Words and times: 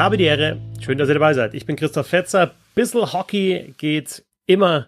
habe 0.00 0.16
die 0.16 0.24
Ehre. 0.24 0.58
Schön, 0.80 0.96
dass 0.96 1.08
ihr 1.08 1.14
dabei 1.14 1.34
seid. 1.34 1.52
Ich 1.52 1.66
bin 1.66 1.76
Christoph 1.76 2.06
Fetzer. 2.06 2.52
Bissel 2.74 3.12
Hockey 3.12 3.74
geht 3.76 4.24
immer. 4.46 4.86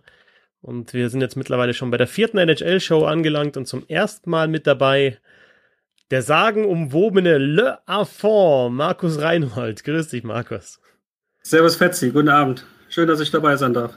Und 0.62 0.94
wir 0.94 1.10
sind 1.10 1.20
jetzt 1.20 1.36
mittlerweile 1.36 1.74
schon 1.74 1.90
bei 1.90 1.98
der 1.98 2.06
vierten 2.06 2.38
NHL-Show 2.38 3.04
angelangt 3.04 3.58
und 3.58 3.66
zum 3.66 3.86
ersten 3.88 4.30
Mal 4.30 4.48
mit 4.48 4.66
dabei 4.66 5.18
der 6.10 6.22
sagenumwobene 6.22 7.36
Le 7.36 7.86
Affond, 7.86 8.74
Markus 8.74 9.20
Reinhold. 9.20 9.84
Grüß 9.84 10.08
dich, 10.08 10.24
Markus. 10.24 10.80
Servus, 11.42 11.76
Fetzi. 11.76 12.10
Guten 12.10 12.30
Abend. 12.30 12.64
Schön, 12.88 13.06
dass 13.06 13.20
ich 13.20 13.30
dabei 13.30 13.56
sein 13.56 13.74
darf. 13.74 13.92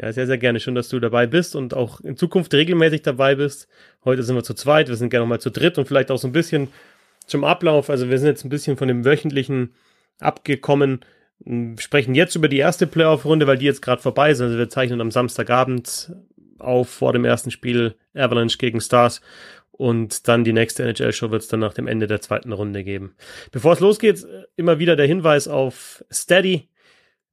Ja, 0.00 0.12
sehr, 0.12 0.28
sehr 0.28 0.38
gerne. 0.38 0.60
Schön, 0.60 0.76
dass 0.76 0.88
du 0.88 1.00
dabei 1.00 1.26
bist 1.26 1.56
und 1.56 1.74
auch 1.74 2.00
in 2.02 2.16
Zukunft 2.16 2.54
regelmäßig 2.54 3.02
dabei 3.02 3.34
bist. 3.34 3.66
Heute 4.04 4.22
sind 4.22 4.36
wir 4.36 4.44
zu 4.44 4.54
zweit, 4.54 4.88
wir 4.88 4.94
sind 4.94 5.10
gerne 5.10 5.26
mal 5.26 5.40
zu 5.40 5.50
dritt 5.50 5.78
und 5.78 5.88
vielleicht 5.88 6.12
auch 6.12 6.18
so 6.18 6.28
ein 6.28 6.32
bisschen 6.32 6.68
zum 7.26 7.42
Ablauf. 7.42 7.90
Also 7.90 8.08
wir 8.08 8.18
sind 8.18 8.28
jetzt 8.28 8.44
ein 8.44 8.50
bisschen 8.50 8.76
von 8.76 8.86
dem 8.86 9.04
wöchentlichen 9.04 9.74
abgekommen, 10.20 11.00
sprechen 11.78 12.14
jetzt 12.14 12.34
über 12.34 12.48
die 12.48 12.58
erste 12.58 12.86
Playoff-Runde, 12.86 13.46
weil 13.46 13.58
die 13.58 13.66
jetzt 13.66 13.82
gerade 13.82 14.02
vorbei 14.02 14.30
ist. 14.30 14.40
Also 14.40 14.58
wir 14.58 14.68
zeichnen 14.68 15.00
am 15.00 15.10
Samstagabend 15.10 16.12
auf 16.58 16.88
vor 16.88 17.12
dem 17.12 17.24
ersten 17.24 17.50
Spiel 17.50 17.94
Avalanche 18.14 18.58
gegen 18.58 18.80
Stars 18.80 19.20
und 19.78 20.26
dann 20.26 20.42
die 20.42 20.52
nächste 20.52 20.82
NHL-Show 20.82 21.30
wird 21.30 21.42
es 21.42 21.48
dann 21.48 21.60
nach 21.60 21.72
dem 21.72 21.86
Ende 21.86 22.08
der 22.08 22.20
zweiten 22.20 22.52
Runde 22.52 22.82
geben. 22.82 23.14
Bevor 23.52 23.74
es 23.74 23.80
losgeht, 23.80 24.26
immer 24.56 24.80
wieder 24.80 24.96
der 24.96 25.06
Hinweis 25.06 25.46
auf 25.46 26.04
Steady, 26.12 26.68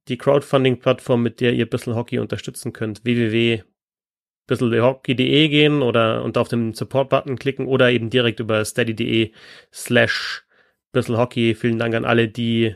die 0.06 0.16
Crowdfunding-Plattform, 0.16 1.22
mit 1.22 1.40
der 1.40 1.54
ihr 1.54 1.68
Bissl 1.68 1.96
Hockey 1.96 2.20
unterstützen 2.20 2.72
könnt. 2.72 3.04
www.bisselhockey.de 3.04 5.48
gehen 5.48 5.82
oder 5.82 6.22
und 6.22 6.38
auf 6.38 6.46
den 6.46 6.72
Support-Button 6.72 7.36
klicken 7.36 7.66
oder 7.66 7.90
eben 7.90 8.10
direkt 8.10 8.38
über 8.38 8.64
steady.de 8.64 9.32
slash 9.72 10.45
Hockey. 11.16 11.54
Vielen 11.54 11.78
Dank 11.78 11.94
an 11.94 12.04
alle, 12.04 12.28
die 12.28 12.74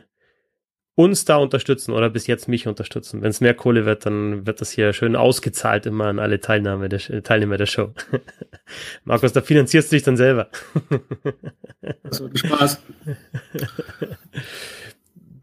uns 0.95 1.25
da 1.25 1.37
unterstützen 1.37 1.93
oder 1.93 2.11
bis 2.11 2.27
jetzt 2.27 2.49
mich 2.49 2.67
unterstützen. 2.67 3.23
Wenn 3.23 3.31
es 3.31 3.41
mehr 3.41 3.55
Kohle 3.55 3.87
wird, 3.87 4.05
dann 4.05 4.47
wird 4.47 4.61
das 4.61 4.71
hier 4.71 4.93
schön 4.93 5.17
ausgezahlt 5.17 5.87
immer 5.87 6.07
an 6.07 6.19
alle 6.19 6.41
Teilnahme 6.41 6.89
der, 6.91 7.23
Teilnehmer 7.23 7.57
der 7.57 7.67
Show. 7.67 7.95
Markus, 9.05 9.33
da 9.33 9.41
finanzierst 9.41 9.91
du 9.91 9.97
dich 9.97 10.03
dann 10.03 10.17
selber. 10.17 10.48
Das 12.03 12.21
wird 12.21 12.39
Spaß. 12.39 12.83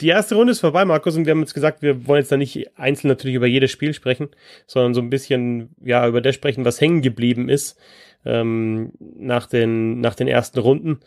Die 0.01 0.07
erste 0.09 0.35
Runde 0.35 0.51
ist 0.51 0.59
vorbei, 0.59 0.85
Markus, 0.85 1.15
und 1.15 1.25
wir 1.25 1.31
haben 1.31 1.39
jetzt 1.39 1.55
gesagt, 1.55 1.81
wir 1.81 2.05
wollen 2.05 2.21
jetzt 2.21 2.31
da 2.31 2.37
nicht 2.37 2.77
einzeln 2.77 3.07
natürlich 3.07 3.35
über 3.35 3.47
jedes 3.47 3.71
Spiel 3.71 3.93
sprechen, 3.93 4.29
sondern 4.67 4.93
so 4.93 5.01
ein 5.01 5.09
bisschen 5.09 5.75
ja 5.83 6.07
über 6.07 6.21
das 6.21 6.35
sprechen, 6.35 6.65
was 6.65 6.79
hängen 6.79 7.01
geblieben 7.01 7.49
ist 7.49 7.79
ähm, 8.25 8.91
nach, 8.99 9.47
den, 9.47 9.99
nach 9.99 10.13
den 10.13 10.27
ersten 10.27 10.59
Runden. 10.59 10.99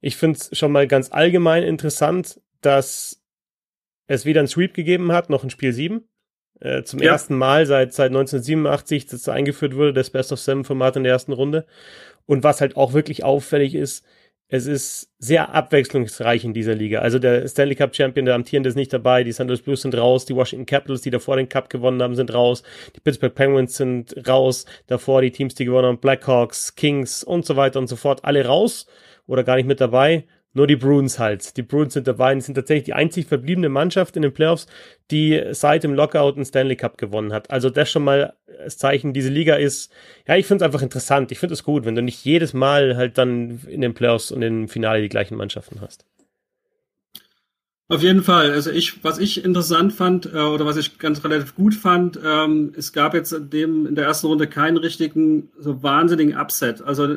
Ich 0.00 0.16
finde 0.16 0.38
es 0.38 0.56
schon 0.56 0.72
mal 0.72 0.86
ganz 0.86 1.12
allgemein 1.12 1.62
interessant, 1.62 2.40
dass 2.60 3.22
es 4.06 4.24
weder 4.24 4.40
ein 4.40 4.48
Sweep 4.48 4.74
gegeben 4.74 5.12
hat, 5.12 5.30
noch 5.30 5.44
ein 5.44 5.50
Spiel 5.50 5.72
7. 5.72 6.04
Äh, 6.60 6.82
zum 6.82 7.00
ja. 7.00 7.12
ersten 7.12 7.36
Mal 7.36 7.64
seit, 7.64 7.94
seit 7.94 8.08
1987, 8.08 9.06
dass 9.06 9.28
eingeführt 9.28 9.76
wurde, 9.76 9.94
das 9.94 10.10
Best 10.10 10.32
of 10.32 10.40
Seven 10.40 10.64
Format 10.64 10.96
in 10.96 11.04
der 11.04 11.12
ersten 11.12 11.32
Runde. 11.32 11.66
Und 12.26 12.44
was 12.44 12.60
halt 12.60 12.76
auch 12.76 12.92
wirklich 12.92 13.24
auffällig 13.24 13.74
ist, 13.74 14.04
es 14.52 14.66
ist 14.66 15.12
sehr 15.18 15.54
abwechslungsreich 15.54 16.44
in 16.44 16.52
dieser 16.52 16.74
Liga. 16.74 17.00
Also 17.00 17.20
der 17.20 17.46
Stanley 17.46 17.76
Cup 17.76 17.94
Champion, 17.94 18.26
der 18.26 18.34
amtierende 18.34 18.68
ist 18.68 18.74
nicht 18.74 18.92
dabei, 18.92 19.22
die 19.22 19.32
St. 19.32 19.44
Louis 19.44 19.62
Blues 19.62 19.82
sind 19.82 19.94
raus, 19.94 20.26
die 20.26 20.34
Washington 20.34 20.66
Capitals, 20.66 21.02
die 21.02 21.10
davor 21.10 21.36
den 21.36 21.48
Cup 21.48 21.70
gewonnen 21.70 22.02
haben, 22.02 22.16
sind 22.16 22.34
raus, 22.34 22.64
die 22.96 23.00
Pittsburgh 23.00 23.34
Penguins 23.34 23.76
sind 23.76 24.28
raus, 24.28 24.66
davor 24.88 25.22
die 25.22 25.30
Teams, 25.30 25.54
die 25.54 25.64
gewonnen 25.64 25.86
haben, 25.86 25.98
Blackhawks, 25.98 26.74
Kings 26.74 27.22
und 27.22 27.46
so 27.46 27.54
weiter 27.54 27.78
und 27.78 27.86
so 27.86 27.94
fort, 27.94 28.24
alle 28.24 28.44
raus 28.44 28.86
oder 29.30 29.44
gar 29.44 29.56
nicht 29.56 29.66
mit 29.66 29.80
dabei. 29.80 30.24
Nur 30.52 30.66
die 30.66 30.74
Bruins 30.74 31.20
halt. 31.20 31.56
Die 31.56 31.62
Bruins 31.62 31.94
sind 31.94 32.08
dabei 32.08 32.32
und 32.32 32.40
sind 32.40 32.56
tatsächlich 32.56 32.84
die 32.84 32.92
einzig 32.92 33.26
verbliebene 33.26 33.68
Mannschaft 33.68 34.16
in 34.16 34.22
den 34.22 34.32
Playoffs, 34.32 34.66
die 35.12 35.40
seit 35.52 35.84
dem 35.84 35.94
Lockout 35.94 36.34
einen 36.34 36.44
Stanley 36.44 36.74
Cup 36.74 36.98
gewonnen 36.98 37.32
hat. 37.32 37.48
Also 37.52 37.70
das 37.70 37.88
schon 37.88 38.02
mal 38.02 38.34
das 38.58 38.76
Zeichen, 38.76 39.12
diese 39.12 39.30
Liga 39.30 39.54
ist, 39.54 39.92
ja, 40.26 40.34
ich 40.34 40.46
finde 40.46 40.64
es 40.64 40.66
einfach 40.66 40.82
interessant. 40.82 41.30
Ich 41.30 41.38
finde 41.38 41.52
es 41.52 41.62
gut, 41.62 41.84
wenn 41.84 41.94
du 41.94 42.02
nicht 42.02 42.24
jedes 42.24 42.52
Mal 42.52 42.96
halt 42.96 43.16
dann 43.16 43.60
in 43.68 43.80
den 43.80 43.94
Playoffs 43.94 44.32
und 44.32 44.42
im 44.42 44.66
Finale 44.66 45.02
die 45.02 45.08
gleichen 45.08 45.36
Mannschaften 45.36 45.80
hast. 45.80 46.04
Auf 47.90 48.04
jeden 48.04 48.22
Fall. 48.22 48.52
Also 48.52 48.70
ich, 48.70 49.02
was 49.02 49.18
ich 49.18 49.44
interessant 49.44 49.92
fand 49.92 50.26
äh, 50.26 50.38
oder 50.38 50.64
was 50.64 50.76
ich 50.76 50.98
ganz 50.98 51.24
relativ 51.24 51.56
gut 51.56 51.74
fand, 51.74 52.20
ähm, 52.24 52.72
es 52.76 52.92
gab 52.92 53.14
jetzt 53.14 53.32
in, 53.32 53.50
dem, 53.50 53.86
in 53.86 53.96
der 53.96 54.04
ersten 54.04 54.28
Runde 54.28 54.46
keinen 54.46 54.76
richtigen 54.76 55.48
so 55.58 55.82
wahnsinnigen 55.82 56.36
Upset. 56.36 56.82
Also 56.82 57.08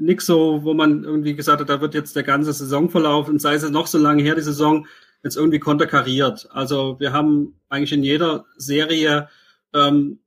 nix 0.00 0.26
so, 0.26 0.62
wo 0.62 0.74
man 0.74 1.04
irgendwie 1.04 1.34
gesagt 1.34 1.60
hat, 1.60 1.68
da 1.68 1.80
wird 1.80 1.94
jetzt 1.94 2.16
der 2.16 2.22
ganze 2.22 2.52
Saisonverlauf 2.52 3.28
und 3.28 3.40
sei 3.40 3.54
es 3.54 3.68
noch 3.70 3.86
so 3.86 3.98
lange 3.98 4.22
her, 4.22 4.34
die 4.34 4.42
Saison, 4.42 4.86
jetzt 5.22 5.36
irgendwie 5.36 5.58
konterkariert. 5.58 6.48
Also 6.50 6.98
wir 6.98 7.12
haben 7.12 7.54
eigentlich 7.68 7.92
in 7.92 8.02
jeder 8.02 8.46
Serie 8.56 9.28
ähm, 9.74 10.18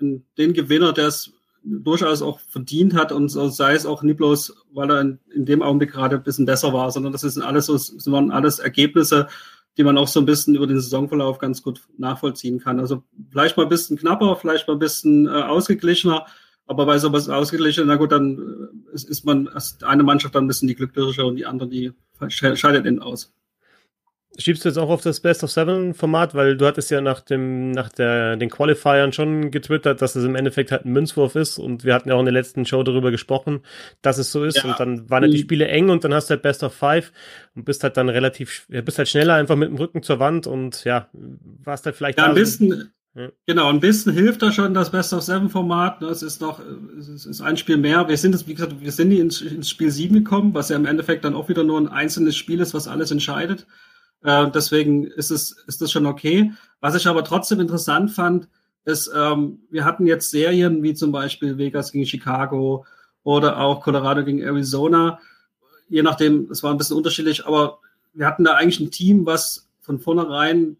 den 0.00 0.52
Gewinner, 0.54 0.92
der 0.92 1.08
es 1.08 1.32
durchaus 1.62 2.22
auch 2.22 2.40
verdient 2.40 2.94
hat 2.94 3.12
und 3.12 3.28
so 3.28 3.48
sei 3.48 3.74
es 3.74 3.84
auch 3.84 4.02
nicht 4.02 4.16
bloß, 4.16 4.54
weil 4.72 4.90
er 4.90 5.00
in, 5.00 5.18
in 5.34 5.44
dem 5.44 5.62
Augenblick 5.62 5.92
gerade 5.92 6.16
ein 6.16 6.22
bisschen 6.22 6.46
besser 6.46 6.72
war, 6.72 6.90
sondern 6.90 7.12
das 7.12 7.22
sind 7.22 7.42
alles 7.42 7.66
so, 7.66 7.76
waren 8.12 8.30
alles 8.30 8.58
Ergebnisse, 8.58 9.28
die 9.76 9.84
man 9.84 9.98
auch 9.98 10.08
so 10.08 10.20
ein 10.20 10.26
bisschen 10.26 10.54
über 10.54 10.66
den 10.66 10.80
Saisonverlauf 10.80 11.38
ganz 11.38 11.62
gut 11.62 11.82
nachvollziehen 11.98 12.58
kann. 12.58 12.80
Also 12.80 13.02
vielleicht 13.30 13.56
mal 13.56 13.64
ein 13.64 13.68
bisschen 13.68 13.98
knapper, 13.98 14.36
vielleicht 14.36 14.66
mal 14.66 14.74
ein 14.74 14.80
bisschen 14.80 15.26
äh, 15.26 15.30
ausgeglichener, 15.30 16.26
aber 16.68 16.86
bei 16.86 16.98
sowas 16.98 17.28
ausgeglichen, 17.28 17.86
na 17.86 17.96
gut, 17.96 18.12
dann 18.12 18.70
äh, 18.92 18.94
ist, 18.94 19.24
man 19.24 19.46
ist 19.46 19.82
eine 19.84 20.02
Mannschaft 20.02 20.34
dann 20.34 20.44
ein 20.44 20.48
bisschen 20.48 20.68
die 20.68 20.74
glücklichere 20.74 21.26
und 21.26 21.36
die 21.36 21.46
andere, 21.46 21.68
die 21.68 21.92
scheidet 22.28 22.86
innen 22.86 23.00
aus. 23.00 23.32
Schiebst 24.36 24.64
du 24.64 24.68
jetzt 24.68 24.76
auch 24.76 24.90
auf 24.90 25.00
das 25.00 25.20
Best 25.20 25.42
of 25.42 25.50
Seven 25.50 25.94
Format, 25.94 26.34
weil 26.34 26.56
du 26.56 26.66
hattest 26.66 26.90
ja 26.90 27.00
nach 27.00 27.20
dem, 27.22 27.72
nach 27.72 27.88
der, 27.88 28.36
den 28.36 28.50
Qualifiern 28.50 29.12
schon 29.12 29.50
getwittert, 29.50 30.00
dass 30.02 30.14
es 30.14 30.24
im 30.24 30.36
Endeffekt 30.36 30.70
halt 30.70 30.84
ein 30.84 30.92
Münzwurf 30.92 31.34
ist. 31.34 31.58
Und 31.58 31.82
wir 31.82 31.94
hatten 31.94 32.10
ja 32.10 32.14
auch 32.14 32.20
in 32.20 32.26
der 32.26 32.34
letzten 32.34 32.64
Show 32.64 32.82
darüber 32.82 33.10
gesprochen, 33.10 33.62
dass 34.02 34.18
es 34.18 34.30
so 34.30 34.44
ist. 34.44 34.58
Ja. 34.58 34.64
und 34.64 34.78
dann 34.78 35.10
waren 35.10 35.22
halt 35.22 35.32
die 35.32 35.38
Spiele 35.38 35.66
eng 35.66 35.88
und 35.88 36.04
dann 36.04 36.14
hast 36.14 36.28
du 36.28 36.34
halt 36.34 36.42
Best 36.42 36.62
of 36.62 36.74
Five 36.74 37.10
und 37.56 37.64
bist 37.64 37.82
halt 37.82 37.96
dann 37.96 38.10
relativ, 38.10 38.66
bist 38.68 38.98
halt 38.98 39.08
schneller 39.08 39.34
einfach 39.34 39.56
mit 39.56 39.70
dem 39.70 39.76
Rücken 39.76 40.02
zur 40.02 40.20
Wand. 40.20 40.46
Und 40.46 40.84
ja, 40.84 41.08
warst 41.12 41.86
halt 41.86 41.96
vielleicht 41.96 42.18
ja, 42.18 42.26
ein 42.26 42.34
bisschen, 42.34 42.92
Genau, 43.46 43.68
ein 43.68 43.80
bisschen 43.80 44.12
hilft 44.12 44.42
da 44.42 44.52
schon 44.52 44.74
das 44.74 44.90
Best 44.90 45.12
of 45.12 45.22
Seven 45.22 45.48
Format. 45.48 46.00
Ne? 46.00 46.08
Es 46.08 46.22
ist 46.22 46.40
noch, 46.40 46.60
es 46.98 47.26
ist 47.26 47.40
ein 47.40 47.56
Spiel 47.56 47.76
mehr. 47.76 48.06
Wir 48.08 48.16
sind 48.16 48.32
jetzt, 48.32 48.46
wie 48.46 48.54
gesagt, 48.54 48.80
wir 48.80 48.92
sind 48.92 49.10
ins, 49.10 49.40
ins 49.40 49.68
Spiel 49.68 49.90
7 49.90 50.14
gekommen, 50.14 50.54
was 50.54 50.68
ja 50.68 50.76
im 50.76 50.86
Endeffekt 50.86 51.24
dann 51.24 51.34
auch 51.34 51.48
wieder 51.48 51.64
nur 51.64 51.80
ein 51.80 51.88
einzelnes 51.88 52.36
Spiel 52.36 52.60
ist, 52.60 52.74
was 52.74 52.86
alles 52.86 53.10
entscheidet. 53.10 53.66
Äh, 54.22 54.50
deswegen 54.50 55.04
ist 55.04 55.30
es, 55.30 55.52
ist 55.66 55.80
das 55.80 55.90
schon 55.90 56.06
okay. 56.06 56.52
Was 56.80 56.94
ich 56.94 57.06
aber 57.08 57.24
trotzdem 57.24 57.60
interessant 57.60 58.12
fand, 58.12 58.48
ist, 58.84 59.10
ähm, 59.14 59.60
wir 59.70 59.84
hatten 59.84 60.06
jetzt 60.06 60.30
Serien 60.30 60.82
wie 60.82 60.94
zum 60.94 61.10
Beispiel 61.10 61.58
Vegas 61.58 61.92
gegen 61.92 62.06
Chicago 62.06 62.86
oder 63.22 63.58
auch 63.58 63.82
Colorado 63.82 64.24
gegen 64.24 64.40
Arizona. 64.40 65.18
Je 65.88 66.02
nachdem, 66.02 66.50
es 66.50 66.62
war 66.62 66.70
ein 66.70 66.78
bisschen 66.78 66.96
unterschiedlich, 66.96 67.46
aber 67.46 67.80
wir 68.14 68.26
hatten 68.26 68.44
da 68.44 68.54
eigentlich 68.54 68.80
ein 68.80 68.90
Team, 68.90 69.26
was 69.26 69.68
von 69.80 69.98
vornherein 69.98 70.76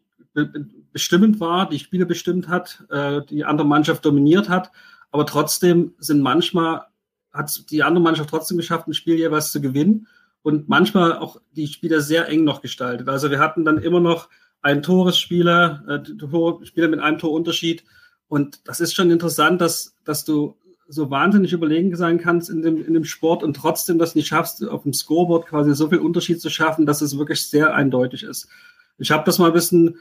bestimmend 0.93 1.41
war, 1.41 1.69
die 1.69 1.79
Spiele 1.79 2.07
bestimmt 2.07 2.49
hat, 2.49 2.85
äh, 2.91 3.23
die 3.29 3.45
andere 3.45 3.67
Mannschaft 3.67 4.05
dominiert 4.05 4.49
hat. 4.49 4.71
Aber 5.11 5.27
trotzdem 5.27 5.95
sind 5.99 6.21
manchmal, 6.21 6.87
hat 7.33 7.71
die 7.71 7.83
andere 7.83 8.03
Mannschaft 8.03 8.31
trotzdem 8.31 8.57
geschafft, 8.57 8.87
ein 8.87 8.95
Spiel 8.95 9.17
jeweils 9.17 9.53
zu 9.53 9.61
gewinnen 9.61 10.07
und 10.43 10.69
manchmal 10.69 11.17
auch 11.17 11.41
die 11.53 11.67
Spiele 11.67 12.01
sehr 12.01 12.29
eng 12.29 12.45
noch 12.45 12.63
gestaltet. 12.63 13.09
Also 13.09 13.31
wir 13.31 13.39
hatten 13.39 13.65
dann 13.65 13.79
immer 13.79 14.01
noch 14.01 14.29
einen 14.63 14.83
Toresspieler, 14.83 16.03
äh, 16.05 16.67
Spieler 16.67 16.89
mit 16.89 17.01
einem 17.01 17.19
Torunterschied. 17.19 17.85
Und 18.29 18.67
das 18.69 18.81
ist 18.81 18.95
schon 18.95 19.11
interessant, 19.11 19.61
dass, 19.61 19.97
dass 20.05 20.25
du 20.25 20.57
so 20.89 21.11
wahnsinnig 21.11 21.53
überlegen 21.53 21.95
sein 21.97 22.19
kannst 22.19 22.49
in 22.49 22.63
dem, 22.63 22.85
in 22.85 22.95
dem 22.95 23.05
Sport 23.05 23.43
und 23.43 23.55
trotzdem 23.55 23.99
das 23.99 24.15
nicht 24.15 24.27
schaffst, 24.27 24.67
auf 24.67 24.83
dem 24.85 24.95
Scoreboard 24.95 25.47
quasi 25.47 25.75
so 25.75 25.89
viel 25.89 25.99
Unterschied 25.99 26.41
zu 26.41 26.49
schaffen, 26.49 26.87
dass 26.87 27.03
es 27.03 27.19
wirklich 27.19 27.47
sehr 27.47 27.75
eindeutig 27.75 28.23
ist. 28.23 28.49
Ich 28.97 29.11
habe 29.11 29.25
das 29.25 29.39
mal 29.39 29.49
ein 29.49 29.53
bisschen 29.53 29.99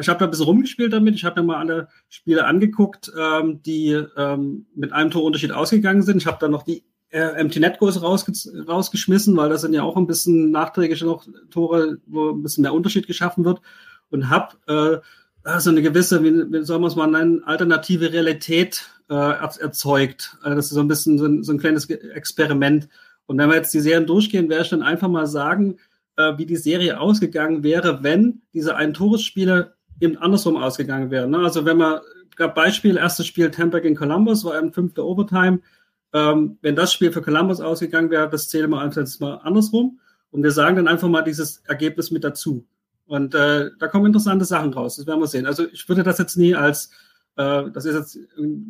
ich 0.00 0.08
habe 0.08 0.18
da 0.18 0.24
ein 0.26 0.30
bisschen 0.30 0.46
rumgespielt 0.46 0.92
damit. 0.92 1.14
Ich 1.14 1.24
habe 1.24 1.40
mir 1.40 1.46
mal 1.46 1.58
alle 1.58 1.88
Spiele 2.08 2.44
angeguckt, 2.46 3.10
ähm, 3.18 3.62
die 3.62 4.00
ähm, 4.16 4.66
mit 4.74 4.92
einem 4.92 5.10
Torunterschied 5.10 5.52
ausgegangen 5.52 6.02
sind. 6.02 6.18
Ich 6.18 6.26
habe 6.26 6.38
dann 6.40 6.50
noch 6.50 6.62
die 6.62 6.84
äh, 7.10 7.20
Empty 7.20 7.60
Net 7.60 7.78
Goals 7.78 8.02
rausge 8.02 8.32
rausgeschmissen, 8.66 9.36
weil 9.36 9.48
das 9.48 9.62
sind 9.62 9.72
ja 9.72 9.82
auch 9.82 9.96
ein 9.96 10.06
bisschen 10.06 10.50
nachträglich 10.50 11.02
noch 11.02 11.26
Tore, 11.50 11.98
wo 12.06 12.30
ein 12.30 12.42
bisschen 12.42 12.62
mehr 12.62 12.74
Unterschied 12.74 13.06
geschaffen 13.06 13.44
wird. 13.44 13.60
Und 14.10 14.30
habe 14.30 15.02
äh, 15.44 15.58
so 15.58 15.70
eine 15.70 15.82
gewisse, 15.82 16.22
wie, 16.22 16.52
wie 16.52 16.64
soll 16.64 16.78
man 16.78 16.88
es 16.88 16.96
mal 16.96 17.06
nennen, 17.06 17.44
alternative 17.44 18.12
Realität 18.12 18.90
äh, 19.08 19.14
erzeugt. 19.14 20.36
Also 20.42 20.56
das 20.56 20.66
ist 20.66 20.72
so 20.72 20.80
ein 20.80 20.88
bisschen 20.88 21.18
so 21.18 21.26
ein, 21.26 21.42
so 21.42 21.52
ein 21.52 21.58
kleines 21.58 21.86
Experiment. 21.88 22.88
Und 23.26 23.38
wenn 23.38 23.48
wir 23.48 23.56
jetzt 23.56 23.72
die 23.74 23.80
Serien 23.80 24.06
durchgehen, 24.06 24.48
werde 24.48 24.64
ich 24.64 24.70
dann 24.70 24.82
einfach 24.82 25.08
mal 25.08 25.26
sagen, 25.26 25.78
äh, 26.16 26.36
wie 26.36 26.46
die 26.46 26.56
Serie 26.56 27.00
ausgegangen 27.00 27.62
wäre, 27.62 28.02
wenn 28.02 28.42
diese 28.52 28.76
ein 28.76 28.94
Toresspieler 28.94 29.74
eben 30.00 30.16
andersrum 30.18 30.56
ausgegangen 30.56 31.10
wäre. 31.10 31.28
Ne? 31.28 31.38
Also 31.38 31.64
wenn 31.64 31.76
man, 31.76 32.00
gab 32.36 32.54
Beispiel, 32.54 32.96
erstes 32.96 33.26
Spiel 33.26 33.50
Tampa 33.50 33.80
gegen 33.80 33.96
Columbus, 33.96 34.44
war 34.44 34.58
im 34.58 34.72
fünfte 34.72 35.04
Overtime. 35.04 35.60
Ähm, 36.12 36.58
wenn 36.62 36.76
das 36.76 36.92
Spiel 36.92 37.12
für 37.12 37.22
Columbus 37.22 37.60
ausgegangen 37.60 38.10
wäre, 38.10 38.30
das 38.30 38.48
zählen 38.48 38.70
wir 38.70 38.80
einfach 38.80 39.04
mal 39.20 39.36
andersrum. 39.36 39.98
Und 40.30 40.42
wir 40.42 40.52
sagen 40.52 40.76
dann 40.76 40.88
einfach 40.88 41.08
mal 41.08 41.22
dieses 41.22 41.58
Ergebnis 41.66 42.10
mit 42.10 42.24
dazu. 42.24 42.66
Und 43.06 43.34
äh, 43.34 43.70
da 43.78 43.88
kommen 43.88 44.06
interessante 44.06 44.44
Sachen 44.44 44.72
raus. 44.72 44.96
Das 44.96 45.06
werden 45.06 45.20
wir 45.20 45.26
sehen. 45.26 45.46
Also 45.46 45.66
ich 45.66 45.88
würde 45.88 46.02
das 46.02 46.18
jetzt 46.18 46.36
nie 46.36 46.54
als 46.54 46.90
äh, 47.38 47.70
das 47.70 47.84
ist 47.84 47.94
jetzt, 47.94 48.18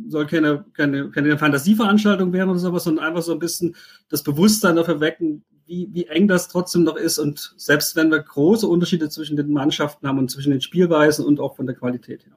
soll 0.09 0.27
keine, 0.27 0.65
keine, 0.75 1.11
keine 1.11 1.39
Fantasieveranstaltung 1.39 2.33
werden 2.33 2.51
oder 2.51 2.59
sowas, 2.59 2.85
sondern 2.85 3.07
einfach 3.07 3.23
so 3.23 3.33
ein 3.33 3.39
bisschen 3.39 3.75
das 4.11 4.23
Bewusstsein 4.23 4.77
dafür 4.77 5.01
wecken, 5.01 5.43
wie, 5.69 5.89
wie 5.93 6.07
eng 6.07 6.27
das 6.27 6.49
trotzdem 6.49 6.83
noch 6.83 6.97
ist. 6.97 7.19
Und 7.19 7.55
selbst 7.57 7.95
wenn 7.95 8.11
wir 8.11 8.21
große 8.21 8.67
Unterschiede 8.67 9.09
zwischen 9.11 9.37
den 9.37 9.53
Mannschaften 9.53 10.09
haben 10.09 10.19
und 10.19 10.31
zwischen 10.31 10.51
den 10.51 10.61
Spielweisen 10.61 11.25
und 11.25 11.39
auch 11.39 11.57
von 11.57 11.67
der 11.67 11.77
Qualität 11.77 12.27
her. 12.27 12.37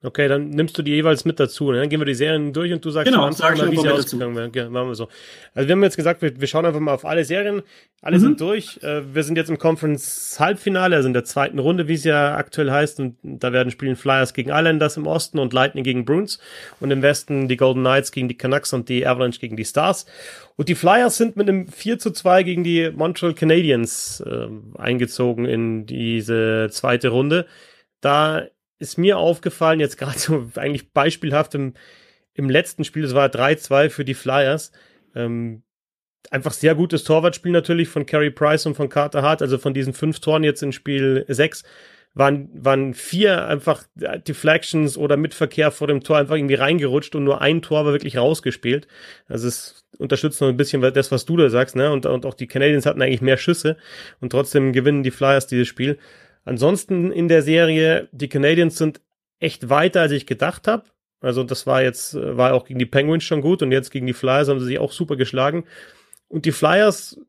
Okay, 0.00 0.28
dann 0.28 0.50
nimmst 0.50 0.78
du 0.78 0.82
die 0.82 0.92
jeweils 0.92 1.24
mit 1.24 1.40
dazu. 1.40 1.72
Ne? 1.72 1.80
Dann 1.80 1.88
gehen 1.88 2.00
wir 2.00 2.04
die 2.04 2.14
Serien 2.14 2.52
durch 2.52 2.72
und 2.72 2.84
du 2.84 2.90
sagst 2.90 3.10
genau, 3.10 3.28
sag 3.32 3.58
mal, 3.58 3.72
wie 3.72 3.78
sie 3.78 3.88
ausgegangen 3.88 4.36
wären. 4.36 4.52
Ja, 4.54 4.70
machen 4.70 4.88
wir 4.88 4.94
so. 4.94 5.08
Also 5.54 5.66
wir 5.66 5.72
haben 5.72 5.82
jetzt 5.82 5.96
gesagt, 5.96 6.22
wir, 6.22 6.40
wir 6.40 6.46
schauen 6.46 6.64
einfach 6.64 6.78
mal 6.78 6.94
auf 6.94 7.04
alle 7.04 7.24
Serien. 7.24 7.62
Alle 8.00 8.18
mhm. 8.18 8.22
sind 8.22 8.40
durch. 8.40 8.78
Äh, 8.84 9.12
wir 9.12 9.24
sind 9.24 9.36
jetzt 9.36 9.50
im 9.50 9.58
Conference-Halbfinale, 9.58 10.94
also 10.94 11.08
in 11.08 11.14
der 11.14 11.24
zweiten 11.24 11.58
Runde, 11.58 11.88
wie 11.88 11.94
es 11.94 12.04
ja 12.04 12.36
aktuell 12.36 12.70
heißt. 12.70 13.00
Und 13.00 13.16
da 13.24 13.52
werden 13.52 13.72
spielen 13.72 13.96
Flyers 13.96 14.34
gegen 14.34 14.50
Islanders 14.50 14.96
im 14.96 15.08
Osten 15.08 15.40
und 15.40 15.52
Lightning 15.52 15.82
gegen 15.82 16.04
Bruins. 16.04 16.38
Und 16.78 16.92
im 16.92 17.02
Westen 17.02 17.48
die 17.48 17.56
Golden 17.56 17.80
Knights 17.80 18.12
gegen 18.12 18.28
die 18.28 18.36
Canucks 18.36 18.72
und 18.72 18.88
die 18.88 19.04
Avalanche 19.04 19.40
gegen 19.40 19.56
die 19.56 19.64
Stars. 19.64 20.06
Und 20.54 20.68
die 20.68 20.76
Flyers 20.76 21.16
sind 21.16 21.34
mit 21.34 21.48
einem 21.48 21.66
4 21.66 21.98
zu 21.98 22.12
2 22.12 22.44
gegen 22.44 22.62
die 22.62 22.88
Montreal 22.94 23.34
Canadiens 23.34 24.20
äh, 24.20 24.46
eingezogen 24.78 25.44
in 25.44 25.86
diese 25.86 26.68
zweite 26.70 27.08
Runde. 27.08 27.46
Da 28.00 28.46
ist 28.78 28.98
mir 28.98 29.18
aufgefallen, 29.18 29.80
jetzt 29.80 29.98
gerade 29.98 30.18
so 30.18 30.50
eigentlich 30.56 30.92
beispielhaft 30.92 31.54
im, 31.54 31.74
im 32.34 32.50
letzten 32.50 32.84
Spiel, 32.84 33.02
das 33.02 33.14
war 33.14 33.28
3-2 33.28 33.90
für 33.90 34.04
die 34.04 34.14
Flyers, 34.14 34.72
ähm, 35.14 35.62
einfach 36.30 36.52
sehr 36.52 36.74
gutes 36.74 37.04
Torwartspiel 37.04 37.52
natürlich 37.52 37.88
von 37.88 38.06
Carey 38.06 38.30
Price 38.30 38.66
und 38.66 38.74
von 38.74 38.88
Carter 38.88 39.22
Hart, 39.22 39.42
also 39.42 39.58
von 39.58 39.74
diesen 39.74 39.94
fünf 39.94 40.20
Toren 40.20 40.44
jetzt 40.44 40.62
in 40.62 40.72
Spiel 40.72 41.24
6 41.28 41.64
waren, 42.14 42.50
waren 42.52 42.94
vier 42.94 43.46
einfach 43.46 43.84
Deflections 43.94 44.96
oder 44.96 45.16
Mitverkehr 45.16 45.70
vor 45.70 45.86
dem 45.86 46.02
Tor 46.02 46.18
einfach 46.18 46.34
irgendwie 46.34 46.54
reingerutscht 46.54 47.14
und 47.14 47.24
nur 47.24 47.40
ein 47.40 47.62
Tor 47.62 47.84
war 47.84 47.92
wirklich 47.92 48.16
rausgespielt. 48.16 48.88
Also 49.28 49.48
es 49.48 49.86
unterstützt 49.98 50.40
noch 50.40 50.48
ein 50.48 50.56
bisschen 50.56 50.80
das, 50.80 51.12
was 51.12 51.24
du 51.24 51.36
da 51.36 51.48
sagst, 51.48 51.76
ne? 51.76 51.92
Und, 51.92 52.06
und 52.06 52.26
auch 52.26 52.34
die 52.34 52.46
Canadiens 52.46 52.86
hatten 52.86 53.02
eigentlich 53.02 53.20
mehr 53.20 53.36
Schüsse 53.36 53.76
und 54.20 54.30
trotzdem 54.30 54.72
gewinnen 54.72 55.02
die 55.02 55.10
Flyers 55.10 55.46
dieses 55.46 55.68
Spiel. 55.68 55.98
Ansonsten 56.48 57.12
in 57.12 57.28
der 57.28 57.42
Serie, 57.42 58.08
die 58.10 58.28
Canadiens 58.28 58.78
sind 58.78 59.02
echt 59.38 59.68
weiter, 59.68 60.00
als 60.00 60.12
ich 60.12 60.26
gedacht 60.26 60.66
habe. 60.66 60.84
Also 61.20 61.44
das 61.44 61.66
war 61.66 61.82
jetzt, 61.82 62.14
war 62.14 62.54
auch 62.54 62.64
gegen 62.64 62.78
die 62.78 62.86
Penguins 62.86 63.24
schon 63.24 63.42
gut 63.42 63.62
und 63.62 63.70
jetzt 63.70 63.90
gegen 63.90 64.06
die 64.06 64.14
Flyers 64.14 64.48
haben 64.48 64.58
sie 64.58 64.64
sich 64.64 64.78
auch 64.78 64.92
super 64.92 65.16
geschlagen. 65.16 65.64
Und 66.26 66.46
die 66.46 66.52
Flyers 66.52 67.20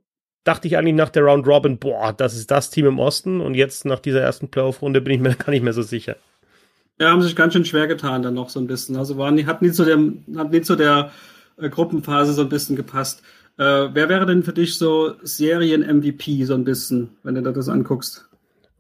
dachte 0.45 0.69
ich 0.69 0.77
eigentlich 0.77 0.95
nach 0.95 1.10
der 1.10 1.24
Round 1.24 1.45
Robin, 1.45 1.80
boah, 1.80 2.13
das 2.13 2.38
ist 2.38 2.50
das 2.50 2.69
Team 2.69 2.86
im 2.86 2.98
Osten 2.98 3.42
und 3.42 3.56
jetzt 3.56 3.83
nach 3.83 4.00
dieser 4.00 4.21
ersten 4.21 4.48
Playoff-Runde 4.48 5.01
bin 5.01 5.16
ich 5.16 5.19
mir 5.19 5.36
gar 5.36 5.51
nicht 5.51 5.63
mehr 5.63 5.74
so 5.74 5.81
sicher. 5.81 6.16
Ja, 6.98 7.12
haben 7.12 7.21
sich 7.21 7.36
ganz 7.36 7.51
schön 7.51 7.66
schwer 7.66 7.88
getan 7.88 8.24
dann 8.24 8.36
noch 8.36 8.50
so 8.50 8.62
ein 8.62 8.68
bisschen. 8.68 8.95
Also 8.95 9.18
waren, 9.18 9.45
hat 9.45 9.62
nie 9.62 9.71
zu 9.71 9.83
dem, 9.83 10.24
hat 10.38 10.51
nie 10.51 10.62
zu 10.62 10.77
der 10.77 11.12
äh, 11.57 11.68
Gruppenphase 11.68 12.31
so 12.31 12.44
ein 12.44 12.50
bisschen 12.50 12.77
gepasst. 12.77 13.21
Äh, 13.57 13.89
wer 13.94 14.07
wäre 14.07 14.25
denn 14.25 14.44
für 14.44 14.54
dich 14.54 14.77
so 14.77 15.16
Serien-MVP 15.24 16.45
so 16.45 16.54
ein 16.54 16.63
bisschen, 16.63 17.10
wenn 17.24 17.36
du 17.36 17.42
das 17.42 17.68
anguckst? 17.68 18.29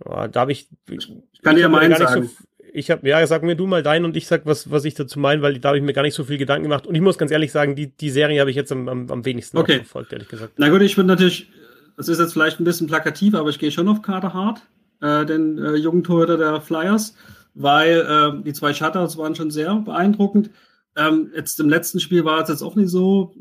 Da 0.03 0.41
habe 0.41 0.51
ich, 0.51 0.69
ich 0.89 1.09
kann 1.43 1.55
dir 1.55 1.63
ja 1.63 1.69
mal 1.69 1.89
sagen. 1.97 2.23
So, 2.23 2.29
ich 2.73 2.91
habe, 2.91 3.07
ja, 3.07 3.25
sag 3.25 3.43
mir 3.43 3.55
du 3.55 3.67
mal 3.67 3.83
deinen 3.83 4.05
und 4.05 4.15
ich 4.15 4.27
sag, 4.27 4.45
was, 4.45 4.69
was 4.71 4.85
ich 4.85 4.93
dazu 4.93 5.19
meine, 5.19 5.41
weil 5.41 5.59
da 5.59 5.69
habe 5.69 5.77
ich 5.77 5.83
mir 5.83 5.93
gar 5.93 6.03
nicht 6.03 6.13
so 6.13 6.23
viel 6.23 6.37
Gedanken 6.37 6.63
gemacht. 6.63 6.87
Und 6.87 6.95
ich 6.95 7.01
muss 7.01 7.17
ganz 7.17 7.31
ehrlich 7.31 7.51
sagen, 7.51 7.75
die, 7.75 7.87
die 7.95 8.09
Serie 8.09 8.39
habe 8.39 8.49
ich 8.49 8.55
jetzt 8.55 8.71
am, 8.71 8.87
am, 8.87 9.09
am 9.09 9.25
wenigsten 9.25 9.57
okay. 9.57 9.77
verfolgt, 9.77 10.13
ehrlich 10.13 10.27
gesagt. 10.27 10.53
Na 10.57 10.69
gut, 10.69 10.81
ich 10.81 10.95
würde 10.97 11.07
natürlich, 11.07 11.49
das 11.97 12.09
ist 12.09 12.19
jetzt 12.19 12.33
vielleicht 12.33 12.59
ein 12.59 12.63
bisschen 12.63 12.87
plakativ, 12.87 13.35
aber 13.35 13.49
ich 13.49 13.59
gehe 13.59 13.71
schon 13.71 13.87
auf 13.87 14.01
Carter 14.01 14.33
Hart, 14.33 14.61
äh, 15.01 15.25
den 15.25 15.57
äh, 15.57 15.75
jungen 15.75 16.03
Torhüter 16.03 16.37
der 16.37 16.61
Flyers, 16.61 17.15
weil 17.53 17.99
äh, 18.01 18.43
die 18.43 18.53
zwei 18.53 18.73
Shutters 18.73 19.17
waren 19.17 19.35
schon 19.35 19.51
sehr 19.51 19.75
beeindruckend. 19.75 20.51
Ähm, 20.95 21.31
jetzt 21.35 21.59
im 21.59 21.69
letzten 21.69 21.99
Spiel 21.99 22.25
war 22.25 22.41
es 22.41 22.49
jetzt 22.49 22.61
auch 22.61 22.75
nicht 22.75 22.89
so, 22.89 23.33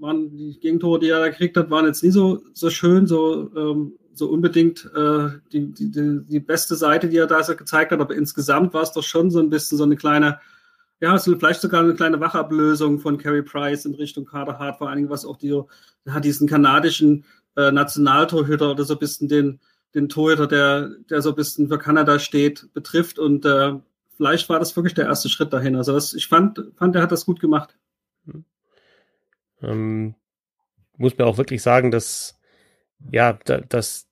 waren 0.00 0.36
die 0.36 0.58
Gegentore, 0.60 1.00
die 1.00 1.08
er 1.08 1.20
da 1.20 1.28
gekriegt 1.28 1.56
hat, 1.56 1.70
waren 1.70 1.86
jetzt 1.86 2.04
nie 2.04 2.10
so, 2.10 2.40
so 2.52 2.70
schön, 2.70 3.06
so 3.06 3.50
ähm, 3.56 3.92
so 4.18 4.28
unbedingt 4.28 4.84
äh, 4.94 5.30
die, 5.52 5.72
die, 5.72 6.24
die 6.24 6.40
beste 6.40 6.76
Seite, 6.76 7.08
die 7.08 7.16
er 7.16 7.26
da 7.26 7.40
gezeigt 7.40 7.92
hat, 7.92 8.00
aber 8.00 8.14
insgesamt 8.14 8.74
war 8.74 8.82
es 8.82 8.92
doch 8.92 9.02
schon 9.02 9.30
so 9.30 9.38
ein 9.38 9.50
bisschen 9.50 9.78
so 9.78 9.84
eine 9.84 9.96
kleine, 9.96 10.40
ja, 11.00 11.16
so 11.18 11.36
vielleicht 11.36 11.60
sogar 11.60 11.82
eine 11.82 11.94
kleine 11.94 12.20
Wachablösung 12.20 12.98
von 12.98 13.18
Carey 13.18 13.42
Price 13.42 13.84
in 13.84 13.94
Richtung 13.94 14.24
Carter 14.24 14.58
Hart, 14.58 14.78
vor 14.78 14.88
allen 14.88 14.96
Dingen, 14.96 15.10
was 15.10 15.24
auch 15.24 15.36
die, 15.36 15.60
hat 16.08 16.24
diesen 16.24 16.48
kanadischen 16.48 17.24
äh, 17.56 17.70
Nationaltorhüter 17.70 18.70
oder 18.70 18.84
so 18.84 18.94
ein 18.94 18.98
bisschen 18.98 19.28
den, 19.28 19.60
den 19.94 20.08
Torhüter, 20.08 20.46
der, 20.46 20.90
der 21.08 21.22
so 21.22 21.30
ein 21.30 21.36
bisschen 21.36 21.68
für 21.68 21.78
Kanada 21.78 22.18
steht, 22.18 22.72
betrifft 22.74 23.18
und 23.18 23.44
äh, 23.44 23.74
vielleicht 24.16 24.48
war 24.48 24.58
das 24.58 24.76
wirklich 24.76 24.94
der 24.94 25.06
erste 25.06 25.28
Schritt 25.28 25.52
dahin. 25.52 25.76
Also 25.76 25.92
das, 25.92 26.12
ich 26.14 26.26
fand, 26.26 26.60
fand, 26.76 26.96
er 26.96 27.02
hat 27.02 27.12
das 27.12 27.24
gut 27.24 27.40
gemacht. 27.40 27.76
Ähm, 29.62 30.14
muss 30.96 31.16
mir 31.16 31.26
auch 31.26 31.38
wirklich 31.38 31.62
sagen, 31.62 31.90
dass 31.90 32.38
ja, 33.12 33.38
da, 33.44 33.58
dass 33.60 34.07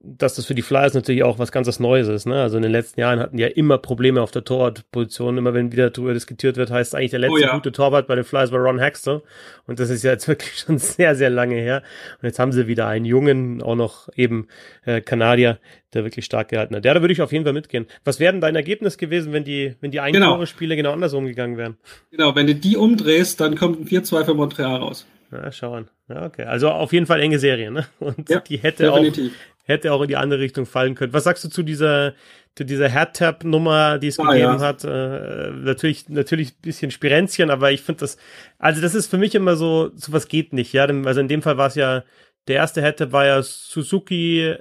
dass 0.00 0.34
das 0.34 0.46
für 0.46 0.54
die 0.54 0.62
Flyers 0.62 0.94
natürlich 0.94 1.22
auch 1.22 1.38
was 1.38 1.52
ganz 1.52 1.78
Neues 1.78 2.08
ist. 2.08 2.26
Ne? 2.26 2.40
Also 2.40 2.56
in 2.56 2.62
den 2.62 2.72
letzten 2.72 3.00
Jahren 3.00 3.20
hatten 3.20 3.36
die 3.36 3.42
ja 3.42 3.48
immer 3.48 3.78
Probleme 3.78 4.20
auf 4.20 4.30
der 4.30 4.44
Torwartposition. 4.44 5.38
Immer 5.38 5.54
wenn 5.54 5.70
wieder 5.70 5.90
darüber 5.90 6.12
diskutiert 6.12 6.56
wird, 6.56 6.70
heißt 6.70 6.94
eigentlich 6.94 7.12
der 7.12 7.20
letzte 7.20 7.34
oh 7.34 7.38
ja. 7.38 7.54
gute 7.54 7.72
Torwart 7.72 8.06
bei 8.06 8.16
den 8.16 8.24
Flyers 8.24 8.50
war 8.50 8.60
Ron 8.60 8.78
Hexter. 8.78 9.22
Und 9.66 9.78
das 9.78 9.90
ist 9.90 10.02
ja 10.02 10.12
jetzt 10.12 10.26
wirklich 10.28 10.58
schon 10.58 10.78
sehr, 10.78 11.14
sehr 11.14 11.30
lange 11.30 11.54
her. 11.54 11.82
Und 12.20 12.26
jetzt 12.26 12.38
haben 12.38 12.52
sie 12.52 12.66
wieder 12.66 12.86
einen 12.88 13.04
jungen, 13.04 13.62
auch 13.62 13.76
noch 13.76 14.08
eben 14.16 14.48
äh, 14.84 15.00
Kanadier, 15.00 15.58
der 15.94 16.04
wirklich 16.04 16.24
stark 16.24 16.48
gehalten 16.48 16.74
hat. 16.74 16.84
Ja, 16.84 16.94
da 16.94 17.00
würde 17.00 17.12
ich 17.12 17.22
auf 17.22 17.32
jeden 17.32 17.44
Fall 17.44 17.54
mitgehen. 17.54 17.86
Was 18.04 18.18
wäre 18.18 18.32
denn 18.32 18.40
dein 18.40 18.56
Ergebnis 18.56 18.98
gewesen, 18.98 19.32
wenn 19.32 19.44
die, 19.44 19.76
wenn 19.80 19.90
die 19.90 20.00
Eintore-Spiele 20.00 20.74
genau. 20.74 20.88
genau 20.90 20.94
andersrum 20.94 21.26
gegangen 21.26 21.56
wären? 21.56 21.76
Genau, 22.10 22.34
wenn 22.34 22.46
du 22.46 22.54
die 22.54 22.76
umdrehst, 22.76 23.40
dann 23.40 23.56
kommt 23.56 23.80
ein 23.80 23.86
4-2 23.86 24.24
für 24.24 24.34
Montreal 24.34 24.76
raus. 24.76 25.06
Ja, 25.32 25.50
schauen. 25.50 25.88
Ja, 26.08 26.26
okay. 26.26 26.44
Also 26.44 26.70
auf 26.70 26.92
jeden 26.92 27.06
Fall 27.06 27.20
enge 27.20 27.38
Serie, 27.38 27.70
ne? 27.70 27.86
Und 27.98 28.28
ja, 28.28 28.40
die 28.40 28.58
hätte 28.58 28.84
definitiv. 28.84 29.32
auch 29.32 29.52
hätte 29.64 29.92
auch 29.92 30.02
in 30.02 30.08
die 30.08 30.16
andere 30.16 30.40
Richtung 30.40 30.66
fallen 30.66 30.94
können. 30.94 31.12
Was 31.12 31.24
sagst 31.24 31.44
du 31.44 31.48
zu 31.48 31.62
dieser, 31.62 32.14
zu 32.54 32.64
dieser 32.64 32.92
Hardtap-Nummer, 32.92 33.98
die 33.98 34.08
es 34.08 34.18
ah, 34.18 34.32
gegeben 34.32 34.54
ja. 34.54 34.60
hat? 34.60 34.84
Äh, 34.84 35.50
natürlich, 35.50 36.08
natürlich 36.08 36.52
ein 36.52 36.62
bisschen 36.62 36.90
Spirenzchen, 36.90 37.50
aber 37.50 37.72
ich 37.72 37.82
finde 37.82 38.00
das, 38.00 38.16
also 38.58 38.80
das 38.80 38.94
ist 38.94 39.08
für 39.08 39.18
mich 39.18 39.34
immer 39.34 39.56
so, 39.56 39.90
sowas 39.94 40.28
geht 40.28 40.52
nicht, 40.52 40.72
ja. 40.72 40.84
Also 40.86 41.20
in 41.20 41.28
dem 41.28 41.42
Fall 41.42 41.58
war 41.58 41.68
es 41.68 41.74
ja, 41.74 42.04
der 42.48 42.56
erste 42.56 42.82
Hardtap 42.82 43.12
war 43.12 43.26
ja 43.26 43.42
Suzuki 43.42 44.56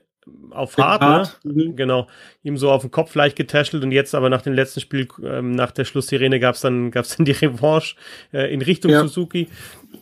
auf 0.52 0.78
Hart, 0.78 1.02
Hart. 1.02 1.40
Ne? 1.44 1.66
Mhm. 1.66 1.76
genau, 1.76 2.08
ihm 2.44 2.56
so 2.56 2.70
auf 2.70 2.82
den 2.82 2.92
Kopf 2.92 3.16
leicht 3.16 3.36
getäschelt 3.36 3.84
und 3.84 3.92
jetzt 3.92 4.14
aber 4.14 4.30
nach 4.30 4.44
dem 4.44 4.54
letzten 4.54 4.80
Spiel, 4.80 5.08
ähm, 5.24 5.52
nach 5.52 5.72
der 5.72 5.84
Schlusssirene 5.84 6.40
gab's 6.40 6.62
dann, 6.62 6.92
gab's 6.92 7.18
dann 7.18 7.26
die 7.26 7.32
Revanche 7.32 7.96
äh, 8.32 8.54
in 8.54 8.62
Richtung 8.62 8.92
ja. 8.92 9.02
Suzuki. 9.02 9.50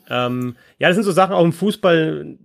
Ähm, 0.09 0.55
ja, 0.79 0.87
das 0.87 0.95
sind 0.95 1.03
so 1.03 1.11
Sachen 1.11 1.33
auch 1.33 1.43
im 1.43 1.53
Fußball, 1.53 2.37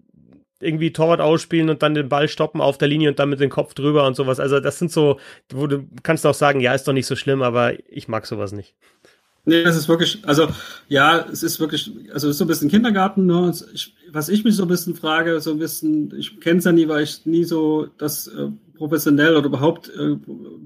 irgendwie 0.60 0.92
Torwart 0.92 1.20
ausspielen 1.20 1.70
und 1.70 1.82
dann 1.82 1.94
den 1.94 2.08
Ball 2.08 2.28
stoppen 2.28 2.60
auf 2.60 2.78
der 2.78 2.88
Linie 2.88 3.10
und 3.10 3.18
dann 3.18 3.28
mit 3.28 3.40
dem 3.40 3.50
Kopf 3.50 3.74
drüber 3.74 4.06
und 4.06 4.16
sowas. 4.16 4.40
Also 4.40 4.60
das 4.60 4.78
sind 4.78 4.90
so, 4.90 5.18
wo 5.50 5.66
du 5.66 5.86
kannst 6.02 6.26
auch 6.26 6.34
sagen, 6.34 6.60
ja, 6.60 6.74
ist 6.74 6.88
doch 6.88 6.92
nicht 6.92 7.06
so 7.06 7.16
schlimm, 7.16 7.42
aber 7.42 7.74
ich 7.88 8.08
mag 8.08 8.26
sowas 8.26 8.52
nicht. 8.52 8.74
Nee, 9.46 9.62
das 9.62 9.76
ist 9.76 9.88
wirklich, 9.88 10.26
also 10.26 10.48
ja, 10.88 11.26
es 11.30 11.42
ist 11.42 11.60
wirklich, 11.60 11.90
also 12.12 12.28
es 12.28 12.34
ist 12.34 12.38
so 12.38 12.44
ein 12.44 12.48
bisschen 12.48 12.70
Kindergarten. 12.70 13.26
Ne? 13.26 13.52
Ich, 13.74 13.94
was 14.10 14.30
ich 14.30 14.42
mich 14.42 14.56
so 14.56 14.62
ein 14.62 14.68
bisschen 14.68 14.94
frage, 14.94 15.38
so 15.40 15.50
ein 15.50 15.58
bisschen, 15.58 16.14
ich 16.16 16.40
kenne 16.40 16.60
es 16.60 16.64
ja 16.64 16.72
nie, 16.72 16.88
weil 16.88 17.02
ich 17.02 17.26
nie 17.26 17.44
so 17.44 17.88
das 17.98 18.26
äh, 18.28 18.48
professionell 18.78 19.36
oder 19.36 19.46
überhaupt 19.46 19.90
äh, 19.90 20.16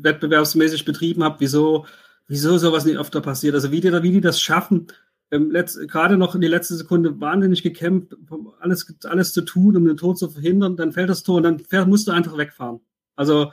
wettbewerbsmäßig 0.00 0.84
betrieben 0.84 1.24
habe, 1.24 1.36
wieso, 1.40 1.86
wieso 2.28 2.56
sowas 2.56 2.84
nicht 2.84 2.98
öfter 2.98 3.20
passiert. 3.20 3.54
Also 3.54 3.72
wie 3.72 3.80
die, 3.80 3.92
wie 4.02 4.12
die 4.12 4.20
das 4.20 4.40
schaffen, 4.40 4.86
ähm, 5.30 5.50
gerade 5.50 6.16
noch 6.16 6.34
in 6.34 6.40
die 6.40 6.48
letzte 6.48 6.74
Sekunde 6.74 7.20
wahnsinnig 7.20 7.62
gekämpft, 7.62 8.16
alles, 8.60 8.94
alles 9.04 9.32
zu 9.32 9.42
tun, 9.42 9.76
um 9.76 9.84
den 9.84 9.96
Tor 9.96 10.14
zu 10.14 10.28
verhindern, 10.28 10.76
dann 10.76 10.92
fällt 10.92 11.10
das 11.10 11.22
Tor 11.22 11.36
und 11.36 11.42
dann 11.42 11.58
fähr, 11.58 11.86
musst 11.86 12.08
du 12.08 12.12
einfach 12.12 12.36
wegfahren. 12.36 12.80
Also 13.16 13.52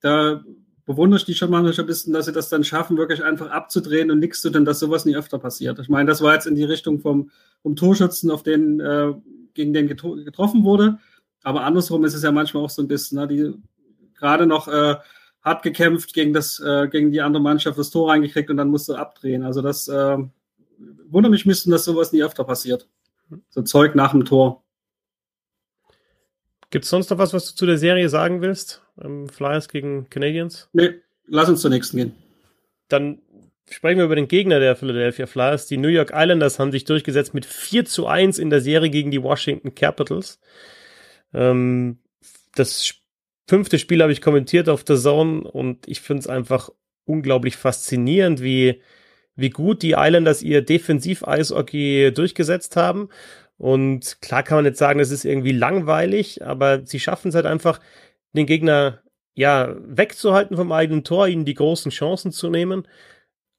da 0.00 0.42
bewundere 0.86 1.18
ich 1.18 1.24
die 1.24 1.34
schon 1.34 1.50
mal 1.50 1.64
ein 1.64 1.86
bisschen, 1.86 2.12
dass 2.12 2.26
sie 2.26 2.32
das 2.32 2.48
dann 2.48 2.64
schaffen, 2.64 2.96
wirklich 2.96 3.22
einfach 3.22 3.50
abzudrehen 3.50 4.10
und 4.10 4.18
nichts 4.18 4.40
zu 4.40 4.50
tun, 4.50 4.64
dass 4.64 4.80
sowas 4.80 5.04
nie 5.04 5.16
öfter 5.16 5.38
passiert. 5.38 5.78
Ich 5.78 5.88
meine, 5.88 6.08
das 6.08 6.22
war 6.22 6.34
jetzt 6.34 6.46
in 6.46 6.54
die 6.54 6.64
Richtung 6.64 7.00
vom, 7.00 7.30
vom 7.62 7.76
Torschützen, 7.76 8.30
auf 8.30 8.42
den, 8.42 8.80
äh, 8.80 9.12
gegen 9.54 9.72
den 9.72 9.88
getroffen 9.88 10.64
wurde. 10.64 10.98
Aber 11.42 11.62
andersrum 11.62 12.04
ist 12.04 12.14
es 12.14 12.22
ja 12.22 12.32
manchmal 12.32 12.64
auch 12.64 12.70
so 12.70 12.82
ein 12.82 12.88
bisschen, 12.88 13.18
ne, 13.18 13.28
die 13.28 13.54
gerade 14.18 14.46
noch 14.46 14.68
äh, 14.68 14.96
hart 15.42 15.62
gekämpft 15.62 16.12
gegen 16.12 16.32
das, 16.32 16.60
äh, 16.60 16.88
gegen 16.88 17.12
die 17.12 17.20
andere 17.20 17.42
Mannschaft 17.42 17.78
das 17.78 17.90
Tor 17.90 18.10
reingekriegt 18.10 18.50
und 18.50 18.56
dann 18.56 18.68
musste 18.68 18.98
abdrehen. 18.98 19.42
Also 19.42 19.62
das, 19.62 19.88
äh, 19.88 20.18
wundere 21.08 21.30
mich 21.30 21.46
müssten, 21.46 21.70
dass 21.70 21.84
sowas 21.84 22.12
nie 22.12 22.22
öfter 22.22 22.44
passiert. 22.44 22.88
So 23.48 23.62
Zeug 23.62 23.94
nach 23.94 24.12
dem 24.12 24.24
Tor. 24.24 24.64
Gibt 26.70 26.84
es 26.84 26.90
sonst 26.90 27.10
noch 27.10 27.18
was, 27.18 27.32
was 27.32 27.50
du 27.50 27.56
zu 27.56 27.66
der 27.66 27.78
Serie 27.78 28.08
sagen 28.08 28.42
willst? 28.42 28.82
Ähm, 29.00 29.28
Flyers 29.28 29.68
gegen 29.68 30.08
Canadiens? 30.08 30.68
Nee, 30.72 30.94
lass 31.26 31.48
uns 31.48 31.60
zur 31.60 31.70
nächsten 31.70 31.96
gehen. 31.96 32.14
Dann 32.88 33.20
sprechen 33.68 33.98
wir 33.98 34.04
über 34.04 34.16
den 34.16 34.28
Gegner 34.28 34.60
der 34.60 34.76
Philadelphia 34.76 35.26
Flyers. 35.26 35.66
Die 35.66 35.76
New 35.76 35.88
York 35.88 36.12
Islanders 36.14 36.58
haben 36.58 36.72
sich 36.72 36.84
durchgesetzt 36.84 37.34
mit 37.34 37.44
4 37.44 37.84
zu 37.84 38.06
1 38.06 38.38
in 38.38 38.50
der 38.50 38.60
Serie 38.60 38.90
gegen 38.90 39.10
die 39.10 39.22
Washington 39.22 39.74
Capitals. 39.74 40.40
Ähm, 41.32 41.98
das 42.54 42.94
fünfte 43.48 43.78
Spiel 43.78 44.02
habe 44.02 44.12
ich 44.12 44.22
kommentiert 44.22 44.68
auf 44.68 44.84
der 44.84 44.96
Zone 44.96 45.42
und 45.42 45.88
ich 45.88 46.00
finde 46.00 46.20
es 46.20 46.26
einfach 46.28 46.70
unglaublich 47.04 47.56
faszinierend, 47.56 48.42
wie, 48.42 48.80
wie 49.36 49.50
gut 49.50 49.82
die 49.82 49.92
Islanders 49.96 50.42
ihr 50.42 50.62
Defensiv-Eishockey 50.62 52.12
durchgesetzt 52.14 52.76
haben. 52.76 53.08
Und 53.56 54.20
klar 54.22 54.42
kann 54.42 54.58
man 54.58 54.64
jetzt 54.64 54.78
sagen, 54.78 55.00
es 55.00 55.10
ist 55.10 55.24
irgendwie 55.24 55.52
langweilig, 55.52 56.44
aber 56.44 56.84
sie 56.86 57.00
schaffen 57.00 57.28
es 57.28 57.34
halt 57.34 57.46
einfach, 57.46 57.80
den 58.32 58.46
Gegner 58.46 59.00
ja 59.34 59.74
wegzuhalten 59.78 60.56
vom 60.56 60.72
eigenen 60.72 61.04
Tor, 61.04 61.28
ihnen 61.28 61.44
die 61.44 61.54
großen 61.54 61.90
Chancen 61.90 62.32
zu 62.32 62.50
nehmen. 62.50 62.86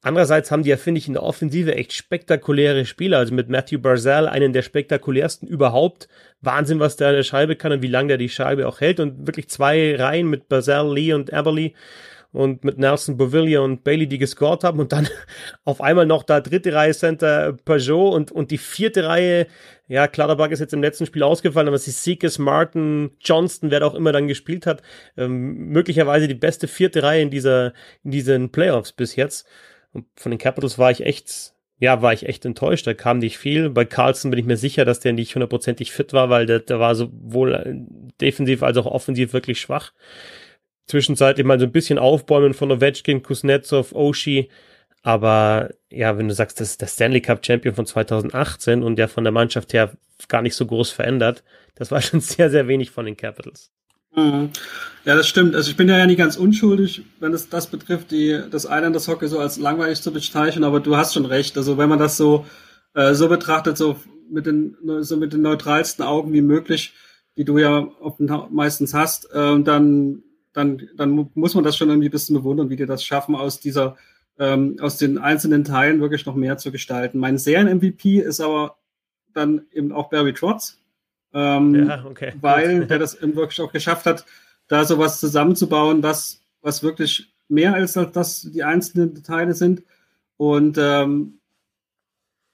Andererseits 0.04 0.50
haben 0.50 0.64
die 0.64 0.70
ja, 0.70 0.76
finde 0.76 0.98
ich, 0.98 1.06
in 1.06 1.12
der 1.12 1.22
Offensive 1.22 1.76
echt 1.76 1.92
spektakuläre 1.92 2.84
Spieler. 2.86 3.18
Also 3.18 3.32
mit 3.34 3.48
Matthew 3.48 3.78
Barzell, 3.78 4.26
einen 4.26 4.52
der 4.52 4.62
spektakulärsten 4.62 5.46
überhaupt. 5.46 6.08
Wahnsinn, 6.40 6.80
was 6.80 6.96
der 6.96 7.08
an 7.08 7.14
der 7.14 7.22
Scheibe 7.22 7.54
kann 7.54 7.70
und 7.70 7.82
wie 7.82 7.88
lange 7.88 8.08
der 8.08 8.18
die 8.18 8.28
Scheibe 8.28 8.66
auch 8.66 8.80
hält. 8.80 8.98
Und 8.98 9.28
wirklich 9.28 9.48
zwei 9.48 9.94
Reihen 9.94 10.28
mit 10.28 10.48
Barzell, 10.48 10.92
Lee 10.92 11.12
und 11.12 11.32
Eberly 11.32 11.74
und 12.32 12.64
mit 12.64 12.78
Nelson 12.78 13.16
Bovilla 13.16 13.60
und 13.60 13.84
Bailey, 13.84 14.06
die 14.06 14.18
gescored 14.18 14.64
haben 14.64 14.80
und 14.80 14.92
dann 14.92 15.08
auf 15.64 15.80
einmal 15.80 16.06
noch 16.06 16.22
da 16.22 16.40
dritte 16.40 16.72
Reihe 16.72 16.92
Center 16.92 17.52
Peugeot 17.64 18.10
und, 18.10 18.32
und 18.32 18.50
die 18.50 18.58
vierte 18.58 19.06
Reihe, 19.06 19.46
ja, 19.86 20.08
Clutterbuck 20.08 20.50
ist 20.50 20.60
jetzt 20.60 20.72
im 20.72 20.82
letzten 20.82 21.04
Spiel 21.06 21.22
ausgefallen, 21.22 21.68
aber 21.68 21.78
Seekers, 21.78 22.38
Martin, 22.38 23.10
Johnston, 23.20 23.70
wer 23.70 23.80
da 23.80 23.86
auch 23.86 23.94
immer 23.94 24.12
dann 24.12 24.28
gespielt 24.28 24.66
hat, 24.66 24.82
ähm, 25.16 25.68
möglicherweise 25.68 26.26
die 26.26 26.34
beste 26.34 26.68
vierte 26.68 27.02
Reihe 27.02 27.22
in 27.22 27.30
dieser, 27.30 27.74
in 28.02 28.10
diesen 28.10 28.50
Playoffs 28.50 28.92
bis 28.92 29.14
jetzt. 29.16 29.46
Und 29.92 30.06
von 30.16 30.30
den 30.30 30.38
Capitals 30.38 30.78
war 30.78 30.90
ich 30.90 31.04
echt, 31.04 31.52
ja, 31.78 32.00
war 32.00 32.14
ich 32.14 32.26
echt 32.26 32.46
enttäuscht. 32.46 32.86
Da 32.86 32.94
kam 32.94 33.18
nicht 33.18 33.36
viel. 33.36 33.68
Bei 33.68 33.84
Carlson 33.84 34.30
bin 34.30 34.40
ich 34.40 34.46
mir 34.46 34.56
sicher, 34.56 34.86
dass 34.86 35.00
der 35.00 35.12
nicht 35.12 35.34
hundertprozentig 35.34 35.92
fit 35.92 36.14
war, 36.14 36.30
weil 36.30 36.46
der, 36.46 36.60
der 36.60 36.80
war 36.80 36.94
sowohl 36.94 37.86
defensiv 38.22 38.62
als 38.62 38.78
auch 38.78 38.86
offensiv 38.86 39.34
wirklich 39.34 39.60
schwach 39.60 39.92
zwischenzeitlich 40.86 41.46
mal 41.46 41.58
so 41.58 41.66
ein 41.66 41.72
bisschen 41.72 41.98
aufbäumen 41.98 42.54
von 42.54 42.70
Ovechkin, 42.70 43.22
Kuznetsov, 43.22 43.92
Oshie. 43.92 44.48
Aber 45.02 45.70
ja, 45.90 46.16
wenn 46.16 46.28
du 46.28 46.34
sagst, 46.34 46.60
das 46.60 46.70
ist 46.70 46.80
der 46.80 46.86
Stanley 46.86 47.20
Cup 47.20 47.44
Champion 47.44 47.74
von 47.74 47.86
2018 47.86 48.82
und 48.82 48.96
der 48.96 49.08
von 49.08 49.24
der 49.24 49.32
Mannschaft 49.32 49.72
her 49.72 49.92
gar 50.28 50.42
nicht 50.42 50.54
so 50.54 50.66
groß 50.66 50.90
verändert, 50.90 51.42
das 51.74 51.90
war 51.90 52.00
schon 52.02 52.20
sehr, 52.20 52.50
sehr 52.50 52.68
wenig 52.68 52.90
von 52.90 53.06
den 53.06 53.16
Capitals. 53.16 53.70
Mhm. 54.14 54.50
Ja, 55.04 55.16
das 55.16 55.26
stimmt. 55.26 55.54
Also 55.54 55.70
ich 55.70 55.76
bin 55.76 55.88
ja 55.88 56.06
nicht 56.06 56.18
ganz 56.18 56.36
unschuldig, 56.36 57.02
wenn 57.18 57.32
es 57.32 57.48
das 57.48 57.66
betrifft, 57.66 58.10
die, 58.10 58.40
das 58.50 58.64
Islanders 58.64 59.08
Hockey 59.08 59.26
so 59.26 59.38
als 59.38 59.56
langweilig 59.56 60.02
zu 60.02 60.12
bezeichnen, 60.12 60.64
aber 60.64 60.80
du 60.80 60.96
hast 60.96 61.14
schon 61.14 61.24
recht. 61.24 61.56
Also 61.56 61.78
wenn 61.78 61.88
man 61.88 61.98
das 61.98 62.16
so, 62.16 62.46
äh, 62.94 63.14
so 63.14 63.28
betrachtet, 63.28 63.78
so 63.78 63.96
mit 64.30 64.46
den, 64.46 64.76
so 65.00 65.16
mit 65.16 65.32
den 65.32 65.42
neutralsten 65.42 66.04
Augen 66.04 66.32
wie 66.32 66.42
möglich, 66.42 66.92
die 67.36 67.44
du 67.44 67.58
ja 67.58 67.88
meistens 68.50 68.94
hast, 68.94 69.30
äh, 69.32 69.60
dann 69.60 70.22
dann, 70.52 70.88
dann 70.96 71.30
muss 71.34 71.54
man 71.54 71.64
das 71.64 71.76
schon 71.76 71.88
irgendwie 71.88 72.08
ein 72.08 72.12
bisschen 72.12 72.36
bewundern, 72.36 72.70
wie 72.70 72.76
die 72.76 72.86
das 72.86 73.04
schaffen, 73.04 73.34
aus 73.34 73.60
dieser, 73.60 73.96
ähm, 74.38 74.76
aus 74.80 74.98
den 74.98 75.18
einzelnen 75.18 75.64
Teilen 75.64 76.00
wirklich 76.00 76.26
noch 76.26 76.34
mehr 76.34 76.58
zu 76.58 76.70
gestalten. 76.72 77.18
Mein 77.18 77.38
Serien-MVP 77.38 78.20
ist 78.20 78.40
aber 78.40 78.76
dann 79.32 79.62
eben 79.72 79.92
auch 79.92 80.10
Barry 80.10 80.34
Trotz, 80.34 80.78
ähm, 81.32 81.86
ja, 81.88 82.04
okay. 82.04 82.34
weil 82.40 82.86
der 82.86 82.98
das 82.98 83.20
eben 83.20 83.34
wirklich 83.34 83.60
auch 83.60 83.72
geschafft 83.72 84.06
hat, 84.06 84.24
da 84.68 84.84
sowas 84.84 85.20
zusammenzubauen, 85.20 86.02
was, 86.02 86.42
was 86.60 86.82
wirklich 86.82 87.32
mehr 87.48 87.74
als 87.74 87.92
das 87.92 88.42
die 88.52 88.64
einzelnen 88.64 89.22
Teile 89.22 89.54
sind. 89.54 89.82
Und 90.36 90.78
ähm, 90.78 91.38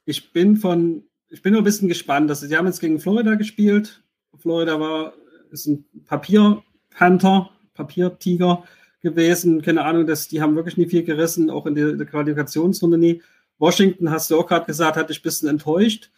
ich 0.05 0.33
bin 0.33 0.57
von, 0.57 1.05
ich 1.28 1.43
bin 1.43 1.52
nur 1.52 1.62
ein 1.62 1.64
bisschen 1.64 1.88
gespannt. 1.88 2.28
Dass, 2.31 2.40
sie 2.40 2.57
haben 2.57 2.67
jetzt 2.67 2.81
gegen 2.81 2.99
Florida 2.99 3.35
gespielt. 3.35 4.02
Florida 4.37 4.81
war, 4.81 5.12
ist 5.50 5.67
ein 5.67 5.85
Papier-Panther, 6.07 7.50
Papiertiger 7.78 8.64
gewesen. 9.00 9.62
Keine 9.62 9.85
Ahnung, 9.85 10.06
dass 10.06 10.28
die 10.28 10.42
haben 10.42 10.56
wirklich 10.56 10.76
nie 10.76 10.88
viel 10.88 11.04
gerissen, 11.04 11.50
auch 11.50 11.66
in 11.66 11.75
der, 11.75 11.92
der 11.92 12.06
Qualifikationsrunde 12.06 12.99
nie. 12.99 13.23
Washington, 13.58 14.11
hast 14.11 14.30
du 14.30 14.38
auch 14.38 14.47
gerade 14.47 14.66
gesagt, 14.66 14.97
hat 14.97 15.08
dich 15.08 15.20
ein 15.20 15.23
bisschen 15.23 15.49
enttäuscht. 15.49 16.11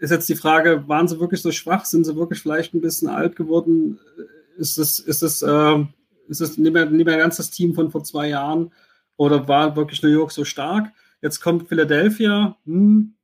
Ist 0.00 0.10
jetzt 0.10 0.28
die 0.28 0.36
Frage, 0.36 0.86
waren 0.88 1.08
sie 1.08 1.18
wirklich 1.20 1.40
so 1.40 1.50
schwach? 1.50 1.84
Sind 1.84 2.04
sie 2.04 2.16
wirklich 2.16 2.40
vielleicht 2.40 2.74
ein 2.74 2.80
bisschen 2.80 3.08
alt 3.08 3.34
geworden? 3.34 3.98
Ist 4.58 4.78
es, 4.78 4.98
ist 4.98 5.22
es, 5.22 5.42
äh, 5.42 5.84
ist 6.28 6.40
es 6.40 6.58
nicht 6.58 6.72
mehr, 6.72 6.86
nicht 6.86 7.06
mehr 7.06 7.16
ganz 7.16 7.36
das 7.38 7.50
Team 7.50 7.74
von 7.74 7.90
vor 7.90 8.04
zwei 8.04 8.28
Jahren? 8.28 8.72
Oder 9.16 9.48
war 9.48 9.74
wirklich 9.76 10.02
New 10.02 10.10
York 10.10 10.32
so 10.32 10.44
stark? 10.44 10.92
Jetzt 11.22 11.40
kommt 11.40 11.68
Philadelphia. 11.68 12.56
Hm, 12.66 13.14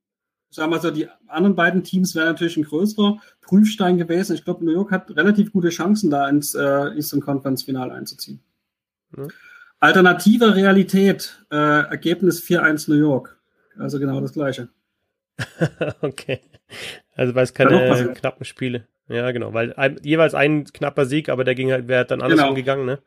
sagen 0.52 0.70
wir 0.70 0.78
so, 0.80 0.90
die 0.90 1.08
anderen 1.26 1.56
beiden 1.56 1.82
Teams 1.82 2.14
wären 2.14 2.28
natürlich 2.28 2.56
ein 2.56 2.64
größerer 2.64 3.18
Prüfstein 3.40 3.96
gewesen. 3.96 4.34
Ich 4.34 4.44
glaube, 4.44 4.64
New 4.64 4.72
York 4.72 4.90
hat 4.90 5.10
relativ 5.16 5.52
gute 5.52 5.70
Chancen, 5.70 6.10
da 6.10 6.28
ins 6.28 6.54
äh, 6.54 6.94
Eastern 6.94 7.20
Conference 7.20 7.62
Finale 7.62 7.92
einzuziehen. 7.92 8.40
Mhm. 9.10 9.30
Alternative 9.80 10.54
Realität, 10.54 11.44
äh, 11.50 11.56
Ergebnis 11.56 12.40
4-1 12.42 12.90
New 12.90 12.98
York. 12.98 13.40
Also 13.78 13.98
genau 13.98 14.20
das 14.20 14.32
gleiche. 14.32 14.68
okay. 16.02 16.40
Also 17.14 17.34
weil 17.34 17.44
es 17.44 17.54
keine 17.54 18.12
knappen 18.14 18.44
Spiele. 18.44 18.86
Ja, 19.08 19.30
genau, 19.32 19.52
weil 19.52 19.74
ein, 19.74 19.98
jeweils 20.02 20.34
ein 20.34 20.64
knapper 20.64 21.06
Sieg, 21.06 21.28
aber 21.28 21.44
der 21.44 21.54
ging 21.54 21.72
halt, 21.72 21.88
wäre 21.88 22.04
dann 22.04 22.22
anders 22.22 22.38
genau. 22.38 22.50
umgegangen, 22.50 22.86
ne? 22.86 23.00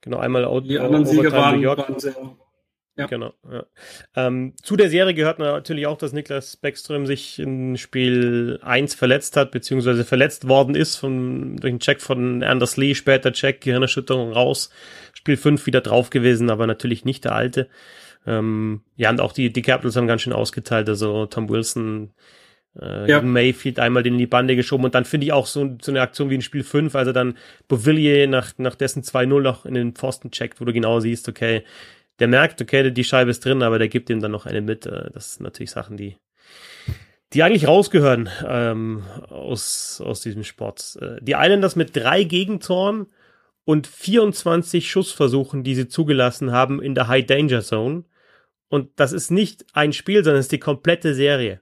Genau, 0.00 0.18
einmal 0.18 0.44
out, 0.44 0.64
Die 0.64 0.78
anderen 0.78 1.04
Siege 1.04 1.30
waren, 1.32 1.56
New 1.56 1.62
York. 1.62 1.78
waren 1.78 1.98
sehr 1.98 2.16
ja. 2.96 3.06
Genau. 3.06 3.34
Ja. 3.50 3.66
Ähm, 4.14 4.54
zu 4.62 4.76
der 4.76 4.88
Serie 4.88 5.12
gehört 5.12 5.38
natürlich 5.38 5.86
auch, 5.86 5.98
dass 5.98 6.12
Niklas 6.12 6.56
Beckström 6.56 7.06
sich 7.06 7.38
in 7.38 7.76
Spiel 7.76 8.58
1 8.62 8.94
verletzt 8.94 9.36
hat, 9.36 9.50
beziehungsweise 9.50 10.04
verletzt 10.04 10.48
worden 10.48 10.74
ist 10.74 10.96
von, 10.96 11.56
durch 11.56 11.72
einen 11.72 11.80
Check 11.80 12.00
von 12.00 12.42
Anders 12.42 12.78
Lee, 12.78 12.94
später 12.94 13.32
Check, 13.32 13.60
Gehirnerschütterung 13.60 14.32
raus. 14.32 14.70
Spiel 15.12 15.36
5 15.36 15.66
wieder 15.66 15.82
drauf 15.82 16.08
gewesen, 16.08 16.48
aber 16.48 16.66
natürlich 16.66 17.04
nicht 17.04 17.24
der 17.24 17.34
alte. 17.34 17.68
Ähm, 18.26 18.80
ja, 18.96 19.10
und 19.10 19.20
auch 19.20 19.32
die, 19.32 19.52
die 19.52 19.62
Capitals 19.62 19.96
haben 19.96 20.06
ganz 20.06 20.22
schön 20.22 20.32
ausgeteilt, 20.32 20.88
also 20.88 21.26
Tom 21.26 21.48
Wilson, 21.48 22.12
äh, 22.80 23.10
ja. 23.10 23.22
Mayfield 23.22 23.78
einmal 23.78 24.02
den 24.02 24.14
in 24.14 24.18
die 24.18 24.26
Bande 24.26 24.56
geschoben 24.56 24.84
und 24.84 24.94
dann 24.94 25.04
finde 25.04 25.26
ich 25.26 25.32
auch 25.32 25.46
so, 25.46 25.76
so 25.80 25.92
eine 25.92 26.00
Aktion 26.00 26.30
wie 26.30 26.34
in 26.34 26.42
Spiel 26.42 26.62
5, 26.62 26.94
also 26.94 27.12
dann 27.12 27.36
Bovillier 27.68 28.26
nach, 28.26 28.52
nach 28.58 28.74
dessen 28.74 29.02
2-0 29.02 29.40
noch 29.40 29.64
in 29.64 29.74
den 29.74 29.94
Pfosten 29.94 30.30
checkt, 30.30 30.60
wo 30.60 30.64
du 30.64 30.72
genau 30.72 31.00
siehst, 31.00 31.28
okay, 31.28 31.62
der 32.18 32.28
merkt, 32.28 32.62
okay, 32.62 32.90
die 32.90 33.04
Scheibe 33.04 33.30
ist 33.30 33.44
drin, 33.44 33.62
aber 33.62 33.78
der 33.78 33.88
gibt 33.88 34.10
ihm 34.10 34.20
dann 34.20 34.30
noch 34.30 34.46
eine 34.46 34.60
mit. 34.60 34.86
Äh, 34.86 35.10
das 35.12 35.34
sind 35.34 35.44
natürlich 35.44 35.70
Sachen, 35.70 35.96
die, 35.96 36.16
die 37.32 37.42
eigentlich 37.42 37.68
rausgehören 37.68 38.28
ähm, 38.46 39.02
aus, 39.28 40.00
aus 40.04 40.20
diesem 40.20 40.44
Sport. 40.44 40.96
Äh, 41.00 41.16
die 41.20 41.32
Islanders 41.32 41.76
mit 41.76 41.94
drei 41.94 42.24
Gegentoren 42.24 43.06
und 43.64 43.86
24 43.86 44.90
Schussversuchen, 44.90 45.64
die 45.64 45.74
sie 45.74 45.88
zugelassen 45.88 46.52
haben 46.52 46.80
in 46.80 46.94
der 46.94 47.08
High 47.08 47.26
Danger 47.26 47.62
Zone. 47.62 48.04
Und 48.68 48.90
das 48.96 49.12
ist 49.12 49.30
nicht 49.30 49.64
ein 49.74 49.92
Spiel, 49.92 50.24
sondern 50.24 50.40
es 50.40 50.46
ist 50.46 50.52
die 50.52 50.58
komplette 50.58 51.14
Serie. 51.14 51.60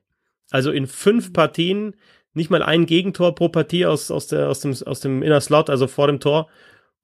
Also 0.50 0.70
in 0.70 0.87
fünf 0.87 1.32
Partien, 1.32 1.96
nicht 2.34 2.50
mal 2.50 2.62
ein 2.62 2.87
Gegentor 2.87 3.34
pro 3.34 3.49
Partie 3.49 3.87
aus, 3.87 4.11
aus, 4.11 4.26
der, 4.26 4.49
aus, 4.49 4.61
dem, 4.61 4.75
aus 4.84 5.00
dem 5.00 5.23
Inner 5.23 5.40
Slot, 5.40 5.70
also 5.70 5.87
vor 5.87 6.06
dem 6.06 6.20
Tor 6.20 6.49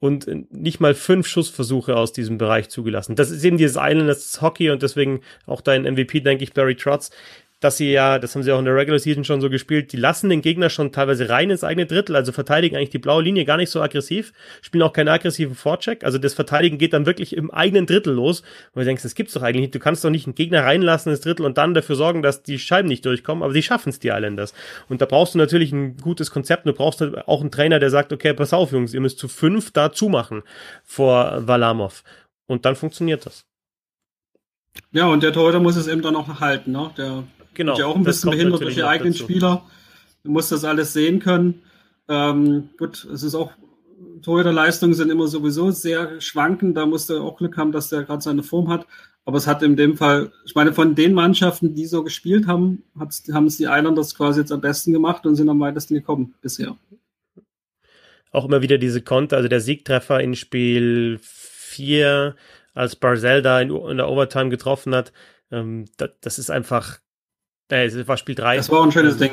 und 0.01 0.51
nicht 0.53 0.81
mal 0.81 0.95
fünf 0.95 1.27
Schussversuche 1.27 1.95
aus 1.95 2.13
diesem 2.13 2.39
Bereich 2.39 2.71
zugelassen. 2.71 3.17
Das 3.17 3.31
ist 3.31 3.45
eben 3.45 3.59
dieses 3.59 3.77
Islanders 3.77 4.41
Hockey 4.41 4.71
und 4.71 4.83
deswegen 4.83 5.21
auch 5.47 5.61
dein 5.61 5.83
MVP, 5.83 6.21
denke 6.21 6.43
ich, 6.43 6.55
Barry 6.55 6.75
Trotz, 6.75 7.11
dass 7.61 7.77
sie 7.77 7.93
ja, 7.93 8.19
das 8.19 8.35
haben 8.35 8.43
sie 8.43 8.53
auch 8.53 8.59
in 8.59 8.65
der 8.65 8.75
Regular 8.75 8.99
Season 8.99 9.23
schon 9.23 9.41
so 9.41 9.51
gespielt, 9.51 9.93
die 9.93 9.99
lassen 9.99 10.31
den 10.31 10.41
Gegner 10.41 10.71
schon 10.71 10.93
teilweise 10.93 11.29
rein 11.29 11.51
ins 11.51 11.63
eigene 11.63 11.87
Drittel, 11.87 12.17
also 12.17 12.33
verteidigen 12.33 12.77
eigentlich 12.77 12.91
die 12.91 12.99
blaue 12.99 13.23
Linie 13.23 13.45
gar 13.45 13.59
nicht 13.59 13.71
so 13.71 13.83
aggressiv, 13.83 14.33
spielen 14.63 14.83
auch 14.83 14.95
keinen 14.95 15.09
aggressiven 15.09 15.55
Vorcheck, 15.55 16.03
also 16.03 16.19
das 16.19 16.35
Verteidigen 16.35 16.79
geht 16.79 16.95
dann 16.95 17.07
wirklich 17.07 17.37
im 17.37 17.51
eigenen 17.51 17.87
Drittel 17.87 18.15
los, 18.15 18.41
und 18.73 18.81
du 18.81 18.85
denkst, 18.85 19.03
das 19.03 19.15
gibt's 19.15 19.35
doch 19.35 19.43
eigentlich 19.43 19.61
nicht, 19.61 19.75
du 19.75 19.79
kannst 19.79 20.05
doch 20.05 20.11
nicht 20.11 20.27
einen 20.27 20.35
Gegner 20.35 20.65
reinlassen 20.65 21.13
ins 21.13 21.21
Drittel 21.21 21.45
und 21.45 21.59
dann 21.59 21.75
dafür 21.75 21.97
sorgen, 21.97 22.23
dass 22.23 22.43
die 22.43 22.59
Scheiben 22.59 22.89
nicht 22.89 23.05
durchkommen, 23.05 23.45
aber 23.45 23.53
sie 23.53 23.63
schaffen 23.63 23.91
es, 23.91 23.99
die 23.99 24.09
Islanders. 24.09 24.55
Und 24.89 25.03
da 25.03 25.07
brauchst 25.07 25.35
du 25.35 25.39
natürlich 25.39 25.73
ein 25.73 25.99
gutes 25.99 26.31
Konzept, 26.31 26.67
du 26.67 26.73
brauchst 26.73 27.01
halt 27.03 27.29
auch 27.29 27.43
einen 27.43 27.51
Trainer, 27.51 27.79
der 27.79 27.91
sagt, 27.91 28.13
okay, 28.13 28.33
pass 28.33 28.55
auf, 28.55 28.73
Jungs, 28.73 28.95
ihr 28.95 29.01
müsst 29.01 29.19
zu 29.19 29.29
fünf 29.29 29.71
da 29.71 29.93
zumachen 29.93 30.43
vor 30.83 31.47
Valamov. 31.47 32.05
Und 32.47 32.65
dann 32.65 32.75
funktioniert 32.75 33.27
das. 33.27 33.45
Ja, 34.93 35.07
und 35.07 35.23
der 35.23 35.33
Torhüter 35.33 35.61
muss 35.61 35.77
es 35.77 35.89
eben 35.89 36.03
dann 36.03 36.17
auch 36.17 36.41
halten, 36.41 36.73
ne? 36.73 36.91
Der 36.97 37.25
Genau. 37.61 37.79
Ja 37.79 37.89
auch 37.89 37.97
ein 37.97 38.05
bisschen 38.05 38.31
behindert 38.31 38.63
durch 38.63 38.77
die 38.77 38.85
eigenen 38.85 39.13
dazu. 39.13 39.25
Spieler. 39.25 39.63
Du 40.25 40.31
musst 40.31 40.51
das 40.51 40.65
alles 40.65 40.95
sehen 40.95 41.21
können. 41.21 41.61
Ähm, 42.09 42.71
gut, 42.79 43.05
es 43.13 43.23
ist 43.23 43.35
auch, 43.35 43.53
Torhüterleistungen 44.23 44.95
sind 44.95 45.11
immer 45.11 45.27
sowieso 45.27 45.71
sehr 45.71 46.23
schwankend. 46.23 46.79
Da 46.79 46.87
musst 46.87 47.11
du 47.11 47.21
auch 47.21 47.37
Glück 47.37 47.59
haben, 47.59 47.71
dass 47.71 47.91
der 47.91 48.05
gerade 48.05 48.23
seine 48.23 48.43
Form 48.43 48.71
hat. 48.71 48.87
Aber 49.27 49.37
es 49.37 49.47
hat 49.47 49.63
in 49.63 49.77
dem 49.77 49.99
Fall, 49.99 50.33
ich 50.47 50.55
meine, 50.55 50.73
von 50.73 50.95
den 50.95 51.13
Mannschaften, 51.13 51.75
die 51.75 51.85
so 51.85 52.03
gespielt 52.03 52.47
haben, 52.47 52.83
haben 52.99 53.45
es 53.47 53.59
die 53.59 53.65
Islanders 53.65 54.15
quasi 54.15 54.41
jetzt 54.41 54.53
am 54.53 54.63
besten 54.63 54.95
gemacht 54.95 55.27
und 55.27 55.37
sind 55.37 55.51
am 55.51 55.61
weitesten 55.61 55.93
gekommen 55.93 56.33
bisher. 56.41 56.79
Auch 58.33 58.47
immer 58.47 58.63
wieder 58.63 58.79
diese 58.79 59.03
Konter, 59.03 59.37
also 59.37 59.51
der 59.51 59.61
Siegtreffer 59.61 60.19
in 60.21 60.35
Spiel 60.35 61.19
4, 61.21 62.37
als 62.73 62.97
Barzell 62.97 63.43
da 63.43 63.61
in, 63.61 63.71
in 63.71 63.99
der 63.99 64.09
Overtime 64.09 64.49
getroffen 64.49 64.95
hat, 64.95 65.13
ähm, 65.51 65.85
das, 65.99 66.11
das 66.23 66.39
ist 66.39 66.51
einfach 66.51 67.01
äh, 67.73 67.85
es 67.85 68.09
war 68.09 68.17
Spiel 68.17 68.35
3. 68.35 68.57
Das 68.57 68.71
war 68.71 68.83
ein 68.83 68.93
schönes 68.93 69.17
Ding. 69.17 69.33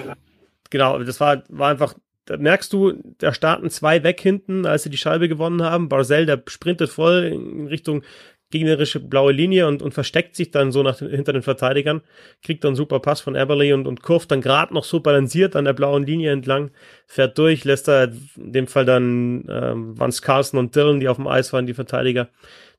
Genau, 0.69 0.99
das 0.99 1.19
war, 1.19 1.43
war 1.49 1.69
einfach 1.69 1.95
da 2.27 2.35
merkst 2.35 2.73
du, 2.73 2.93
da 3.19 3.33
starten 3.33 3.69
zwei 3.69 4.03
weg 4.03 4.19
hinten, 4.19 4.65
als 4.65 4.83
sie 4.83 4.89
die 4.89 4.97
Scheibe 4.97 5.29
gewonnen 5.29 5.63
haben. 5.63 5.87
Barzell, 5.87 6.25
der 6.25 6.43
sprintet 6.47 6.89
voll 6.89 7.23
in 7.23 7.67
Richtung 7.67 8.03
gegnerische 8.49 8.99
blaue 9.01 9.33
Linie 9.33 9.67
und, 9.67 9.81
und 9.81 9.93
versteckt 9.93 10.35
sich 10.35 10.51
dann 10.51 10.71
so 10.71 10.81
nach, 10.81 10.99
hinter 10.99 11.33
den 11.33 11.41
Verteidigern, 11.41 12.01
kriegt 12.43 12.63
dann 12.63 12.75
super 12.75 12.99
Pass 12.99 13.19
von 13.19 13.35
Everly 13.35 13.73
und, 13.73 13.87
und 13.87 14.01
kurft 14.01 14.31
dann 14.31 14.41
gerade 14.41 14.73
noch 14.73 14.85
so 14.85 15.01
balanciert 15.01 15.55
an 15.55 15.65
der 15.65 15.73
blauen 15.73 16.05
Linie 16.05 16.31
entlang, 16.31 16.71
fährt 17.07 17.37
durch, 17.37 17.65
lässt 17.65 17.89
da 17.89 18.05
in 18.05 18.53
dem 18.53 18.67
Fall 18.67 18.85
dann 18.85 19.45
ähm, 19.49 19.99
Vance 19.99 20.21
Carlson 20.21 20.59
und 20.59 20.75
Dillon, 20.75 21.01
die 21.01 21.09
auf 21.09 21.17
dem 21.17 21.27
Eis 21.27 21.51
waren, 21.51 21.65
die 21.65 21.73
Verteidiger, 21.73 22.29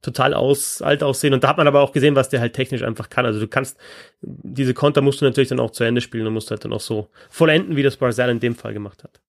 total 0.01 0.33
aus, 0.33 0.81
alt 0.81 1.03
aussehen. 1.03 1.35
Und 1.35 1.45
da 1.45 1.49
hat 1.49 1.59
man 1.59 1.67
aber 1.67 1.81
auch 1.81 1.93
gesehen, 1.93 2.17
was 2.17 2.31
der 2.31 2.41
halt 2.41 2.55
technisch 2.55 2.83
einfach 2.83 3.11
kann. 3.11 3.27
Also 3.27 3.39
du 3.39 3.49
kannst, 3.49 3.77
diese 4.23 4.73
Konter 4.73 5.03
musst 5.03 5.21
du 5.21 5.27
natürlich 5.27 5.49
dann 5.51 5.61
auch 5.61 5.73
zu 5.73 5.85
Ende 5.85 6.01
spielen 6.01 6.27
und 6.27 6.33
musst 6.33 6.51
halt 6.51 6.65
dann 6.65 6.73
auch 6.73 6.81
so 6.81 7.09
vollenden, 7.29 7.77
wie 7.77 7.83
das 7.83 7.97
Barzell 7.97 8.31
in 8.31 8.41
dem 8.41 8.55
Fall 8.55 8.73
gemacht 8.73 9.05
hat. 9.05 9.21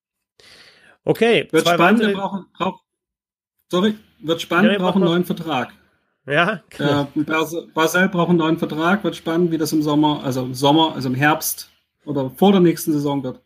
Okay. 1.03 1.49
Wird 1.51 1.67
spannend, 1.67 2.01
weitere... 2.01 2.13
brauchen, 2.13 2.45
brauch, 2.57 2.81
sorry, 3.69 3.95
wird 4.19 4.41
spannend, 4.41 4.71
ja, 4.71 4.77
brauchen 4.77 5.01
einen 5.01 5.11
neuen 5.11 5.25
Vertrag. 5.25 5.73
Ja. 6.29 6.61
Äh, 6.77 7.05
Basel 7.73 8.09
braucht 8.09 8.29
einen 8.29 8.37
neuen 8.37 8.57
Vertrag, 8.59 9.03
wird 9.03 9.15
spannend, 9.15 9.51
wie 9.51 9.57
das 9.57 9.73
im 9.73 9.81
Sommer, 9.81 10.23
also 10.23 10.43
im 10.43 10.53
Sommer, 10.53 10.93
also 10.93 11.09
im 11.09 11.15
Herbst 11.15 11.71
oder 12.05 12.29
vor 12.29 12.51
der 12.51 12.61
nächsten 12.61 12.91
Saison 12.91 13.23
wird. 13.23 13.41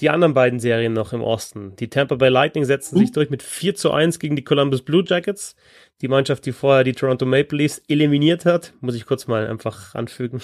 Die 0.00 0.10
anderen 0.10 0.34
beiden 0.34 0.58
Serien 0.58 0.92
noch 0.92 1.12
im 1.12 1.22
Osten. 1.22 1.76
Die 1.76 1.88
Tampa 1.88 2.16
Bay 2.16 2.28
Lightning 2.28 2.64
setzen 2.64 2.96
uh. 2.96 2.98
sich 2.98 3.12
durch 3.12 3.30
mit 3.30 3.42
4 3.42 3.74
zu 3.74 3.92
1 3.92 4.18
gegen 4.18 4.36
die 4.36 4.44
Columbus 4.44 4.82
Blue 4.82 5.04
Jackets. 5.06 5.54
Die 6.00 6.08
Mannschaft, 6.08 6.44
die 6.44 6.52
vorher 6.52 6.84
die 6.84 6.92
Toronto 6.92 7.24
Maple 7.24 7.58
Leafs 7.58 7.80
eliminiert 7.88 8.44
hat. 8.44 8.74
Muss 8.80 8.96
ich 8.96 9.06
kurz 9.06 9.28
mal 9.28 9.46
einfach 9.46 9.94
anfügen. 9.94 10.42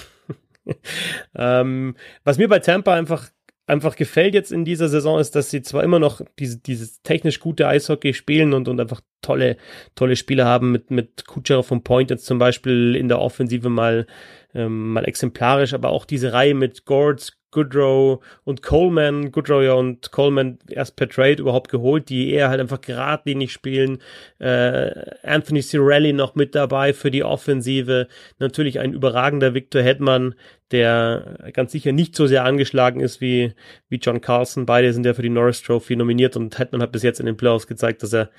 ähm, 1.35 1.95
was 2.23 2.37
mir 2.37 2.47
bei 2.47 2.59
Tampa 2.59 2.93
einfach 2.93 3.27
einfach 3.69 3.95
gefällt 3.95 4.33
jetzt 4.33 4.51
in 4.51 4.65
dieser 4.65 4.89
Saison 4.89 5.19
ist, 5.19 5.35
dass 5.35 5.49
sie 5.51 5.61
zwar 5.61 5.83
immer 5.83 5.99
noch 5.99 6.21
diese, 6.39 6.57
dieses 6.57 7.01
technisch 7.01 7.39
gute 7.39 7.67
Eishockey 7.67 8.13
spielen 8.13 8.53
und, 8.53 8.67
und 8.67 8.79
einfach 8.79 9.01
tolle, 9.21 9.57
tolle 9.95 10.15
Spieler 10.15 10.45
haben 10.45 10.71
mit, 10.71 10.91
mit 10.91 11.25
Kucherov 11.27 11.67
von 11.67 11.83
Point 11.83 12.09
jetzt 12.09 12.25
zum 12.25 12.39
Beispiel 12.39 12.95
in 12.95 13.07
der 13.07 13.19
Offensive 13.19 13.69
mal, 13.69 14.07
ähm, 14.53 14.93
mal 14.93 15.05
exemplarisch, 15.05 15.73
aber 15.73 15.89
auch 15.89 16.05
diese 16.05 16.33
Reihe 16.33 16.55
mit 16.55 16.85
Gords, 16.85 17.38
Goodrow 17.51 18.23
und 18.43 18.61
Coleman, 18.61 19.31
Goodrow 19.31 19.63
ja 19.63 19.73
und 19.73 20.11
Coleman 20.11 20.59
erst 20.69 20.95
per 20.95 21.09
Trade 21.09 21.41
überhaupt 21.41 21.69
geholt, 21.69 22.09
die 22.09 22.31
eher 22.31 22.49
halt 22.49 22.59
einfach 22.59 22.81
geradlinig 22.81 23.51
spielen. 23.51 23.99
Äh, 24.39 24.91
Anthony 25.23 25.61
Cirelli 25.61 26.13
noch 26.13 26.35
mit 26.35 26.53
dabei 26.55 26.93
für 26.93 27.11
die 27.11 27.23
Offensive. 27.23 28.07
Natürlich 28.37 28.79
ein 28.79 28.93
überragender 28.93 29.53
Victor 29.53 29.81
Hedman, 29.81 30.35
der 30.71 31.51
ganz 31.53 31.71
sicher 31.71 31.91
nicht 31.91 32.15
so 32.15 32.27
sehr 32.27 32.43
angeschlagen 32.45 32.99
ist 32.99 33.21
wie, 33.21 33.53
wie 33.89 33.97
John 33.97 34.21
Carlson. 34.21 34.65
Beide 34.65 34.93
sind 34.93 35.05
ja 35.05 35.13
für 35.15 35.23
die 35.23 35.29
Norris 35.29 35.63
Trophy 35.63 35.95
nominiert 35.95 36.37
und 36.37 36.59
Hedman 36.59 36.81
hat 36.81 36.91
bis 36.91 37.03
jetzt 37.03 37.19
in 37.19 37.25
den 37.25 37.37
Playoffs 37.37 37.67
gezeigt, 37.67 38.03
dass 38.03 38.13
er 38.13 38.29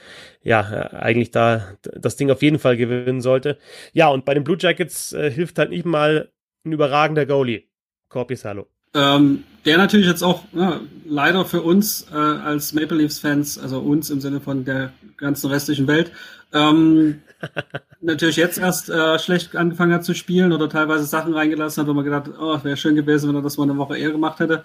ja 0.42 0.60
eigentlich 0.92 1.32
da 1.32 1.74
das 1.82 2.16
Ding 2.16 2.30
auf 2.30 2.42
jeden 2.42 2.58
Fall 2.58 2.76
gewinnen 2.76 3.20
sollte. 3.20 3.58
Ja, 3.92 4.08
und 4.08 4.24
bei 4.24 4.34
den 4.34 4.44
Blue 4.44 4.56
Jackets 4.58 5.12
äh, 5.12 5.30
hilft 5.30 5.58
halt 5.58 5.70
nicht 5.70 5.84
mal 5.84 6.30
ein 6.64 6.72
überragender 6.72 7.26
Goalie. 7.26 7.64
Corpi 8.08 8.36
Salo. 8.36 8.68
Ähm, 8.94 9.44
der 9.64 9.76
natürlich 9.76 10.06
jetzt 10.06 10.22
auch 10.22 10.44
ja, 10.52 10.80
leider 11.04 11.44
für 11.44 11.62
uns 11.62 12.06
äh, 12.10 12.16
als 12.16 12.72
Maple 12.72 12.96
Leafs-Fans, 12.96 13.58
also 13.58 13.78
uns 13.78 14.10
im 14.10 14.20
Sinne 14.20 14.40
von 14.40 14.64
der 14.64 14.92
ganzen 15.16 15.50
restlichen 15.50 15.86
Welt, 15.86 16.12
ähm, 16.52 17.20
natürlich 18.00 18.36
jetzt 18.36 18.58
erst 18.58 18.88
äh, 18.88 19.18
schlecht 19.18 19.54
angefangen 19.56 19.92
hat 19.92 20.04
zu 20.04 20.14
spielen 20.14 20.52
oder 20.52 20.68
teilweise 20.68 21.04
Sachen 21.04 21.34
reingelassen 21.34 21.82
hat, 21.82 21.88
wo 21.88 21.94
man 21.94 22.04
gedacht, 22.04 22.30
oh, 22.40 22.58
wäre 22.62 22.76
schön 22.76 22.96
gewesen, 22.96 23.28
wenn 23.28 23.36
er 23.36 23.42
das 23.42 23.58
mal 23.58 23.64
eine 23.64 23.76
Woche 23.76 23.98
eher 23.98 24.10
gemacht 24.10 24.40
hätte. 24.40 24.64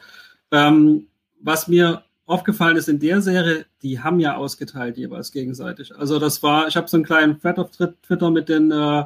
Ähm, 0.51 1.07
was 1.41 1.67
mir 1.67 2.03
aufgefallen 2.25 2.77
ist 2.77 2.89
in 2.89 2.99
der 2.99 3.21
Serie, 3.21 3.65
die 3.83 3.99
haben 3.99 4.19
ja 4.19 4.35
ausgeteilt 4.35 4.97
jeweils 4.97 5.31
gegenseitig. 5.31 5.95
Also 5.95 6.19
das 6.19 6.41
war, 6.41 6.67
ich 6.67 6.75
habe 6.75 6.87
so 6.87 6.97
einen 6.97 7.05
kleinen 7.05 7.39
Thread 7.39 7.59
auf 7.59 7.69
Twitter 7.71 8.31
mit 8.31 8.49
den 8.49 8.71
äh, 8.71 9.03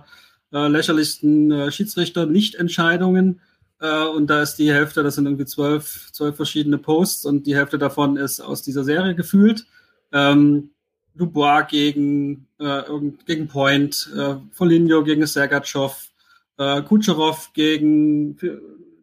äh, 0.53 0.67
lächerlichsten 0.67 1.51
äh, 1.51 1.71
Schiedsrichter-Nichtentscheidungen 1.71 3.41
äh, 3.79 4.05
und 4.05 4.27
da 4.27 4.41
ist 4.41 4.55
die 4.55 4.71
Hälfte, 4.71 5.03
das 5.03 5.15
sind 5.15 5.25
irgendwie 5.25 5.45
zwölf, 5.45 6.11
zwölf 6.11 6.35
verschiedene 6.35 6.77
Posts 6.77 7.25
und 7.25 7.47
die 7.47 7.55
Hälfte 7.55 7.77
davon 7.77 8.17
ist 8.17 8.41
aus 8.41 8.61
dieser 8.61 8.83
Serie 8.83 9.15
gefühlt. 9.15 9.65
Ähm, 10.11 10.71
Dubois 11.15 11.63
gegen, 11.63 12.47
äh, 12.59 12.81
gegen 13.25 13.47
Point, 13.47 14.09
äh, 14.15 14.35
Foligno 14.51 15.03
gegen 15.03 15.25
Sergachev, 15.25 16.09
äh, 16.57 16.81
Kucherov 16.81 17.51
gegen 17.53 18.37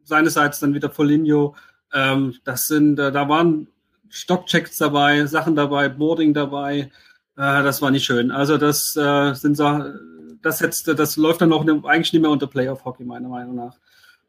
seinerseits 0.05 0.61
dann 0.61 0.75
wieder 0.75 0.91
Foligno. 0.91 1.55
Ähm, 1.93 2.35
das 2.45 2.69
sind, 2.69 2.99
äh, 2.99 3.13
da 3.13 3.29
waren 3.29 3.69
Stockchecks 4.09 4.79
dabei, 4.79 5.27
Sachen 5.27 5.57
dabei, 5.57 5.89
Boarding 5.89 6.33
dabei. 6.33 6.91
Äh, 7.37 7.63
das 7.63 7.83
war 7.83 7.91
nicht 7.91 8.05
schön. 8.05 8.31
Also 8.31 8.57
das 8.57 8.97
äh, 8.97 9.35
sind 9.35 9.57
so, 9.57 9.85
das 10.43 10.61
jetzt, 10.61 10.89
das 10.89 11.17
läuft 11.17 11.41
dann 11.41 11.53
auch 11.53 11.67
eigentlich 11.67 12.13
nicht 12.13 12.23
mehr 12.23 12.31
unter 12.31 12.47
Playoff 12.47 12.85
Hockey 12.85 13.05
meiner 13.05 13.29
Meinung 13.29 13.57
nach. 13.57 13.77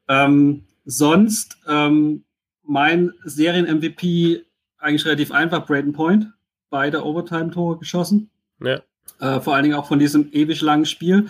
Ähm, 0.07 0.63
sonst 0.85 1.57
ähm, 1.67 2.23
mein 2.63 3.13
Serien-MVP 3.23 4.45
eigentlich 4.79 5.05
relativ 5.05 5.31
einfach, 5.31 5.65
Braden 5.65 5.93
Point, 5.93 6.27
beide 6.69 7.05
Overtime-Tore 7.05 7.79
geschossen. 7.79 8.29
Ja. 8.61 8.81
Äh, 9.19 9.39
vor 9.39 9.55
allen 9.55 9.63
Dingen 9.63 9.75
auch 9.75 9.87
von 9.87 9.99
diesem 9.99 10.29
ewig 10.31 10.61
langen 10.61 10.85
Spiel, 10.85 11.29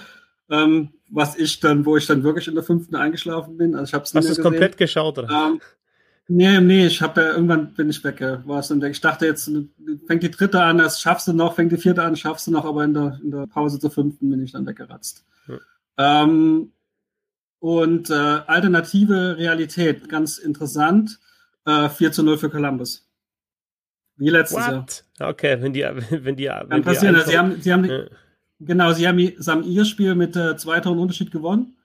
ähm, 0.50 0.90
was 1.10 1.38
ich 1.38 1.60
dann, 1.60 1.86
wo 1.86 1.98
ich 1.98 2.06
dann 2.06 2.24
wirklich 2.24 2.48
in 2.48 2.56
der 2.56 2.64
fünften 2.64 2.96
eingeschlafen 2.96 3.58
bin. 3.58 3.76
Also 3.76 3.90
ich 3.90 3.94
hab's 3.94 4.14
Hast 4.14 4.28
du 4.28 4.32
es 4.32 4.42
komplett 4.42 4.78
geschaut, 4.78 5.18
oder? 5.18 5.30
Ähm, 5.30 5.62
nee, 6.28 6.60
nee, 6.60 6.88
ich 6.88 7.02
habe 7.02 7.22
ja 7.22 7.32
irgendwann 7.32 7.74
bin 7.74 7.90
ich 7.90 8.04
weg. 8.04 8.22
War's 8.46 8.72
und 8.72 8.84
ich 8.84 9.00
dachte 9.00 9.26
jetzt, 9.26 9.50
fängt 10.06 10.24
die 10.24 10.32
dritte 10.32 10.62
an, 10.62 10.80
das 10.80 11.00
schaffst 11.00 11.28
du 11.28 11.34
noch, 11.34 11.56
fängt 11.56 11.72
die 11.72 11.78
vierte 11.78 12.04
an, 12.04 12.16
schaffst 12.16 12.48
du 12.48 12.52
noch, 12.52 12.66
aber 12.66 12.84
in 12.84 12.94
der, 12.94 13.20
in 13.24 13.32
der 13.32 13.48
Pause 13.48 13.80
zur 13.80 13.92
fünften 13.92 14.30
bin 14.30 14.44
ich 14.44 14.52
dann 14.52 14.66
weggeratzt. 14.66 15.26
Ja. 15.48 16.24
Ähm, 16.24 16.72
und 17.60 18.10
äh, 18.10 18.14
alternative 18.14 19.38
Realität, 19.38 20.10
ganz 20.10 20.38
interessant, 20.38 21.20
äh, 21.66 21.90
4 21.90 22.12
zu 22.12 22.24
0 22.24 22.38
für 22.38 22.50
Columbus. 22.50 23.08
Wie 24.18 24.30
letztes 24.30 24.58
What? 24.58 25.06
Jahr. 25.20 25.30
Okay, 25.30 25.62
wenn 25.62 25.74
die, 25.74 25.82
wenn 25.82 26.36
die, 26.36 26.46
wenn 26.46 26.70
Kann 26.70 26.82
passieren. 26.82 27.16
Die 27.16 27.30
sie 27.30 27.38
haben, 27.38 27.62
sie 27.62 27.74
haben, 27.74 27.86
ja. 27.86 28.04
genau, 28.60 28.94
sie 28.94 29.08
haben, 29.08 29.18
sie 29.18 29.52
haben 29.52 29.64
ihr 29.64 29.86
Spiel 29.86 30.16
mit 30.16 30.36
äh, 30.36 30.58
zwei 30.58 30.80
Toren 30.80 31.00
Unterschied 31.00 31.32
gewonnen. 31.32 31.78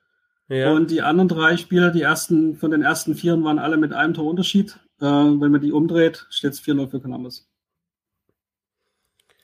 Ja. 0.49 0.71
Und 0.71 0.91
die 0.91 1.01
anderen 1.01 1.29
drei 1.29 1.57
Spieler, 1.57 1.91
die 1.91 2.01
ersten, 2.01 2.55
von 2.55 2.71
den 2.71 2.81
ersten 2.81 3.15
Vieren 3.15 3.43
waren 3.43 3.59
alle 3.59 3.77
mit 3.77 3.93
einem 3.93 4.13
Tor 4.13 4.25
Unterschied. 4.25 4.77
Äh, 4.99 5.05
wenn 5.05 5.51
man 5.51 5.61
die 5.61 5.71
umdreht, 5.71 6.25
steht 6.29 6.53
es 6.53 6.61
4-0 6.61 6.89
für 6.89 6.99
Columbus. 6.99 7.49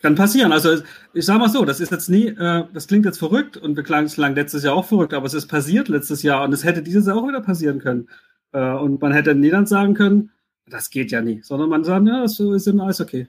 Kann 0.01 0.15
passieren. 0.15 0.53
Also 0.53 0.81
ich 1.13 1.25
sage 1.25 1.39
mal 1.39 1.49
so, 1.49 1.65
das 1.65 1.81
ist 1.81 1.91
jetzt 1.91 2.09
nie, 2.09 2.27
äh, 2.27 2.63
das 2.73 2.87
klingt 2.87 3.05
jetzt 3.05 3.19
verrückt 3.19 3.57
und 3.57 3.75
wir 3.75 3.83
klangen 3.83 4.05
es 4.05 4.15
lang 4.15 4.33
letztes 4.33 4.63
Jahr 4.63 4.75
auch 4.75 4.85
verrückt, 4.85 5.13
aber 5.13 5.25
es 5.25 5.33
ist 5.33 5.47
passiert 5.47 5.89
letztes 5.89 6.23
Jahr 6.23 6.43
und 6.45 6.53
es 6.53 6.63
hätte 6.63 6.81
dieses 6.81 7.07
Jahr 7.07 7.17
auch 7.17 7.27
wieder 7.27 7.41
passieren 7.41 7.79
können. 7.79 8.07
Äh, 8.53 8.71
und 8.71 9.01
man 9.01 9.11
hätte 9.11 9.35
nie 9.35 9.49
dann 9.49 9.65
sagen 9.65 9.93
können, 9.95 10.31
das 10.67 10.89
geht 10.89 11.11
ja 11.11 11.21
nie, 11.21 11.41
sondern 11.43 11.69
man 11.69 11.83
sagt, 11.83 12.07
ja, 12.07 12.21
das 12.21 12.39
ist 12.39 12.67
im 12.67 12.79
Eishockey. 12.79 13.27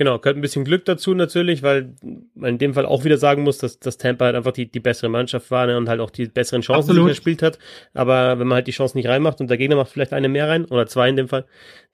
Genau, 0.00 0.18
gehört 0.18 0.38
ein 0.38 0.40
bisschen 0.40 0.64
Glück 0.64 0.86
dazu 0.86 1.12
natürlich, 1.12 1.62
weil 1.62 1.92
man 2.34 2.52
in 2.52 2.58
dem 2.58 2.72
Fall 2.72 2.86
auch 2.86 3.04
wieder 3.04 3.18
sagen 3.18 3.42
muss, 3.42 3.58
dass, 3.58 3.80
dass 3.80 3.98
Tampa 3.98 4.24
halt 4.24 4.34
einfach 4.34 4.52
die, 4.52 4.64
die 4.64 4.80
bessere 4.80 5.10
Mannschaft 5.10 5.50
war 5.50 5.66
ne, 5.66 5.76
und 5.76 5.90
halt 5.90 6.00
auch 6.00 6.08
die 6.08 6.24
besseren 6.24 6.62
Chancen 6.62 6.96
die 6.96 7.04
gespielt 7.04 7.42
hat. 7.42 7.58
Aber 7.92 8.38
wenn 8.38 8.46
man 8.46 8.56
halt 8.56 8.66
die 8.66 8.72
Chance 8.72 8.96
nicht 8.96 9.08
reinmacht 9.08 9.42
und 9.42 9.50
der 9.50 9.58
Gegner 9.58 9.76
macht 9.76 9.90
vielleicht 9.90 10.14
eine 10.14 10.30
mehr 10.30 10.48
rein 10.48 10.64
oder 10.64 10.86
zwei 10.86 11.10
in 11.10 11.16
dem 11.16 11.28
Fall, 11.28 11.44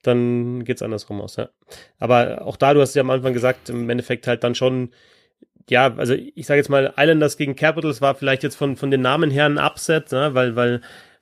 dann 0.03 0.63
geht's 0.63 0.81
andersrum 0.81 1.19
aus, 1.19 1.35
ja. 1.35 1.49
Aber 1.99 2.43
auch 2.45 2.55
da, 2.55 2.73
du 2.73 2.79
hast 2.79 2.95
ja 2.95 3.01
am 3.01 3.09
Anfang 3.09 3.33
gesagt, 3.33 3.67
im 3.67 3.89
Endeffekt 3.89 4.25
halt 4.25 4.41
dann 4.45 4.55
schon, 4.55 4.91
ja, 5.69 5.93
also 5.97 6.13
ich 6.13 6.45
sage 6.47 6.59
jetzt 6.59 6.69
mal, 6.69 6.93
Islanders 6.95 7.35
gegen 7.35 7.57
Capitals 7.57 7.99
war 7.99 8.15
vielleicht 8.15 8.41
jetzt 8.41 8.55
von, 8.55 8.77
von 8.77 8.89
den 8.89 9.01
Namen 9.01 9.31
her 9.31 9.47
ein 9.47 9.57
Upset, 9.57 10.13
ne, 10.13 10.33
weil, 10.33 10.55
weil 10.55 10.79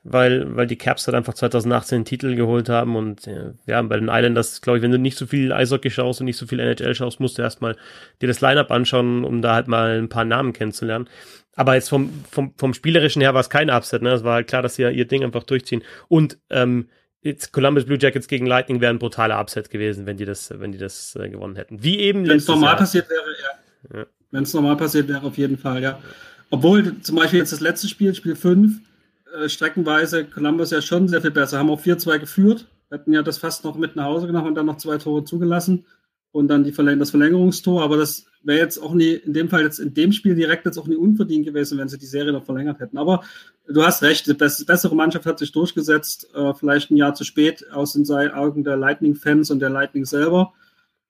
weil, 0.08 0.56
weil 0.56 0.68
die 0.68 0.78
Caps 0.78 1.08
halt 1.08 1.15
einfach 1.15 1.34
2018 1.34 2.00
den 2.00 2.06
Titel 2.06 2.36
geholt 2.36 2.70
haben 2.70 2.96
und 2.96 3.26
äh, 3.26 3.54
ja, 3.65 3.82
bei 3.82 3.98
den 3.98 4.08
Islanders, 4.08 4.62
glaube 4.62 4.78
ich, 4.78 4.84
wenn 4.84 4.91
du 4.91 5.00
nicht 5.00 5.18
so 5.18 5.26
viel 5.26 5.52
Eishockey 5.52 5.89
schaust 5.89 6.22
und 6.22 6.26
nicht 6.26 6.38
so 6.38 6.46
viel 6.46 6.60
NHL 6.60 6.94
schaust, 6.94 7.20
musst 7.20 7.39
du 7.39 7.41
erstmal 7.41 7.76
dir 8.22 8.28
das 8.28 8.39
Lineup 8.39 8.70
anschauen, 8.70 9.26
um 9.26 9.41
da 9.41 9.56
halt 9.56 9.68
mal 9.68 9.98
ein 9.98 10.08
paar 10.08 10.24
Namen 10.24 10.54
kennenzulernen. 10.54 11.10
Aber 11.56 11.74
jetzt 11.74 11.89
vom, 11.89 12.12
vom, 12.30 12.54
vom 12.56 12.76
Spielerischen 12.76 13.22
her 13.24 13.34
war 13.34 13.41
es 13.41 13.50
kein 13.50 13.72
Upset, 13.72 14.04
ne? 14.04 14.12
Es 14.12 14.24
war 14.24 14.36
halt 14.36 14.48
klar, 14.48 14.62
dass 14.62 14.76
sie 14.76 14.84
ja 14.84 14.89
ihr 14.89 15.06
Ding 15.08 15.24
einfach 15.24 15.44
durchziehen. 15.44 15.84
Und 16.08 16.38
ähm, 16.52 16.89
jetzt 17.22 17.52
Columbus 17.52 17.86
Blue 17.86 17.98
Jackets 18.00 18.28
gegen 18.28 18.46
Lightning 18.46 18.82
wäre 18.82 18.94
ein 18.94 19.00
brutaler 19.00 19.39
Upset 19.39 19.72
gewesen, 19.72 20.06
wenn 20.06 20.18
die 20.18 20.26
das, 20.26 20.52
wenn 20.54 20.72
die 20.72 20.78
das 20.78 21.15
äh, 21.15 21.30
gewonnen 21.30 21.56
hätten. 21.56 21.82
Wie 21.82 22.00
eben 22.00 22.28
Wenn 22.28 22.38
es 22.38 22.48
normal 22.48 22.72
Jahr. 22.72 22.78
passiert 22.78 23.10
wäre, 23.10 23.26
ja. 23.41 24.00
ja. 24.02 24.06
Wenn 24.30 24.44
es 24.44 24.54
normal 24.54 24.78
passiert 24.78 25.08
wäre, 25.08 25.24
auf 25.24 25.38
jeden 25.38 25.58
Fall, 25.58 25.82
ja. 25.82 26.00
Obwohl 26.52 27.00
zum 27.02 27.15
Beispiel 27.15 27.39
jetzt 27.39 27.54
das 27.54 27.62
letzte 27.62 27.88
Spiel, 27.88 28.13
Spiel 28.13 28.36
5, 28.36 28.82
äh, 29.36 29.50
streckenweise 29.50 30.26
Columbus 30.26 30.71
ja 30.71 30.82
schon 30.82 31.08
sehr 31.08 31.21
viel 31.21 31.32
besser. 31.32 31.60
Haben 31.60 31.69
auch 31.69 31.82
4-2 31.82 32.19
geführt. 32.19 32.67
Hätten 32.89 33.13
ja 33.13 33.24
das 33.24 33.38
fast 33.38 33.63
noch 33.63 33.76
mit 33.76 33.95
nach 33.95 34.06
Hause 34.06 34.28
genommen 34.28 34.48
und 34.48 34.56
dann 34.56 34.65
noch 34.65 34.78
zwei 34.78 34.98
Tore 34.98 35.24
zugelassen 35.24 35.86
und 36.32 36.50
dann 36.50 36.63
die 36.63 36.71
Verläng 36.71 37.00
das 37.00 37.12
Verlängerungstor. 37.12 37.82
Aber 37.82 37.98
das 37.98 38.26
wäre 38.43 38.60
jetzt 38.60 38.78
auch 38.78 38.93
nie, 38.93 39.13
in 39.13 39.34
dem 39.34 39.50
Fall 39.50 39.63
jetzt 39.63 39.80
in 39.80 39.93
dem 39.93 40.12
Spiel 40.12 40.36
direkt 40.36 40.65
jetzt 40.65 40.78
auch 40.78 40.88
nie 40.88 40.95
unverdient 40.95 41.45
gewesen, 41.45 41.78
wenn 41.78 41.88
sie 41.88 41.98
die 41.98 42.06
Serie 42.06 42.32
noch 42.32 42.45
verlängert 42.45 42.80
hätten. 42.80 42.98
Aber 42.98 43.24
du 43.67 43.84
hast 43.84 44.04
recht, 44.04 44.28
die 44.28 44.34
bessere 44.34 44.95
Mannschaft 44.95 45.26
hat 45.26 45.39
sich 45.39 45.52
durchgesetzt, 45.52 46.28
äh, 46.36 46.54
vielleicht 46.54 46.91
ein 46.91 46.98
Jahr 46.98 47.15
zu 47.15 47.24
spät 47.24 47.65
aus 47.71 47.93
den 47.93 48.06
Augen 48.10 48.63
der 48.63 48.78
Lightning-Fans 48.78 49.50
und 49.50 49.60
der 49.60 49.69
Lightning 49.69 50.06
selber. 50.06 50.54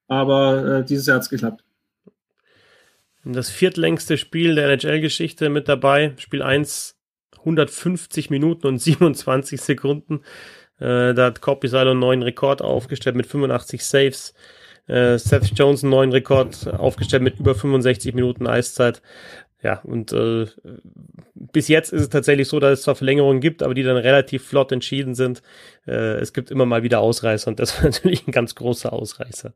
Aber 0.07 0.79
äh, 0.79 0.85
dieses 0.85 1.07
Jahr 1.07 1.15
hat 1.15 1.23
es 1.23 1.29
geklappt. 1.29 1.63
Das 3.23 3.49
viertlängste 3.49 4.17
Spiel 4.19 4.53
der 4.53 4.69
NHL-Geschichte 4.69 5.49
mit 5.49 5.67
dabei. 5.67 6.13
Spiel 6.17 6.43
1, 6.43 6.94
150 7.45 8.29
Minuten 8.29 8.67
und 8.67 8.79
27 8.79 9.61
Sekunden. 9.61 10.21
Äh, 10.79 11.13
da 11.13 11.25
hat 11.25 11.41
Corby 11.41 11.67
Silo 11.67 11.91
einen 11.91 11.99
neuen 11.99 12.23
Rekord 12.23 12.61
aufgestellt 12.61 13.15
mit 13.15 13.27
85 13.27 13.85
Saves. 13.85 14.33
Äh, 14.87 15.17
Seth 15.17 15.51
Jones 15.55 15.83
einen 15.83 15.91
neuen 15.91 16.11
Rekord 16.11 16.67
aufgestellt 16.67 17.23
mit 17.23 17.39
über 17.39 17.55
65 17.55 18.13
Minuten 18.13 18.47
Eiszeit. 18.47 19.01
Ja, 19.63 19.79
und 19.83 20.11
äh, 20.13 20.45
bis 21.33 21.69
jetzt 21.69 21.91
ist 21.91 22.01
es 22.01 22.09
tatsächlich 22.09 22.47
so, 22.47 22.59
dass 22.59 22.79
es 22.79 22.83
zwar 22.83 22.93
Verlängerungen 22.93 23.41
gibt, 23.41 23.63
aber 23.63 23.73
die 23.73 23.81
dann 23.81 23.97
relativ 23.97 24.43
flott 24.43 24.71
entschieden 24.71 25.15
sind. 25.15 25.41
Äh, 25.87 26.19
es 26.19 26.33
gibt 26.33 26.51
immer 26.51 26.67
mal 26.67 26.83
wieder 26.83 26.99
Ausreißer 26.99 27.47
und 27.47 27.59
das 27.59 27.77
war 27.77 27.85
natürlich 27.91 28.27
ein 28.27 28.31
ganz 28.31 28.53
großer 28.53 28.93
Ausreißer. 28.93 29.53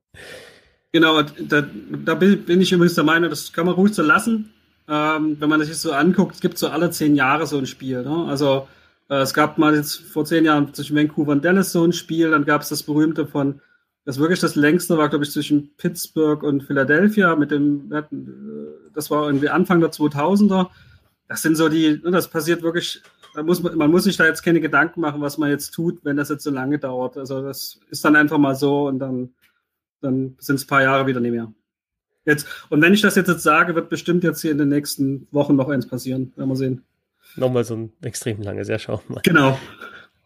Genau, 0.91 1.21
da, 1.21 1.63
da 2.06 2.15
bin 2.15 2.62
ich 2.62 2.71
übrigens 2.71 2.95
der 2.95 3.04
Meinung, 3.04 3.30
das 3.30 3.54
kann 3.54 3.67
man 3.67 3.75
ruhig 3.75 3.93
so 3.93 4.02
lassen. 4.02 4.52
Ähm, 4.89 5.38
wenn 5.39 5.49
man 5.49 5.63
sich 5.63 5.78
so 5.78 5.91
anguckt, 5.91 6.36
es 6.36 6.41
gibt 6.41 6.58
so 6.58 6.69
alle 6.69 6.89
zehn 6.89 7.15
Jahre 7.15 7.45
so 7.45 7.58
ein 7.58 7.67
Spiel. 7.67 8.04
Ne? 8.04 8.25
Also 8.28 8.67
äh, 9.10 9.17
es 9.17 9.34
gab 9.34 9.58
mal 9.58 9.75
jetzt 9.75 9.97
vor 9.97 10.25
zehn 10.25 10.45
Jahren 10.45 10.73
zwischen 10.73 10.97
Vancouver 10.97 11.32
und 11.32 11.45
Dallas 11.45 11.71
so 11.71 11.84
ein 11.84 11.93
Spiel, 11.93 12.32
dann 12.32 12.45
gab 12.45 12.62
es 12.62 12.69
das 12.69 12.84
berühmte 12.84 13.28
von, 13.28 13.62
das 14.06 14.17
wirklich 14.17 14.39
das 14.39 14.56
längste 14.56 14.97
war, 14.97 15.10
glaube 15.10 15.25
ich, 15.25 15.32
zwischen 15.32 15.75
Pittsburgh 15.78 16.41
und 16.43 16.63
Philadelphia 16.63 17.36
mit 17.36 17.52
dem, 17.52 17.91
äh, 17.91 18.04
das 18.93 19.12
war 19.12 19.28
irgendwie 19.28 19.49
Anfang 19.49 19.80
der 19.80 19.91
2000er. 19.91 20.69
Das 21.28 21.43
sind 21.43 21.56
so 21.56 21.69
die, 21.69 22.02
ne, 22.04 22.12
das 22.12 22.28
passiert 22.28 22.63
wirklich, 22.63 23.04
da 23.36 23.43
muss 23.43 23.62
man, 23.62 23.78
man 23.78 23.91
muss 23.91 24.06
sich 24.06 24.17
da 24.17 24.25
jetzt 24.25 24.43
keine 24.43 24.60
Gedanken 24.60 25.02
machen, 25.02 25.21
was 25.21 25.38
man 25.38 25.52
jetzt 25.52 25.71
tut, 25.71 26.04
wenn 26.04 26.17
das 26.17 26.30
jetzt 26.30 26.43
so 26.43 26.49
lange 26.49 26.80
dauert. 26.80 27.17
Also 27.17 27.43
das 27.43 27.80
ist 27.91 28.04
dann 28.04 28.15
einfach 28.15 28.39
mal 28.39 28.56
so 28.56 28.88
und 28.88 28.97
dann 28.97 29.34
dann 30.02 30.36
sind 30.39 30.56
es 30.56 30.63
ein 30.63 30.67
paar 30.67 30.82
Jahre 30.82 31.08
wieder 31.08 31.19
nicht 31.19 31.32
mehr. 31.32 31.52
Jetzt, 32.29 32.47
und 32.69 32.81
wenn 32.81 32.93
ich 32.93 33.01
das 33.01 33.15
jetzt, 33.15 33.27
jetzt 33.27 33.43
sage, 33.43 33.75
wird 33.75 33.89
bestimmt 33.89 34.23
jetzt 34.23 34.41
hier 34.41 34.51
in 34.51 34.57
den 34.57 34.69
nächsten 34.69 35.27
Wochen 35.31 35.55
noch 35.55 35.69
eins 35.69 35.87
passieren. 35.87 36.31
Werden 36.35 36.49
wir 36.49 36.55
sehen. 36.55 36.83
Nochmal 37.35 37.63
so 37.63 37.75
ein 37.75 37.91
extrem 38.01 38.41
langes, 38.41 38.67
ja, 38.67 38.79
schau 38.79 39.01
mal. 39.07 39.21
Genau. 39.23 39.57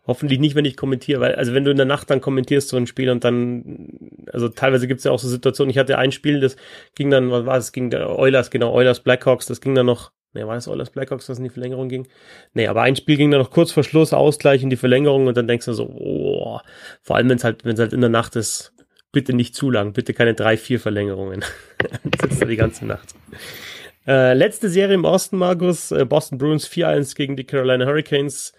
Hoffentlich 0.05 0.39
nicht, 0.39 0.55
wenn 0.55 0.65
ich 0.65 0.75
kommentiere, 0.75 1.21
weil, 1.21 1.35
also 1.35 1.53
wenn 1.53 1.63
du 1.63 1.71
in 1.71 1.77
der 1.77 1.85
Nacht 1.85 2.09
dann 2.09 2.19
kommentierst 2.19 2.67
so 2.67 2.75
ein 2.75 2.87
Spiel 2.87 3.09
und 3.09 3.23
dann, 3.23 3.89
also 4.33 4.49
teilweise 4.49 4.85
gibt 4.85 4.97
es 4.97 5.05
ja 5.05 5.11
auch 5.11 5.19
so 5.19 5.29
Situationen, 5.29 5.69
ich 5.69 5.77
hatte 5.77 5.97
ein 5.97 6.11
Spiel, 6.11 6.41
das 6.41 6.57
ging 6.95 7.09
dann, 7.09 7.31
was 7.31 7.45
war 7.45 7.57
es, 7.57 7.71
ging 7.71 7.89
der 7.89 8.09
Oilers, 8.19 8.51
genau, 8.51 8.73
Oilers 8.73 8.99
Blackhawks, 8.99 9.45
das 9.45 9.61
ging 9.61 9.75
dann 9.75 9.85
noch, 9.85 10.11
ne, 10.33 10.45
war 10.45 10.55
das 10.55 10.67
Oilers 10.67 10.89
Blackhawks, 10.89 11.29
was 11.29 11.37
in 11.37 11.45
die 11.45 11.49
Verlängerung 11.49 11.87
ging? 11.87 12.09
Nee, 12.53 12.67
aber 12.67 12.81
ein 12.81 12.97
Spiel 12.97 13.15
ging 13.15 13.31
dann 13.31 13.39
noch 13.39 13.51
kurz 13.51 13.71
vor 13.71 13.85
Schluss, 13.85 14.11
Ausgleich 14.11 14.61
in 14.61 14.69
die 14.69 14.75
Verlängerung 14.75 15.27
und 15.27 15.37
dann 15.37 15.47
denkst 15.47 15.67
du 15.67 15.73
so, 15.73 15.85
oh, 15.85 16.59
vor 17.01 17.15
allem 17.15 17.29
wenn 17.29 17.37
es 17.37 17.45
halt, 17.45 17.63
wenn 17.63 17.75
es 17.75 17.79
halt 17.79 17.93
in 17.93 18.01
der 18.01 18.09
Nacht 18.09 18.35
ist, 18.35 18.72
bitte 19.13 19.34
nicht 19.34 19.56
zu 19.56 19.71
lang, 19.71 19.93
bitte 19.93 20.13
keine 20.13 20.34
drei, 20.34 20.58
vier 20.58 20.82
Verlängerungen. 20.82 21.45
sitzt 22.21 22.41
da 22.41 22.45
die 22.45 22.58
ganze 22.58 22.86
Nacht. 22.86 23.15
Äh, 24.06 24.34
letzte 24.34 24.67
Serie 24.67 24.95
im 24.95 25.06
Osten, 25.06 25.38
Markus. 25.38 25.91
Äh, 25.91 26.04
Boston 26.04 26.38
Bruins 26.38 26.67
4-1 26.67 27.15
gegen 27.15 27.38
die 27.38 27.45
Carolina 27.45 27.86
Hurricanes. 27.86 28.52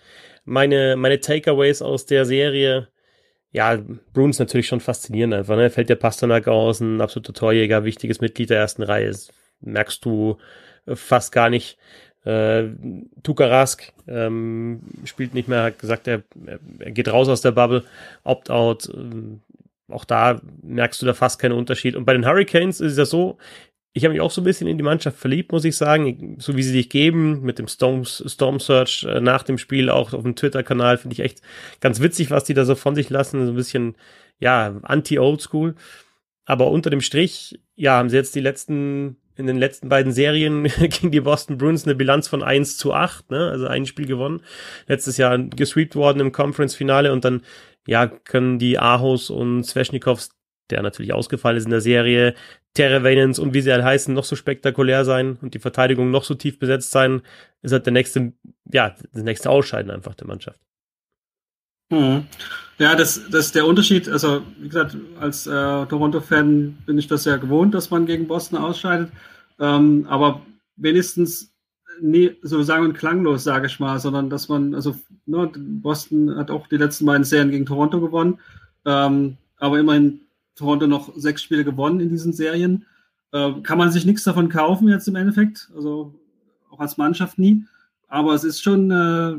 Meine, 0.47 0.97
meine 0.97 1.21
Takeaways 1.21 1.83
aus 1.83 2.07
der 2.07 2.25
Serie. 2.25 2.89
Ja, 3.51 3.79
Bruins 4.15 4.39
natürlich 4.39 4.67
schon 4.67 4.81
faszinierend 4.81 5.35
einfach. 5.35 5.57
Ne? 5.57 5.71
Fällt 5.71 5.91
der 5.91 5.97
Pasternak 5.97 6.49
aus, 6.49 6.81
ein 6.81 7.01
absoluter 7.01 7.35
Torjäger, 7.35 7.85
wichtiges 7.85 8.21
Mitglied 8.21 8.51
der 8.51 8.59
ersten 8.59 8.83
Reihe. 8.83 9.09
Das 9.09 9.29
merkst 9.61 10.05
du 10.05 10.39
äh, 10.87 10.97
fast 10.97 11.33
gar 11.33 11.51
nicht. 11.51 11.79
Äh, 12.25 12.69
Tuka 13.23 13.47
Rask 13.47 13.93
ähm, 14.09 14.81
spielt 15.05 15.35
nicht 15.35 15.47
mehr, 15.47 15.65
hat 15.65 15.79
gesagt, 15.79 16.09
er, 16.09 16.23
er 16.79 16.91
geht 16.91 17.13
raus 17.13 17.29
aus 17.29 17.43
der 17.43 17.53
Bubble, 17.53 17.85
Opt-out. 18.23 18.91
Ähm, 18.95 19.43
auch 19.91 20.05
da 20.05 20.41
merkst 20.63 21.01
du 21.03 21.07
da 21.07 21.15
fast 21.15 21.39
keinen 21.39 21.53
Unterschied. 21.53 21.97
Und 21.97 22.05
bei 22.05 22.13
den 22.13 22.27
Hurricanes 22.27 22.81
ist 22.81 22.93
es 22.93 22.99
ja 22.99 23.05
so, 23.05 23.39
ich 23.97 24.05
habe 24.05 24.13
mich 24.13 24.21
auch 24.21 24.31
so 24.33 24.41
ein 24.41 24.45
bisschen 24.45 24.67
in 24.67 24.77
die 24.77 24.83
Mannschaft 24.85 25.17
verliebt, 25.19 25.53
muss 25.53 25.65
ich 25.65 25.77
sagen. 25.77 26.37
So 26.41 26.57
wie 26.57 26.65
sie 26.65 26.73
dich 26.73 26.91
geben, 26.91 27.43
mit 27.43 27.61
dem 27.61 27.69
Storm, 27.69 28.05
Storm 28.05 28.59
Search 28.59 29.07
äh, 29.09 29.21
nach 29.21 29.45
dem 29.45 29.57
Spiel, 29.57 29.89
auch 29.89 30.13
auf 30.13 30.23
dem 30.23 30.35
Twitter-Kanal, 30.35 30.99
finde 30.99 31.15
ich 31.15 31.21
echt 31.21 31.43
ganz 31.81 32.01
witzig, 32.01 32.31
was 32.31 32.43
die 32.43 32.55
da 32.55 32.65
so 32.65 32.75
von 32.75 32.97
sich 32.97 33.09
lassen. 33.09 33.47
So 33.47 33.53
ein 33.53 33.57
bisschen, 33.57 33.95
ja, 34.41 34.75
anti-Oldschool. 34.83 35.77
Aber 36.45 36.71
unter 36.73 36.91
dem 36.91 37.01
Strich, 37.01 37.61
ja, 37.77 37.97
haben 37.97 38.11
sie 38.11 38.17
jetzt 38.17 38.35
die 38.35 38.41
letzten, 38.41 39.17
in 39.37 39.47
den 39.47 39.59
letzten 39.59 39.89
beiden 39.89 40.13
Serien 40.13 40.65
gegen 40.81 41.13
die 41.13 41.21
Boston 41.21 41.57
Bruins 41.57 41.85
eine 41.85 41.95
Bilanz 41.95 42.27
von 42.27 42.43
1 42.43 42.77
zu 42.77 42.93
8, 42.93 43.31
ne? 43.31 43.49
Also 43.49 43.69
ein 43.69 43.87
Spiel 43.87 44.07
gewonnen. 44.07 44.43
Letztes 44.89 45.19
Jahr 45.19 45.39
gesweept 45.39 45.95
worden 45.95 46.19
im 46.19 46.33
Conference-Finale 46.33 47.13
und 47.13 47.25
dann 47.25 47.43
ja, 47.87 48.07
können 48.07 48.59
die 48.59 48.79
Ahos 48.79 49.31
und 49.31 49.65
Sveshnikovs, 49.65 50.31
der 50.71 50.83
natürlich 50.83 51.13
ausgefallen 51.13 51.59
ist 51.59 51.65
in 51.65 51.71
der 51.71 51.81
Serie, 51.81 52.35
Terrevenens 52.75 53.39
und 53.39 53.55
wie 53.55 53.61
sie 53.61 53.73
halt 53.73 53.85
heißen, 53.85 54.13
noch 54.13 54.25
so 54.25 54.35
spektakulär 54.35 55.05
sein 55.05 55.39
und 55.41 55.55
die 55.55 55.59
Verteidigung 55.59 56.11
noch 56.11 56.25
so 56.25 56.35
tief 56.35 56.59
besetzt 56.59 56.91
sein, 56.91 57.23
ist 57.63 57.73
halt 57.73 57.87
der 57.87 57.93
nächste, 57.93 58.33
ja, 58.73 58.95
das 59.13 59.23
nächste 59.23 59.51
Ausscheiden 59.51 59.91
einfach 59.91 60.15
der 60.15 60.27
Mannschaft. 60.27 60.61
Mhm. 61.91 62.27
Ja, 62.79 62.97
das, 62.97 63.21
das 63.31 63.47
ist 63.47 63.55
der 63.55 63.67
Unterschied. 63.67 64.09
Also, 64.09 64.43
wie 64.59 64.69
gesagt, 64.69 64.97
als 65.21 65.47
äh, 65.47 65.51
Toronto-Fan 65.87 66.79
bin 66.87 66.99
ich 66.99 67.07
das 67.07 67.25
ja 67.25 67.37
gewohnt, 67.37 67.75
dass 67.75 67.91
man 67.91 68.07
gegen 68.07 68.27
Boston 68.27 68.59
ausscheidet. 68.59 69.13
Ähm, 69.61 70.07
aber 70.09 70.43
wenigstens 70.77 71.54
nie 72.01 72.37
so 72.43 72.63
sagen 72.63 72.87
und 72.87 72.95
klanglos, 72.95 73.45
sage 73.45 73.67
ich 73.67 73.81
mal, 73.81 73.99
sondern 73.99 74.31
dass 74.31 74.49
man, 74.49 74.75
also 74.75 74.95
ne, 75.27 75.51
Boston 75.57 76.37
hat 76.37 76.51
auch 76.51 76.67
die 76.67 76.77
letzten 76.77 77.07
beiden 77.07 77.25
Serien 77.25 77.51
gegen 77.51 77.67
Toronto 77.67 78.01
gewonnen, 78.01 78.39
ähm, 78.85 79.37
aber 79.59 79.79
immerhin 79.79 80.21
Toronto 80.55 80.87
noch 80.87 81.13
sechs 81.17 81.43
Spiele 81.43 81.65
gewonnen 81.65 82.01
in 82.01 82.11
diesen 82.11 82.33
Serien. 82.33 82.87
Äh, 83.33 83.61
kann 83.63 83.79
man 83.79 83.91
sich 83.91 84.07
nichts 84.07 84.25
davon 84.25 84.49
kaufen 84.49 84.89
jetzt 84.89 85.09
im 85.09 85.17
Endeffekt, 85.17 85.71
also 85.75 86.15
auch 86.71 86.81
als 86.81 86.97
Mannschaft 86.97 87.39
nie. 87.39 87.65
Aber 88.09 88.35
es 88.35 88.45
ist 88.45 88.63
schon, 88.63 88.91
äh, 88.91 89.33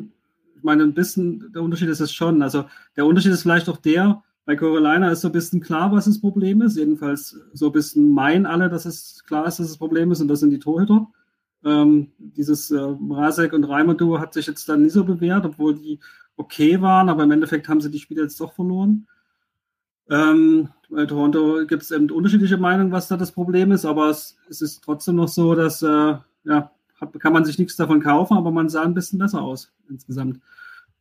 ich 0.57 0.63
meine, 0.63 0.83
ein 0.83 0.93
bisschen, 0.93 1.51
der 1.53 1.61
Unterschied 1.61 1.89
ist 1.89 2.01
es 2.01 2.11
schon. 2.11 2.41
Also 2.41 2.65
der 2.97 3.05
Unterschied 3.05 3.31
ist 3.31 3.43
vielleicht 3.43 3.69
auch 3.69 3.77
der, 3.77 4.21
bei 4.45 4.55
Carolina 4.55 5.09
ist 5.09 5.21
so 5.21 5.29
ein 5.29 5.31
bisschen 5.31 5.59
klar, 5.59 5.91
was 5.91 6.05
das 6.05 6.21
Problem 6.21 6.61
ist. 6.61 6.77
Jedenfalls 6.77 7.39
so 7.53 7.67
ein 7.67 7.71
bisschen 7.71 8.11
meinen 8.11 8.45
alle, 8.45 8.69
dass 8.69 8.85
es 8.85 9.23
klar 9.25 9.47
ist, 9.47 9.59
dass 9.59 9.67
das 9.67 9.77
Problem 9.77 10.11
ist 10.11 10.21
und 10.21 10.27
das 10.27 10.39
sind 10.39 10.51
die 10.51 10.59
Torhüter. 10.59 11.07
Ähm, 11.65 12.11
dieses 12.19 12.69
äh, 12.69 12.77
Rasek 12.79 13.51
und 13.53 13.63
Reimer-Duo 13.63 14.19
hat 14.19 14.33
sich 14.33 14.45
jetzt 14.45 14.69
dann 14.69 14.83
nie 14.83 14.89
so 14.89 15.03
bewährt, 15.03 15.45
obwohl 15.45 15.75
die 15.75 15.99
okay 16.37 16.79
waren, 16.81 17.09
aber 17.09 17.23
im 17.23 17.31
Endeffekt 17.31 17.67
haben 17.67 17.81
sie 17.81 17.89
die 17.89 17.99
Spiele 17.99 18.21
jetzt 18.21 18.39
doch 18.39 18.53
verloren. 18.53 19.07
Ähm, 20.09 20.69
bei 20.89 21.05
Toronto 21.05 21.65
gibt 21.65 21.81
es 21.81 21.91
eben 21.91 22.11
unterschiedliche 22.11 22.57
Meinungen, 22.57 22.91
was 22.91 23.07
da 23.07 23.17
das 23.17 23.31
Problem 23.31 23.71
ist, 23.71 23.85
aber 23.85 24.09
es, 24.09 24.37
es 24.49 24.61
ist 24.61 24.83
trotzdem 24.83 25.15
noch 25.15 25.27
so, 25.27 25.55
dass 25.55 25.81
äh, 25.81 26.15
ja, 26.43 26.71
hat, 27.01 27.19
kann 27.19 27.33
man 27.33 27.45
sich 27.45 27.57
nichts 27.57 27.75
davon 27.75 28.01
kaufen, 28.01 28.37
aber 28.37 28.51
man 28.51 28.69
sah 28.69 28.83
ein 28.83 28.93
bisschen 28.93 29.17
besser 29.17 29.41
aus 29.41 29.73
insgesamt. 29.89 30.39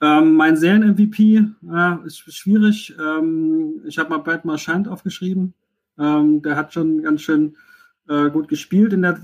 Ähm, 0.01 0.35
mein 0.35 0.57
Serien-MVP 0.57 1.47
ja, 1.63 1.95
ist 2.05 2.19
schwierig. 2.33 2.95
Ähm, 2.99 3.83
ich 3.85 3.99
habe 3.99 4.11
mal 4.11 4.19
Brad 4.19 4.45
Marchand 4.45 4.89
aufgeschrieben. 4.89 5.55
Ähm, 5.99 6.43
der 6.43 6.57
hat 6.57 6.73
schon 6.73 7.03
ganz 7.03 7.21
schön 7.21 7.57
äh, 8.09 8.31
gut 8.31 8.49
gespielt 8.49 8.93
in 8.93 9.03
der 9.03 9.21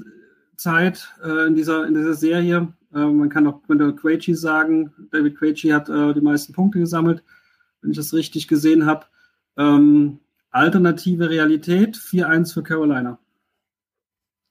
Zeit 0.60 1.08
äh, 1.24 1.46
in, 1.46 1.54
dieser, 1.54 1.86
in 1.86 1.94
dieser 1.94 2.14
Serie. 2.14 2.68
Äh, 2.94 2.98
man 2.98 3.28
kann 3.30 3.46
auch 3.46 3.62
könnte 3.66 3.94
Quaichi 3.94 4.34
sagen, 4.34 4.92
David 5.10 5.38
Quaichi 5.38 5.70
hat 5.70 5.88
äh, 5.88 6.12
die 6.12 6.20
meisten 6.20 6.52
Punkte 6.52 6.78
gesammelt, 6.78 7.22
wenn 7.80 7.90
ich 7.90 7.96
das 7.96 8.12
richtig 8.12 8.46
gesehen 8.46 8.86
habe. 8.86 9.06
Ähm, 9.56 10.20
alternative 10.50 11.30
Realität, 11.30 11.96
4-1 11.96 12.54
für 12.54 12.62
Carolina. 12.62 13.18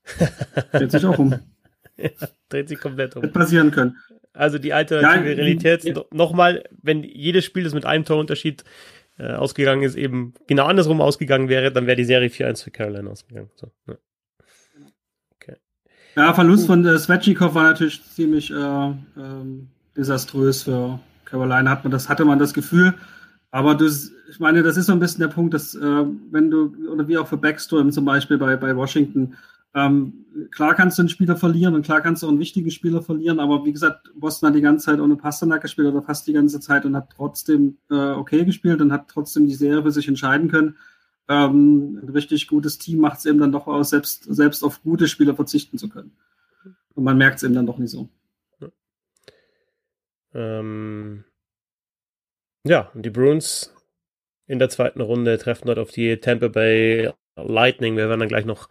Dreht 0.71 0.91
sich 0.91 1.05
auch 1.05 1.19
um. 1.19 1.35
ja, 1.97 2.09
dreht 2.49 2.69
sich 2.69 2.79
komplett 2.79 3.15
um. 3.15 3.21
Hätte 3.21 3.33
passieren 3.33 3.69
können. 3.69 3.97
Also 4.33 4.57
die 4.57 4.73
alternative 4.73 5.29
ja, 5.29 5.35
Realität, 5.35 5.83
ja. 5.83 6.03
nochmal, 6.11 6.63
wenn 6.81 7.03
jedes 7.03 7.45
Spiel, 7.45 7.63
das 7.63 7.73
mit 7.73 7.85
einem 7.85 8.05
Torunterschied 8.05 8.63
äh, 9.17 9.33
ausgegangen 9.33 9.83
ist, 9.83 9.95
eben 9.95 10.33
genau 10.47 10.65
andersrum 10.65 11.01
ausgegangen 11.01 11.49
wäre, 11.49 11.71
dann 11.71 11.85
wäre 11.85 11.97
die 11.97 12.05
Serie 12.05 12.29
4-1 12.29 12.63
für 12.63 12.71
Carolina 12.71 13.11
ausgegangen. 13.11 13.49
So, 13.55 13.69
ja. 13.87 13.97
Ja, 16.19 16.33
Verlust 16.33 16.67
von 16.67 16.85
äh, 16.85 16.99
Svechnikov 16.99 17.55
war 17.55 17.63
natürlich 17.63 18.03
ziemlich 18.03 18.51
äh, 18.51 18.55
ähm, 18.55 19.69
desaströs 19.95 20.63
für 20.63 20.99
Carolina, 21.23 21.71
hat 21.71 21.85
man 21.85 21.91
das, 21.91 22.09
hatte 22.09 22.25
man 22.25 22.37
das 22.37 22.53
Gefühl. 22.53 22.93
Aber 23.51 23.73
du, 23.73 23.85
ich 23.85 24.37
meine, 24.37 24.61
das 24.61 24.75
ist 24.75 24.87
so 24.87 24.91
ein 24.91 24.99
bisschen 24.99 25.21
der 25.21 25.29
Punkt, 25.29 25.53
dass 25.53 25.75
äh, 25.75 26.05
wenn 26.29 26.51
du, 26.51 26.75
oder 26.91 27.07
wie 27.07 27.17
auch 27.17 27.25
für 27.25 27.37
Backstrom 27.37 27.93
zum 27.93 28.03
Beispiel 28.03 28.37
bei, 28.37 28.57
bei 28.57 28.75
Washington, 28.75 29.37
ähm, 29.73 30.25
klar 30.51 30.75
kannst 30.75 30.97
du 30.97 31.03
einen 31.03 31.09
Spieler 31.09 31.37
verlieren 31.37 31.73
und 31.73 31.85
klar 31.85 32.01
kannst 32.01 32.21
du 32.21 32.27
auch 32.27 32.31
einen 32.31 32.39
wichtigen 32.39 32.69
Spieler 32.69 33.01
verlieren, 33.01 33.39
aber 33.39 33.63
wie 33.63 33.71
gesagt, 33.71 34.11
Boston 34.13 34.49
hat 34.49 34.55
die 34.57 34.61
ganze 34.61 34.87
Zeit 34.87 34.99
ohne 34.99 35.15
Pasternak 35.15 35.61
gespielt 35.61 35.87
oder 35.87 36.01
fast 36.01 36.27
die 36.27 36.33
ganze 36.33 36.59
Zeit 36.59 36.83
und 36.83 36.97
hat 36.97 37.13
trotzdem 37.15 37.77
äh, 37.89 37.95
okay 37.95 38.43
gespielt 38.43 38.81
und 38.81 38.91
hat 38.91 39.07
trotzdem 39.07 39.47
die 39.47 39.55
Serie 39.55 39.83
für 39.83 39.91
sich 39.91 40.09
entscheiden 40.09 40.49
können. 40.49 40.75
Ähm, 41.29 41.99
ein 42.03 42.09
richtig 42.09 42.47
gutes 42.47 42.79
Team 42.79 42.99
macht 42.99 43.19
es 43.19 43.25
eben 43.25 43.39
dann 43.39 43.51
doch 43.51 43.67
aus, 43.67 43.91
selbst, 43.91 44.23
selbst 44.23 44.63
auf 44.63 44.81
gute 44.81 45.07
Spieler 45.07 45.35
verzichten 45.35 45.77
zu 45.77 45.87
können. 45.87 46.11
Und 46.95 47.03
man 47.03 47.17
merkt 47.17 47.37
es 47.37 47.43
eben 47.43 47.53
dann 47.53 47.67
doch 47.67 47.77
nicht 47.77 47.91
so. 47.91 48.09
Ähm, 50.33 51.23
ja, 52.65 52.91
die 52.93 53.09
Bruins 53.09 53.73
in 54.47 54.59
der 54.59 54.69
zweiten 54.69 55.01
Runde 55.01 55.37
treffen 55.37 55.67
dort 55.67 55.79
auf 55.79 55.91
die 55.91 56.17
Tampa 56.17 56.47
Bay 56.47 57.11
Lightning. 57.35 57.95
Wir 57.95 58.09
werden 58.09 58.19
dann 58.19 58.29
gleich 58.29 58.45
noch, 58.45 58.67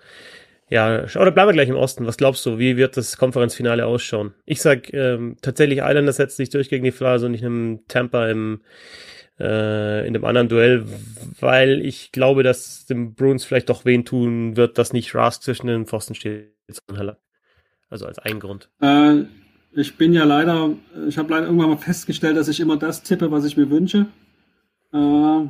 ja, 0.68 1.04
oder 1.04 1.30
bleiben 1.30 1.48
wir 1.48 1.54
gleich 1.54 1.68
im 1.68 1.76
Osten. 1.76 2.06
Was 2.06 2.16
glaubst 2.16 2.44
du, 2.44 2.58
wie 2.58 2.76
wird 2.76 2.96
das 2.96 3.16
Konferenzfinale 3.16 3.86
ausschauen? 3.86 4.34
Ich 4.44 4.60
sag 4.60 4.92
ähm, 4.92 5.36
tatsächlich, 5.42 5.78
Islanders 5.78 6.16
setzt 6.16 6.36
sich 6.36 6.50
durch 6.50 6.68
gegen 6.68 6.84
die 6.84 6.92
Flyers 6.92 7.22
und 7.22 7.34
ich 7.34 7.42
nehme 7.42 7.80
Tampa 7.86 8.28
im, 8.28 8.60
äh, 9.38 10.06
in 10.06 10.12
dem 10.14 10.24
anderen 10.24 10.48
Duell, 10.48 10.84
weil 11.40 11.80
ich 11.80 12.12
glaube, 12.12 12.42
dass 12.42 12.86
dem 12.86 13.14
Bruins 13.14 13.44
vielleicht 13.44 13.68
doch 13.68 13.84
wen 13.84 14.04
tun 14.04 14.56
wird, 14.56 14.78
dass 14.78 14.92
nicht 14.92 15.14
Rask 15.14 15.42
zwischen 15.42 15.66
den 15.66 15.86
Pfosten 15.86 16.14
steht. 16.14 16.54
Also 17.90 18.06
als 18.06 18.18
ein 18.18 18.40
Grund. 18.40 18.68
Äh, 18.80 19.22
ich 19.72 19.96
bin 19.96 20.12
ja 20.12 20.24
leider, 20.24 20.70
ich 21.06 21.18
habe 21.18 21.30
leider 21.30 21.46
irgendwann 21.46 21.70
mal 21.70 21.76
festgestellt, 21.76 22.36
dass 22.36 22.48
ich 22.48 22.60
immer 22.60 22.76
das 22.76 23.02
tippe, 23.02 23.30
was 23.30 23.44
ich 23.44 23.56
mir 23.56 23.70
wünsche. 23.70 24.06
Äh, 24.92 25.40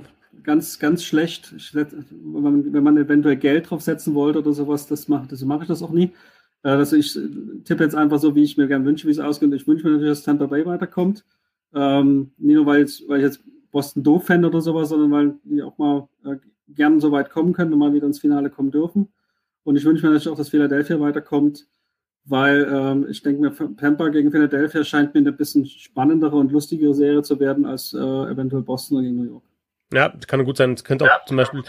ganz, 0.42 0.78
ganz 0.78 1.04
schlecht. 1.04 1.54
Ich, 1.56 1.74
wenn, 1.74 2.82
man, 2.82 2.96
eventuell 2.96 3.36
Geld 3.36 3.70
drauf 3.70 3.82
setzen 3.82 4.14
wollte 4.14 4.40
oder 4.40 4.52
sowas, 4.52 4.86
das 4.86 5.08
mache 5.08 5.28
das 5.28 5.42
mache 5.42 5.62
ich 5.62 5.68
das 5.68 5.82
auch 5.82 5.90
nie. 5.90 6.12
Äh, 6.62 6.70
also 6.70 6.96
ich 6.96 7.18
tippe 7.64 7.84
jetzt 7.84 7.94
einfach 7.94 8.18
so, 8.18 8.34
wie 8.34 8.44
ich 8.44 8.56
mir 8.56 8.68
gerne 8.68 8.84
wünsche, 8.84 9.06
wie 9.06 9.12
es 9.12 9.18
ausgeht. 9.18 9.52
Ich 9.52 9.66
wünsche 9.66 9.84
mir 9.84 9.92
natürlich, 9.92 10.12
dass 10.12 10.24
Tampa 10.24 10.46
Bay 10.46 10.64
weiterkommt. 10.66 11.24
Ähm, 11.74 12.32
nicht 12.38 12.56
nur, 12.56 12.66
weil, 12.66 12.80
jetzt, 12.80 13.08
weil 13.08 13.18
ich 13.18 13.24
jetzt 13.24 13.40
Boston 13.70 14.02
doof 14.02 14.26
fände 14.26 14.48
oder 14.48 14.60
sowas, 14.60 14.88
sondern 14.88 15.10
weil 15.10 15.34
die 15.44 15.62
auch 15.62 15.78
mal 15.78 16.08
äh, 16.24 16.36
gern 16.68 17.00
so 17.00 17.12
weit 17.12 17.30
kommen 17.30 17.52
können 17.52 17.72
und 17.72 17.78
mal 17.78 17.92
wieder 17.92 18.06
ins 18.06 18.20
Finale 18.20 18.50
kommen 18.50 18.70
dürfen. 18.70 19.08
Und 19.64 19.76
ich 19.76 19.84
wünsche 19.84 20.04
mir 20.04 20.12
natürlich 20.12 20.32
auch, 20.32 20.38
dass 20.38 20.48
Philadelphia 20.48 20.98
weiterkommt 21.00 21.66
weil 22.28 22.68
ähm, 22.70 23.06
ich 23.08 23.22
denke 23.22 23.40
mir, 23.40 23.76
Tampa 23.76 24.08
gegen 24.08 24.30
Philadelphia 24.30 24.84
scheint 24.84 25.14
mir 25.14 25.20
eine 25.20 25.32
bisschen 25.32 25.66
spannendere 25.66 26.36
und 26.36 26.52
lustigere 26.52 26.94
Serie 26.94 27.22
zu 27.22 27.40
werden 27.40 27.64
als 27.64 27.94
äh, 27.94 27.98
eventuell 27.98 28.62
Boston 28.62 29.02
gegen 29.02 29.16
New 29.16 29.30
York. 29.30 29.44
Ja, 29.92 30.12
kann 30.26 30.44
gut 30.44 30.58
sein. 30.58 30.74
Es 30.74 30.84
könnte 30.84 31.06
auch 31.06 31.08
ja. 31.08 31.20
zum 31.26 31.38
Beispiel 31.38 31.62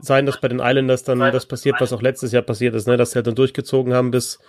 sein, 0.00 0.26
dass 0.26 0.40
bei 0.40 0.48
den 0.48 0.58
Islanders 0.58 1.04
dann 1.04 1.20
das 1.20 1.46
passiert, 1.46 1.76
was 1.78 1.92
auch 1.92 2.02
letztes 2.02 2.32
Jahr 2.32 2.42
passiert 2.42 2.74
ist, 2.74 2.88
ne? 2.88 2.96
dass 2.96 3.12
sie 3.12 3.16
halt 3.16 3.28
dann 3.28 3.36
durchgezogen 3.36 3.94
haben, 3.94 4.10
bis, 4.10 4.40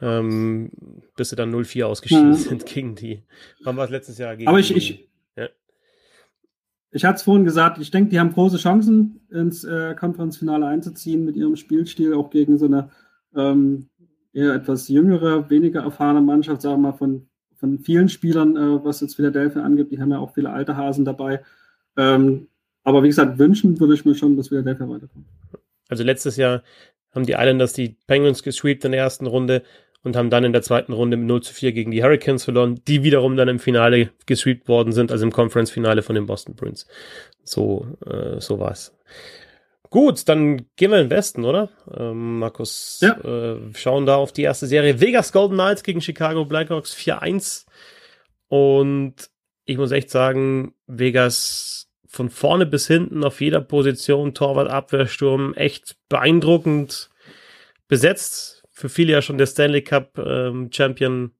ähm, 0.00 0.70
bis 1.14 1.28
sie 1.28 1.36
dann 1.36 1.54
0-4 1.54 1.84
ausgeschieden 1.84 2.30
mhm. 2.30 2.34
sind 2.36 2.64
gegen 2.64 2.94
die. 2.94 3.22
Wann 3.62 3.76
war 3.76 3.84
es 3.84 3.90
letztes 3.90 4.16
Jahr? 4.16 4.36
Gegen 4.36 4.48
Aber 4.48 4.58
ich, 4.58 4.74
ich, 4.74 4.90
ja. 4.90 4.96
Ich 6.92 7.04
hatte 7.04 7.16
es 7.16 7.22
vorhin 7.22 7.44
gesagt, 7.44 7.78
ich 7.78 7.90
denke, 7.90 8.10
die 8.10 8.20
haben 8.20 8.32
große 8.32 8.58
Chancen, 8.58 9.20
ins 9.30 9.64
äh, 9.64 9.94
Konferenzfinale 9.98 10.66
einzuziehen 10.66 11.24
mit 11.24 11.36
ihrem 11.36 11.56
Spielstil, 11.56 12.14
auch 12.14 12.28
gegen 12.30 12.58
so 12.58 12.66
eine 12.66 12.90
ähm, 13.34 13.88
eher 14.34 14.54
etwas 14.54 14.88
jüngere, 14.88 15.48
weniger 15.48 15.82
erfahrene 15.82 16.20
Mannschaft, 16.20 16.60
sagen 16.60 16.82
wir 16.82 16.90
mal, 16.90 16.96
von, 16.96 17.26
von 17.56 17.78
vielen 17.78 18.10
Spielern, 18.10 18.56
äh, 18.56 18.84
was 18.84 19.00
jetzt 19.00 19.16
Philadelphia 19.16 19.62
angeht. 19.62 19.90
Die 19.90 20.00
haben 20.00 20.10
ja 20.10 20.18
auch 20.18 20.34
viele 20.34 20.50
alte 20.50 20.76
Hasen 20.76 21.06
dabei. 21.06 21.42
Ähm, 21.96 22.48
aber 22.84 23.02
wie 23.02 23.08
gesagt, 23.08 23.38
wünschen 23.38 23.80
würde 23.80 23.94
ich 23.94 24.04
mir 24.04 24.14
schon, 24.14 24.36
dass 24.36 24.48
Philadelphia 24.48 24.86
weiterkommt. 24.88 25.26
Also 25.88 26.04
letztes 26.04 26.36
Jahr 26.36 26.62
haben 27.14 27.26
die 27.26 27.32
Islanders 27.32 27.72
die 27.72 27.96
Penguins 28.06 28.42
gesweept 28.42 28.84
in 28.84 28.92
der 28.92 29.00
ersten 29.00 29.26
Runde 29.26 29.62
und 30.02 30.16
haben 30.16 30.30
dann 30.30 30.44
in 30.44 30.52
der 30.52 30.62
zweiten 30.62 30.92
Runde 30.92 31.16
mit 31.16 31.26
0 31.26 31.42
zu 31.42 31.54
4 31.54 31.72
gegen 31.72 31.90
die 31.90 32.02
Hurricanes 32.02 32.44
verloren, 32.44 32.80
die 32.86 33.02
wiederum 33.04 33.36
dann 33.36 33.48
im 33.48 33.58
Finale 33.58 34.10
gesweept 34.26 34.68
worden 34.68 34.92
sind, 34.92 35.12
also 35.12 35.24
im 35.24 35.32
Conference-Finale 35.32 36.02
von 36.02 36.14
den 36.14 36.26
Boston 36.26 36.54
Bruins. 36.54 36.86
So, 37.44 37.86
äh, 38.06 38.40
so 38.40 38.58
war 38.58 38.72
es. 38.72 38.96
Gut, 39.90 40.26
dann 40.28 40.56
gehen 40.76 40.90
wir 40.90 41.00
in 41.00 41.08
den 41.08 41.10
Westen, 41.10 41.44
oder? 41.44 41.68
Ähm, 41.94 42.38
Markus, 42.38 43.00
ja. 43.02 43.12
äh, 43.18 43.58
schauen 43.74 44.06
da 44.06 44.16
auf 44.16 44.32
die 44.32 44.42
erste 44.42 44.66
Serie. 44.66 45.00
Vegas 45.00 45.32
Golden 45.32 45.54
Knights 45.54 45.82
gegen 45.82 46.00
Chicago 46.00 46.46
Blackhawks 46.46 46.96
4-1. 46.96 47.66
Und 48.48 49.14
ich 49.66 49.76
muss 49.76 49.92
echt 49.92 50.10
sagen, 50.10 50.74
Vegas 50.86 51.88
von 52.06 52.30
vorne 52.30 52.66
bis 52.66 52.86
hinten 52.86 53.22
auf 53.22 53.40
jeder 53.40 53.60
Position, 53.60 54.34
Torwart, 54.34 54.70
Abwehrsturm, 54.70 55.54
echt 55.54 55.96
beeindruckend 56.08 57.10
besetzt. 57.86 58.61
Für 58.82 58.88
viele 58.88 59.12
ja 59.12 59.22
schon 59.22 59.38
der 59.38 59.46
Stanley 59.46 59.82
Cup 59.82 60.18
ähm, 60.18 60.70
Champion 60.72 61.30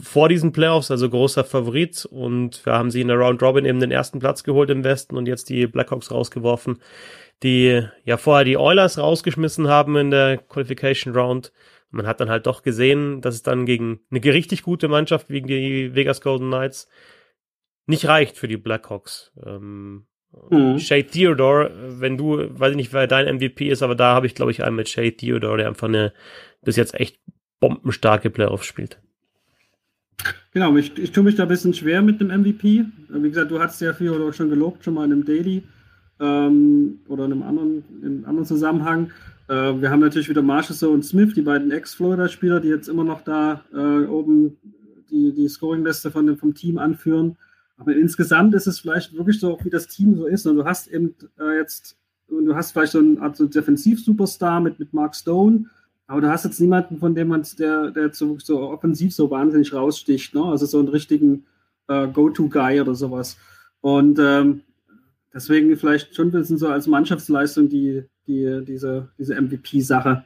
vor 0.00 0.28
diesen 0.28 0.52
Playoffs, 0.52 0.92
also 0.92 1.10
großer 1.10 1.42
Favorit. 1.42 2.04
Und 2.04 2.64
wir 2.64 2.72
haben 2.74 2.92
sie 2.92 3.00
in 3.00 3.08
der 3.08 3.16
Round 3.16 3.42
Robin 3.42 3.64
eben 3.64 3.80
den 3.80 3.90
ersten 3.90 4.20
Platz 4.20 4.44
geholt 4.44 4.70
im 4.70 4.84
Westen 4.84 5.16
und 5.16 5.26
jetzt 5.26 5.48
die 5.48 5.66
Blackhawks 5.66 6.10
rausgeworfen 6.12 6.78
die 7.42 7.86
ja 8.04 8.16
vorher 8.16 8.44
die 8.44 8.56
Oilers 8.56 8.98
rausgeschmissen 8.98 9.68
haben 9.68 9.96
in 9.96 10.10
der 10.10 10.38
Qualification 10.38 11.14
Round. 11.14 11.52
Man 11.90 12.06
hat 12.06 12.20
dann 12.20 12.30
halt 12.30 12.46
doch 12.46 12.62
gesehen, 12.62 13.20
dass 13.20 13.34
es 13.34 13.42
dann 13.42 13.66
gegen 13.66 14.00
eine 14.10 14.22
richtig 14.22 14.62
gute 14.62 14.88
Mannschaft 14.88 15.30
wie 15.30 15.42
die 15.42 15.94
Vegas 15.94 16.20
Golden 16.20 16.48
Knights 16.48 16.88
nicht 17.86 18.06
reicht 18.06 18.36
für 18.36 18.48
die 18.48 18.56
Blackhawks. 18.56 19.32
Ähm, 19.44 20.06
mhm. 20.50 20.78
Shay 20.78 21.02
Theodore, 21.02 21.70
wenn 21.98 22.16
du, 22.16 22.48
weiß 22.58 22.70
ich 22.70 22.76
nicht, 22.76 22.92
wer 22.92 23.06
dein 23.06 23.36
MVP 23.36 23.68
ist, 23.68 23.82
aber 23.82 23.94
da 23.94 24.14
habe 24.14 24.26
ich, 24.26 24.34
glaube 24.34 24.50
ich, 24.50 24.62
einen 24.62 24.76
mit 24.76 24.88
Shay 24.88 25.12
Theodore, 25.12 25.58
der 25.58 25.68
einfach 25.68 25.88
eine 25.88 26.12
bis 26.62 26.76
jetzt 26.76 26.94
echt 26.94 27.18
bombenstarke 27.60 28.30
Playoff 28.30 28.64
spielt. 28.64 28.98
Genau, 30.52 30.74
ich, 30.76 30.96
ich 30.98 31.12
tue 31.12 31.22
mich 31.22 31.34
da 31.34 31.42
ein 31.42 31.48
bisschen 31.48 31.74
schwer 31.74 32.02
mit 32.02 32.20
dem 32.20 32.28
MVP. 32.28 32.84
Wie 33.08 33.28
gesagt, 33.28 33.50
du 33.50 33.60
hast 33.60 33.80
ja 33.80 33.92
Theodore 33.92 34.32
schon 34.32 34.48
gelobt, 34.48 34.84
schon 34.84 34.94
mal 34.94 35.04
in 35.04 35.12
einem 35.12 35.24
Daily 35.24 35.62
ähm, 36.20 37.00
oder 37.08 37.26
in 37.26 37.32
einem 37.32 37.42
anderen, 37.42 37.84
in 38.00 38.06
einem 38.06 38.24
anderen 38.24 38.46
Zusammenhang. 38.46 39.10
Äh, 39.48 39.80
wir 39.80 39.90
haben 39.90 40.00
natürlich 40.00 40.28
wieder 40.28 40.42
Marshall 40.42 40.88
und 40.88 41.04
Smith, 41.04 41.34
die 41.34 41.42
beiden 41.42 41.70
Ex-Florida-Spieler, 41.70 42.60
die 42.60 42.68
jetzt 42.68 42.88
immer 42.88 43.04
noch 43.04 43.22
da 43.22 43.64
äh, 43.72 44.06
oben 44.06 44.56
die, 45.10 45.32
die 45.32 45.48
Scoring-Liste 45.48 46.10
von 46.10 46.36
vom 46.36 46.54
Team 46.54 46.78
anführen. 46.78 47.36
Aber 47.78 47.94
insgesamt 47.94 48.54
ist 48.54 48.66
es 48.66 48.80
vielleicht 48.80 49.14
wirklich 49.14 49.38
so, 49.38 49.58
wie 49.62 49.70
das 49.70 49.86
Team 49.86 50.16
so 50.16 50.26
ist. 50.26 50.46
Und 50.46 50.56
du 50.56 50.64
hast 50.64 50.88
eben 50.88 51.14
äh, 51.38 51.56
jetzt, 51.56 51.96
du 52.28 52.54
hast 52.54 52.72
vielleicht 52.72 52.92
so 52.92 52.98
einen 52.98 53.18
Art 53.18 53.36
so 53.36 53.46
Defensiv-Superstar 53.46 54.60
mit, 54.60 54.78
mit 54.78 54.94
Mark 54.94 55.14
Stone, 55.14 55.66
aber 56.06 56.20
du 56.20 56.28
hast 56.28 56.44
jetzt 56.44 56.60
niemanden, 56.60 56.98
von 56.98 57.14
dem 57.14 57.28
man, 57.28 57.44
der, 57.58 57.90
der 57.90 58.14
so, 58.14 58.38
so 58.38 58.60
offensiv 58.60 59.14
so 59.14 59.30
wahnsinnig 59.30 59.72
raussticht, 59.72 60.34
ne? 60.34 60.44
Also 60.44 60.64
so 60.64 60.78
einen 60.78 60.88
richtigen 60.88 61.44
äh, 61.88 62.06
Go-To-Guy 62.08 62.80
oder 62.80 62.94
sowas. 62.94 63.36
Und 63.80 64.18
ähm, 64.20 64.62
Deswegen 65.36 65.76
vielleicht 65.76 66.16
schon 66.16 66.28
ein 66.28 66.30
bisschen 66.30 66.56
so 66.56 66.66
als 66.68 66.86
Mannschaftsleistung 66.86 67.68
die, 67.68 68.04
die, 68.26 68.64
diese, 68.66 69.10
diese 69.18 69.38
MVP-Sache. 69.38 70.24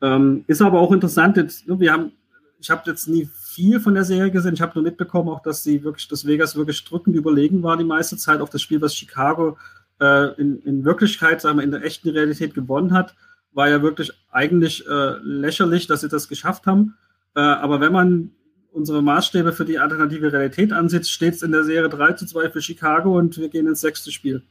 Ähm, 0.00 0.44
ist 0.46 0.62
aber 0.62 0.80
auch 0.80 0.92
interessant, 0.92 1.36
jetzt, 1.36 1.68
ne, 1.68 1.78
wir 1.78 1.92
haben, 1.92 2.12
ich 2.58 2.70
habe 2.70 2.90
jetzt 2.90 3.06
nie 3.06 3.28
viel 3.50 3.80
von 3.80 3.94
der 3.94 4.04
Serie 4.04 4.30
gesehen. 4.30 4.54
Ich 4.54 4.60
habe 4.60 4.72
nur 4.74 4.84
mitbekommen, 4.84 5.28
auch 5.28 5.42
dass 5.42 5.62
sie 5.62 5.82
wirklich, 5.84 6.08
dass 6.08 6.26
Vegas 6.26 6.56
wirklich 6.56 6.84
drückend 6.84 7.16
überlegen 7.16 7.62
war 7.62 7.76
die 7.76 7.84
meiste 7.84 8.16
Zeit. 8.16 8.40
Auch 8.40 8.48
das 8.48 8.62
Spiel, 8.62 8.80
was 8.80 8.94
Chicago 8.94 9.58
äh, 10.00 10.34
in, 10.40 10.60
in 10.62 10.84
Wirklichkeit, 10.84 11.40
sagen 11.40 11.58
wir, 11.58 11.64
in 11.64 11.70
der 11.70 11.84
echten 11.84 12.08
Realität 12.10 12.54
gewonnen 12.54 12.92
hat, 12.92 13.14
war 13.52 13.68
ja 13.68 13.82
wirklich 13.82 14.12
eigentlich 14.30 14.86
äh, 14.86 15.16
lächerlich, 15.22 15.86
dass 15.86 16.02
sie 16.02 16.08
das 16.08 16.28
geschafft 16.28 16.66
haben. 16.66 16.96
Äh, 17.34 17.40
aber 17.40 17.80
wenn 17.80 17.92
man 17.92 18.30
unsere 18.72 19.02
Maßstäbe 19.02 19.52
für 19.52 19.64
die 19.64 19.78
alternative 19.78 20.32
Realität 20.32 20.72
ansieht, 20.72 21.06
steht 21.06 21.34
es 21.34 21.42
in 21.42 21.52
der 21.52 21.64
Serie 21.64 21.88
3 21.88 22.12
zu 22.12 22.26
2 22.26 22.50
für 22.50 22.62
Chicago 22.62 23.18
und 23.18 23.38
wir 23.38 23.48
gehen 23.48 23.66
ins 23.66 23.80
sechste 23.80 24.12
Spiel. 24.12 24.42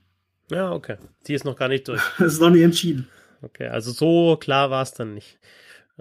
Ja, 0.52 0.72
okay. 0.72 0.98
Die 1.28 1.34
ist 1.34 1.46
noch 1.46 1.56
gar 1.56 1.70
nicht 1.70 1.88
durch. 1.88 2.02
das 2.18 2.34
ist 2.34 2.42
noch 2.42 2.50
nicht 2.50 2.64
entschieden. 2.64 3.08
Okay, 3.42 3.68
also 3.68 3.92
so 3.92 4.36
klar 4.38 4.70
war 4.70 4.84
es 4.84 4.94
dann 4.94 5.14
nicht. 5.14 5.40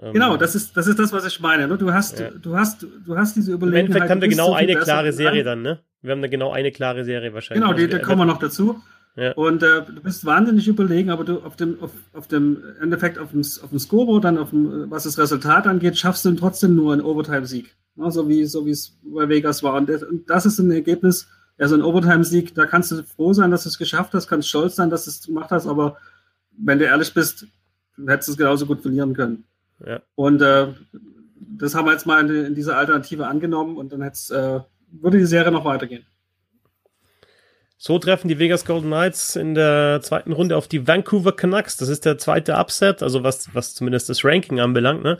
Ähm, 0.01 0.13
genau, 0.13 0.37
das 0.37 0.55
ist, 0.55 0.75
das 0.77 0.87
ist 0.87 0.99
das, 0.99 1.11
was 1.11 1.25
ich 1.25 1.39
meine. 1.39 1.67
Ne? 1.67 1.77
Du 1.77 1.91
hast, 1.91 2.19
ja. 2.19 2.29
du 2.31 2.55
hast, 2.55 2.85
du 3.05 3.17
hast 3.17 3.35
diese 3.35 3.51
Überlegenheit. 3.51 3.85
Im 3.85 3.91
Endeffekt 3.91 4.11
haben 4.11 4.21
wir 4.21 4.27
genau 4.29 4.53
eine 4.53 4.75
klare 4.75 5.11
Serie 5.11 5.43
dann, 5.43 5.61
ne? 5.61 5.79
Wir 6.01 6.11
haben 6.11 6.21
da 6.21 6.27
genau 6.27 6.51
eine 6.51 6.71
klare 6.71 7.03
Serie 7.03 7.33
wahrscheinlich. 7.33 7.63
Genau, 7.63 7.77
die, 7.77 7.87
da 7.87 7.99
kommen 7.99 8.19
wir 8.21 8.25
noch 8.25 8.39
dazu. 8.39 8.81
Ja. 9.15 9.33
Und 9.33 9.63
äh, 9.63 9.83
du 9.83 10.01
bist 10.01 10.23
wahnsinnig 10.25 10.67
überlegen, 10.67 11.09
aber 11.09 11.25
du 11.25 11.39
auf 11.39 11.57
dem, 11.57 11.81
auf, 11.81 11.91
auf 12.13 12.27
dem 12.27 12.63
Endeffekt 12.81 13.17
auf 13.17 13.31
dem, 13.31 13.41
auf 13.41 13.69
dem 13.69 13.79
Scoreboard, 13.79 14.23
dann 14.23 14.37
auf 14.37 14.51
dem, 14.51 14.89
was 14.89 15.03
das 15.03 15.17
Resultat 15.17 15.67
angeht, 15.67 15.97
schaffst 15.97 16.23
du 16.23 16.31
trotzdem 16.35 16.75
nur 16.75 16.93
einen 16.93 17.01
Overtime-Sieg. 17.01 17.75
Ne? 17.95 18.11
So 18.11 18.29
wie, 18.29 18.45
so 18.45 18.65
es 18.65 18.97
bei 19.03 19.27
Vegas 19.27 19.61
war. 19.61 19.73
Und 19.73 19.89
das, 19.89 20.03
und 20.03 20.29
das 20.29 20.45
ist 20.45 20.59
ein 20.59 20.71
Ergebnis, 20.71 21.27
also 21.57 21.75
ein 21.75 21.81
Overtime-Sieg, 21.81 22.55
da 22.55 22.65
kannst 22.65 22.91
du 22.91 23.03
froh 23.03 23.33
sein, 23.33 23.51
dass 23.51 23.63
du 23.63 23.69
es 23.69 23.77
geschafft 23.77 24.13
hast, 24.13 24.27
kannst 24.27 24.47
stolz 24.47 24.75
sein, 24.75 24.89
dass 24.89 25.03
du 25.03 25.11
es 25.11 25.25
gemacht 25.25 25.51
hast, 25.51 25.67
aber 25.67 25.97
wenn 26.57 26.79
du 26.79 26.85
ehrlich 26.85 27.13
bist, 27.13 27.47
du 27.97 28.07
hättest 28.07 28.29
es 28.29 28.37
genauso 28.37 28.65
gut 28.65 28.81
verlieren 28.81 29.13
können. 29.13 29.43
Ja. 29.85 30.01
Und 30.15 30.41
äh, 30.41 30.67
das 31.57 31.75
haben 31.75 31.85
wir 31.85 31.93
jetzt 31.93 32.05
mal 32.05 32.27
in, 32.27 32.45
in 32.45 32.55
diese 32.55 32.75
Alternative 32.75 33.27
angenommen 33.27 33.77
und 33.77 33.91
dann 33.91 34.01
äh, 34.01 34.59
würde 34.91 35.17
die 35.17 35.25
Serie 35.25 35.51
noch 35.51 35.65
weitergehen. 35.65 36.05
So 37.81 37.97
treffen 37.97 38.27
die 38.27 38.39
Vegas 38.39 38.65
Golden 38.65 38.87
Knights 38.87 39.37
in 39.37 39.55
der 39.55 40.01
zweiten 40.03 40.33
Runde 40.33 40.57
auf 40.57 40.67
die 40.67 40.85
Vancouver 40.85 41.33
Canucks. 41.33 41.77
Das 41.77 41.87
ist 41.87 42.03
der 42.03 42.17
zweite 42.17 42.55
Upset, 42.57 43.01
also 43.01 43.23
was, 43.23 43.55
was 43.55 43.73
zumindest 43.73 44.09
das 44.09 44.25
Ranking 44.25 44.59
anbelangt. 44.59 45.01
Ne? 45.01 45.17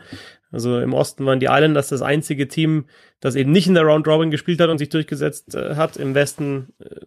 Also 0.52 0.78
im 0.80 0.94
Osten 0.94 1.26
waren 1.26 1.40
die 1.40 1.46
Islanders 1.46 1.88
das 1.88 2.02
einzige 2.02 2.50
Team, 2.50 2.88
das 3.22 3.36
eben 3.36 3.52
nicht 3.52 3.68
in 3.68 3.76
der 3.76 3.84
Round 3.84 4.06
Robin 4.10 4.30
gespielt 4.30 4.60
hat 4.60 4.70
und 4.70 4.78
sich 4.78 4.90
durchgesetzt 4.90 5.56
äh, 5.56 5.76
hat. 5.76 5.96
Im 5.96 6.16
Westen 6.16 6.74
äh, 6.80 7.00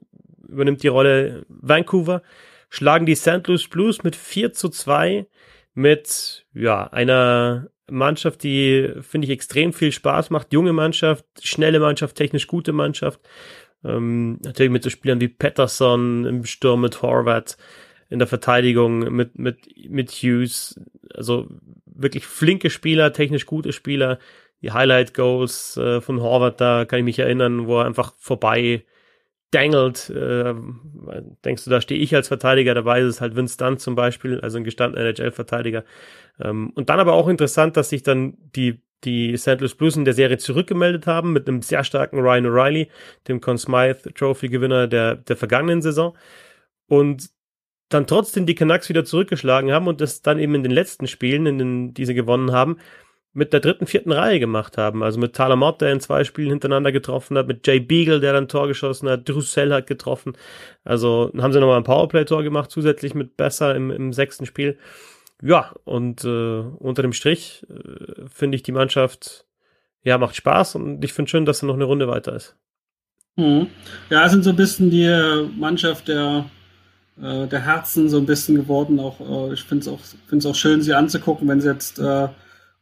übernimmt 0.49 0.83
die 0.83 0.89
Rolle 0.89 1.45
Vancouver. 1.49 2.23
schlagen 2.71 3.05
die 3.05 3.15
St. 3.15 3.47
Louis 3.47 3.69
Blues 3.69 4.03
mit 4.05 4.17
4 4.17 4.55
zu 4.55 4.71
2 4.71 5.27
mit 5.75 6.47
ja, 6.55 6.87
einer 6.89 7.69
Mannschaft, 7.91 8.43
die, 8.43 8.91
finde 9.01 9.27
ich, 9.27 9.33
extrem 9.33 9.73
viel 9.73 9.93
Spaß 9.93 10.31
macht. 10.31 10.53
Junge 10.53 10.73
Mannschaft, 10.73 11.25
schnelle 11.43 11.81
Mannschaft, 11.81 12.17
technisch 12.17 12.47
gute 12.47 12.73
Mannschaft. 12.73 13.21
Ähm, 13.85 14.39
natürlich 14.43 14.73
mit 14.73 14.83
so 14.83 14.91
Spielern 14.91 15.21
wie 15.21 15.29
Patterson 15.29 16.25
im 16.25 16.45
Sturm 16.45 16.83
mit 16.83 17.03
Horvath, 17.03 17.57
in 18.09 18.19
der 18.19 18.29
Verteidigung 18.29 19.13
mit, 19.15 19.39
mit, 19.39 19.59
mit 19.89 20.11
Hughes. 20.11 20.81
Also 21.15 21.49
wirklich 21.87 22.27
flinke 22.27 22.71
Spieler, 22.71 23.13
technisch 23.13 23.47
gute 23.47 23.73
Spieler. 23.73 24.19
Die 24.63 24.71
Highlight 24.73 25.15
Goals 25.15 25.77
äh, 25.77 26.01
von 26.01 26.21
Horvath, 26.21 26.61
da 26.61 26.85
kann 26.85 27.01
ich 27.01 27.05
mich 27.05 27.19
erinnern, 27.19 27.67
wo 27.67 27.81
er 27.81 27.87
einfach 27.87 28.15
vorbei 28.19 28.85
dangelt. 29.53 30.11
Äh, 30.11 30.55
denkst 31.45 31.65
du, 31.65 31.71
da 31.71 31.81
stehe 31.81 32.01
ich 32.01 32.15
als 32.15 32.29
Verteidiger 32.29 32.75
dabei, 32.75 33.01
ist 33.01 33.09
es 33.09 33.21
halt 33.21 33.37
Vince 33.37 33.57
Dunn 33.57 33.79
zum 33.79 33.95
Beispiel, 33.95 34.41
also 34.41 34.59
ein 34.59 34.65
gestandener 34.65 35.05
NHL-Verteidiger. 35.07 35.85
Ähm, 36.41 36.71
und 36.75 36.89
dann 36.89 36.99
aber 36.99 37.13
auch 37.13 37.29
interessant, 37.29 37.77
dass 37.77 37.91
sich 37.91 38.03
dann 38.03 38.37
die 38.57 38.83
die 39.05 39.37
St. 39.37 39.61
Louis 39.61 39.75
Blues 39.75 39.97
in 39.97 40.05
der 40.05 40.15
Serie 40.15 40.39
zurückgemeldet 40.39 41.07
haben 41.07 41.33
mit 41.33 41.49
einem 41.49 41.63
sehr 41.63 41.83
starken 41.85 42.21
Ryan 42.21 42.47
O'Reilly, 42.47 42.89
dem 43.27 43.41
Conn 43.41 43.59
Smythe 43.59 44.13
Trophy 44.15 44.49
Gewinner 44.49 44.87
der, 44.87 45.17
der 45.17 45.37
vergangenen 45.37 45.83
Saison. 45.83 46.17
Und 46.87 47.31
dann 47.89 48.07
trotzdem 48.07 48.47
die 48.47 48.55
Canucks 48.55 48.89
wieder 48.89 49.05
zurückgeschlagen 49.05 49.73
haben 49.73 49.89
und 49.89 50.01
das 50.01 50.23
dann 50.23 50.39
eben 50.39 50.55
in 50.55 50.63
den 50.63 50.73
letzten 50.73 51.07
Spielen, 51.07 51.47
in 51.47 51.59
den, 51.59 51.95
die 51.95 52.07
sie 52.07 52.15
gewonnen 52.15 52.53
haben, 52.53 52.79
mit 53.35 53.53
der 53.53 53.61
dritten, 53.61 53.87
vierten 53.87 54.13
Reihe 54.13 54.39
gemacht 54.39 54.77
haben. 54.77 55.03
Also 55.03 55.19
mit 55.19 55.35
Tyler 55.35 55.57
Mott, 55.57 55.81
der 55.81 55.93
in 55.93 56.01
zwei 56.01 56.25
Spielen 56.25 56.51
hintereinander 56.51 56.93
getroffen 56.93 57.37
hat, 57.39 57.47
mit 57.47 57.67
Jay 57.67 57.81
Beagle, 57.81 58.21
der 58.21 58.35
dann 58.35 58.49
Tor 58.49 58.69
geschossen 58.69 59.09
hat, 59.09 59.29
Drussell 59.29 59.73
hat 59.73 59.87
getroffen. 59.87 60.35
Also 60.85 61.33
haben 61.39 61.53
sie 61.53 61.61
nochmal 61.61 61.79
ein 61.79 61.85
Powerplay-Tor 61.85 62.43
gemacht, 62.43 62.71
zusätzlich 62.71 63.15
mit 63.15 63.37
Besser 63.37 63.75
im, 63.75 63.91
im 63.91 64.13
sechsten 64.13 64.45
Spiel. 64.45 64.79
Ja, 65.43 65.73
und 65.85 66.25
äh, 66.25 66.61
unter 66.79 67.03
dem 67.03 67.13
Strich 67.13 67.67
äh, 67.69 68.29
finde 68.29 68.57
ich 68.57 68.63
die 68.63 68.73
Mannschaft, 68.73 69.47
ja, 70.05 70.19
macht 70.19 70.37
Spaß 70.37 70.75
und 70.77 71.05
ich 71.05 71.13
finde 71.13 71.31
schön, 71.31 71.47
dass 71.47 71.61
sie 71.61 71.67
noch 71.67 71.75
eine 71.75 71.85
Runde 71.85 72.09
weiter 72.09 72.35
ist. 72.35 72.57
Mhm. 73.37 73.69
Ja, 74.11 74.29
sind 74.29 74.45
so 74.45 74.51
ein 74.51 74.57
bisschen 74.57 74.91
die 74.91 75.49
Mannschaft 75.57 76.09
der, 76.09 76.45
äh, 77.21 77.47
der 77.47 77.61
Herzen 77.61 78.09
so 78.09 78.19
ein 78.19 78.27
bisschen 78.27 78.57
geworden. 78.57 79.01
Auch 79.01 79.21
äh, 79.21 79.55
ich 79.55 79.63
finde 79.63 79.83
es 79.83 79.89
auch, 79.89 80.01
find's 80.27 80.47
auch 80.47 80.55
schön, 80.55 80.83
sie 80.83 80.93
anzugucken, 80.93 81.49
wenn 81.49 81.61
sie 81.61 81.71
jetzt 81.71 81.99
äh, 81.99 82.29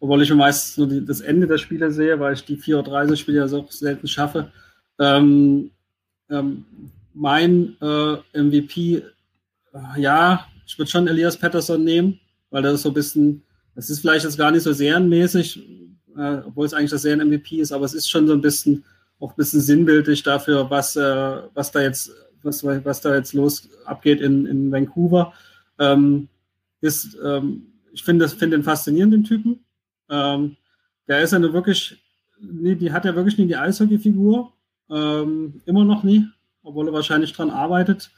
obwohl 0.01 0.23
ich 0.23 0.33
meistens 0.35 0.79
nur 0.79 0.89
die, 0.89 1.05
das 1.05 1.21
Ende 1.21 1.47
der 1.47 1.59
Spiele 1.59 1.93
sehe, 1.93 2.19
weil 2.19 2.35
ich 2.35 2.45
die 2.45 2.57
4.30 2.57 3.17
Spiele 3.17 3.39
ja 3.39 3.49
so 3.49 3.67
selten 3.69 4.09
schaffe. 4.09 4.51
Ähm, 4.99 5.71
ähm, 6.31 6.65
mein 7.15 7.77
äh, 7.81 8.17
MVP, 8.43 8.97
äh, 8.97 10.01
ja, 10.01 10.47
ich 10.67 10.79
würde 10.79 10.91
schon 10.91 11.07
Elias 11.07 11.37
Patterson 11.37 11.85
nehmen, 11.85 12.19
weil 12.51 12.63
das 12.63 12.75
ist 12.75 12.83
so 12.83 12.91
ein 12.91 12.95
bisschen, 12.95 13.43
das 13.75 13.91
ist 13.91 14.01
vielleicht 14.01 14.25
jetzt 14.25 14.39
gar 14.39 14.51
nicht 14.51 14.63
so 14.63 14.73
serienmäßig, 14.73 15.63
äh, 16.17 16.39
obwohl 16.47 16.67
es 16.67 16.75
eigentlich 16.75 16.91
das 16.91 17.03
Serien-MVP 17.03 17.61
ist, 17.61 17.73
aber 17.73 17.85
es 17.85 17.95
ist 17.95 18.09
schon 18.09 18.27
so 18.27 18.33
ein 18.33 18.41
bisschen, 18.41 18.85
auch 19.19 19.33
ein 19.33 19.37
bisschen 19.37 19.61
sinnbildlich 19.61 20.23
dafür, 20.23 20.71
was, 20.71 20.97
äh, 20.97 21.37
was 21.55 21.71
da 21.73 21.83
jetzt, 21.83 22.11
was, 22.43 22.65
was 22.65 23.01
da 23.01 23.15
jetzt 23.15 23.35
los 23.35 23.69
abgeht 23.85 24.21
in, 24.21 24.47
in 24.47 24.73
Vancouver. 24.73 25.33
Ähm, 25.79 26.29
ist, 26.81 27.17
ähm, 27.23 27.67
ich 27.93 28.03
finde 28.03 28.29
find 28.29 28.53
den 28.53 28.63
faszinierenden 28.63 29.25
Typen. 29.25 29.61
Ähm, 30.11 30.57
der 31.09 31.23
ist 31.23 31.35
eine 31.35 31.53
wirklich, 31.53 32.03
nee, 32.41 32.75
die 32.75 32.93
hat 32.93 33.05
ja 33.05 33.15
wirklich 33.15 33.39
nie 33.39 33.47
die 33.47 33.57
Eishockey-Figur. 33.57 34.53
Ähm, 34.91 35.61
immer 35.67 35.85
noch 35.85 36.03
nie, 36.03 36.27
obwohl 36.63 36.89
er 36.89 36.93
wahrscheinlich 36.93 37.33
dran 37.33 37.51
arbeitet. 37.51 38.11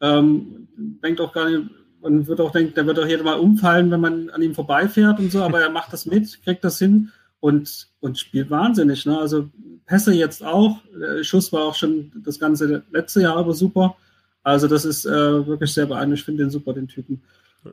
Ähm, 0.00 0.68
denkt 1.02 1.20
auch 1.20 1.32
gar 1.32 1.48
nicht, 1.48 1.70
man 2.00 2.26
wird 2.26 2.40
auch 2.40 2.52
denken, 2.52 2.74
der 2.74 2.86
wird 2.86 2.98
auch 2.98 3.06
jedes 3.06 3.24
Mal 3.24 3.38
umfallen, 3.38 3.90
wenn 3.90 4.00
man 4.00 4.30
an 4.30 4.42
ihm 4.42 4.54
vorbeifährt 4.54 5.18
und 5.18 5.32
so, 5.32 5.42
aber 5.42 5.60
er 5.60 5.70
macht 5.70 5.92
das 5.92 6.06
mit, 6.06 6.42
kriegt 6.42 6.62
das 6.62 6.78
hin 6.78 7.10
und, 7.40 7.88
und 8.00 8.18
spielt 8.18 8.50
wahnsinnig. 8.50 9.06
Ne? 9.06 9.18
Also 9.18 9.48
Pässe 9.86 10.12
jetzt 10.12 10.44
auch, 10.44 10.78
der 10.92 11.24
Schuss 11.24 11.52
war 11.52 11.62
auch 11.62 11.74
schon 11.74 12.12
das 12.24 12.38
ganze 12.38 12.84
letzte 12.90 13.22
Jahr 13.22 13.36
aber 13.36 13.54
super. 13.54 13.96
Also 14.42 14.68
das 14.68 14.84
ist 14.84 15.04
äh, 15.04 15.46
wirklich 15.46 15.72
sehr 15.72 15.86
beeindruckend. 15.86 16.18
Ich 16.18 16.24
finde 16.24 16.44
den 16.44 16.50
super, 16.50 16.72
den 16.72 16.88
Typen. 16.88 17.22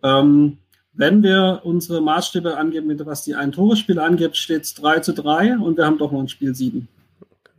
Ähm, 0.02 0.58
wenn 0.98 1.24
wir 1.24 1.62
unsere 1.64 2.02
Maßstäbe 2.02 2.58
angeben, 2.58 2.98
was 3.06 3.24
die 3.24 3.36
Ein-Tore-Spiele 3.36 4.02
angibt, 4.02 4.38
steht 4.38 4.64
es 4.64 4.74
3 4.76 5.00
zu 5.00 5.14
3 5.14 5.58
und 5.58 5.78
wir 5.78 5.86
haben 5.86 5.98
doch 5.98 6.12
noch 6.12 6.22
ein 6.22 6.30
Spiel 6.30 6.56
7. 6.56 6.88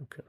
Okay. 0.02 0.22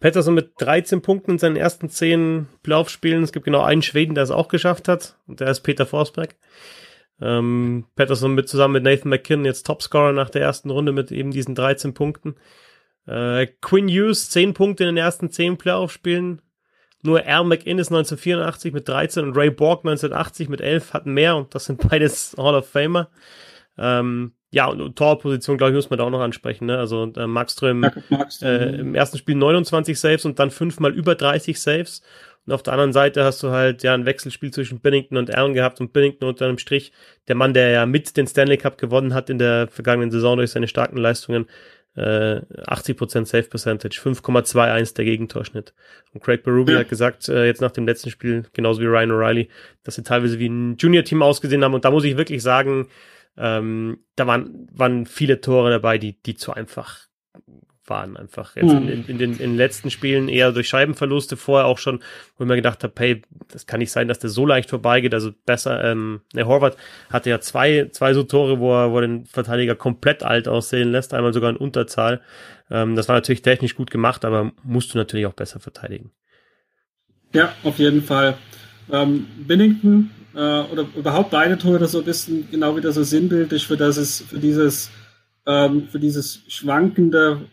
Pettersson 0.00 0.34
mit 0.34 0.52
13 0.58 1.02
Punkten 1.02 1.32
in 1.32 1.38
seinen 1.38 1.56
ersten 1.56 1.88
10 1.88 2.48
Laufspielen. 2.66 3.22
Es 3.22 3.32
gibt 3.32 3.44
genau 3.44 3.62
einen 3.62 3.82
Schweden, 3.82 4.14
der 4.14 4.24
es 4.24 4.30
auch 4.30 4.48
geschafft 4.48 4.88
hat. 4.88 5.16
Und 5.26 5.40
der 5.40 5.48
ist 5.48 5.60
Peter 5.60 5.86
Forsberg. 5.86 6.34
Ähm, 7.20 7.84
Pettersson 7.94 8.34
mit 8.34 8.48
zusammen 8.48 8.74
mit 8.74 8.82
Nathan 8.82 9.10
McKinnon 9.10 9.44
jetzt 9.44 9.64
Topscorer 9.66 10.12
nach 10.12 10.30
der 10.30 10.42
ersten 10.42 10.70
Runde 10.70 10.90
mit 10.90 11.12
eben 11.12 11.30
diesen 11.30 11.54
13 11.54 11.94
Punkten. 11.94 12.34
Äh, 13.06 13.46
Quinn 13.60 13.88
Hughes 13.88 14.30
10 14.30 14.54
Punkte 14.54 14.84
in 14.84 14.88
den 14.88 14.96
ersten 14.96 15.30
10 15.30 15.56
Playoff-Spielen. 15.56 16.42
Nur 17.02 17.26
Al 17.26 17.44
McInnes 17.44 17.88
1984 17.88 18.72
mit 18.72 18.88
13 18.88 19.24
und 19.24 19.36
Ray 19.36 19.50
Borg 19.50 19.80
1980 19.80 20.48
mit 20.48 20.60
11 20.60 20.92
hatten 20.92 21.12
mehr 21.12 21.36
und 21.36 21.54
das 21.54 21.64
sind 21.66 21.88
beides 21.88 22.34
Hall 22.38 22.54
of 22.54 22.68
Famer. 22.68 23.08
Ähm, 23.76 24.32
ja, 24.50 24.66
und 24.66 24.96
Torposition, 24.96 25.56
glaube 25.56 25.70
ich, 25.70 25.76
muss 25.76 25.88
man 25.88 25.98
da 25.98 26.04
auch 26.04 26.10
noch 26.10 26.20
ansprechen. 26.20 26.66
Ne? 26.66 26.78
Also 26.78 27.10
äh, 27.16 27.26
Markström 27.26 27.84
äh, 28.42 28.76
im 28.76 28.94
ersten 28.94 29.16
Spiel 29.16 29.34
29 29.34 29.98
Saves 29.98 30.26
und 30.26 30.38
dann 30.38 30.50
fünfmal 30.50 30.92
über 30.92 31.14
30 31.14 31.58
Saves. 31.58 32.02
Und 32.44 32.52
auf 32.52 32.62
der 32.62 32.74
anderen 32.74 32.92
Seite 32.92 33.24
hast 33.24 33.42
du 33.42 33.50
halt 33.50 33.82
ja 33.82 33.94
ein 33.94 34.04
Wechselspiel 34.04 34.50
zwischen 34.52 34.80
Binnington 34.80 35.16
und 35.16 35.34
Allen 35.34 35.54
gehabt 35.54 35.80
und 35.80 35.92
Binnington 35.92 36.28
unter 36.28 36.46
einem 36.46 36.58
Strich, 36.58 36.92
der 37.28 37.36
Mann, 37.36 37.54
der 37.54 37.70
ja 37.70 37.86
mit 37.86 38.16
den 38.16 38.26
Stanley 38.26 38.58
Cup 38.58 38.78
gewonnen 38.78 39.14
hat 39.14 39.30
in 39.30 39.38
der 39.38 39.68
vergangenen 39.68 40.10
Saison 40.10 40.36
durch 40.36 40.50
seine 40.50 40.68
starken 40.68 40.98
Leistungen, 40.98 41.46
äh, 41.96 42.40
80% 42.40 43.26
Save 43.26 43.44
Percentage, 43.44 44.00
5,21 44.00 44.94
der 44.94 45.04
Gegentorschnitt. 45.04 45.74
Und 46.12 46.22
Craig 46.22 46.42
Berube 46.42 46.72
ja. 46.72 46.78
hat 46.80 46.88
gesagt, 46.88 47.28
äh, 47.28 47.46
jetzt 47.46 47.60
nach 47.60 47.70
dem 47.70 47.86
letzten 47.86 48.10
Spiel, 48.10 48.44
genauso 48.52 48.80
wie 48.80 48.86
Ryan 48.86 49.12
O'Reilly, 49.12 49.48
dass 49.84 49.96
sie 49.96 50.02
teilweise 50.02 50.38
wie 50.38 50.48
ein 50.48 50.76
Junior-Team 50.76 51.22
ausgesehen 51.22 51.64
haben. 51.64 51.74
Und 51.74 51.84
da 51.84 51.90
muss 51.90 52.04
ich 52.04 52.16
wirklich 52.16 52.42
sagen, 52.42 52.88
ähm, 53.36 53.98
da 54.16 54.26
waren, 54.26 54.68
waren 54.72 55.06
viele 55.06 55.40
Tore 55.40 55.70
dabei, 55.70 55.98
die, 55.98 56.20
die 56.22 56.34
zu 56.34 56.52
einfach 56.52 57.06
waren 57.86 58.16
einfach 58.16 58.54
jetzt 58.56 58.72
mhm. 58.72 58.88
in, 58.88 58.88
in, 58.88 59.04
in, 59.06 59.18
den, 59.18 59.30
in 59.32 59.38
den 59.38 59.56
letzten 59.56 59.90
Spielen 59.90 60.28
eher 60.28 60.52
durch 60.52 60.68
Scheibenverluste, 60.68 61.36
vorher 61.36 61.66
auch 61.66 61.78
schon, 61.78 62.00
wo 62.36 62.44
ich 62.44 62.48
mir 62.48 62.56
gedacht 62.56 62.84
habe, 62.84 62.92
hey, 62.98 63.22
das 63.48 63.66
kann 63.66 63.80
nicht 63.80 63.90
sein, 63.90 64.08
dass 64.08 64.18
der 64.18 64.30
so 64.30 64.46
leicht 64.46 64.70
vorbeigeht, 64.70 65.14
also 65.14 65.32
besser, 65.46 65.82
ähm, 65.84 66.20
der 66.34 66.46
Horvath 66.46 66.76
hatte 67.10 67.30
ja 67.30 67.40
zwei, 67.40 67.88
zwei 67.90 68.14
so 68.14 68.22
Tore, 68.22 68.60
wo 68.60 68.72
er, 68.72 68.92
wo 68.92 68.98
er 68.98 69.02
den 69.02 69.26
Verteidiger 69.26 69.74
komplett 69.74 70.22
alt 70.22 70.48
aussehen 70.48 70.92
lässt, 70.92 71.12
einmal 71.14 71.32
sogar 71.32 71.50
in 71.50 71.56
Unterzahl, 71.56 72.20
ähm, 72.70 72.96
das 72.96 73.08
war 73.08 73.16
natürlich 73.16 73.42
technisch 73.42 73.74
gut 73.74 73.90
gemacht, 73.90 74.24
aber 74.24 74.52
musst 74.62 74.94
du 74.94 74.98
natürlich 74.98 75.26
auch 75.26 75.34
besser 75.34 75.60
verteidigen. 75.60 76.12
Ja, 77.32 77.52
auf 77.64 77.78
jeden 77.78 78.02
Fall. 78.02 78.36
Ähm, 78.90 79.26
Binnington 79.46 80.10
äh, 80.34 80.38
oder 80.38 80.86
überhaupt 80.96 81.30
beide 81.30 81.58
Tore 81.58 81.86
so 81.86 81.98
ein 81.98 82.04
bisschen 82.04 82.48
genau 82.50 82.76
wieder 82.76 82.92
so 82.92 83.02
sinnbildlich 83.02 83.66
für 83.66 83.76
das 83.76 84.22
für 84.28 84.38
dieses 84.38 84.90
ähm, 85.46 85.88
für 85.88 85.98
dieses 85.98 86.42
schwankende 86.48 87.48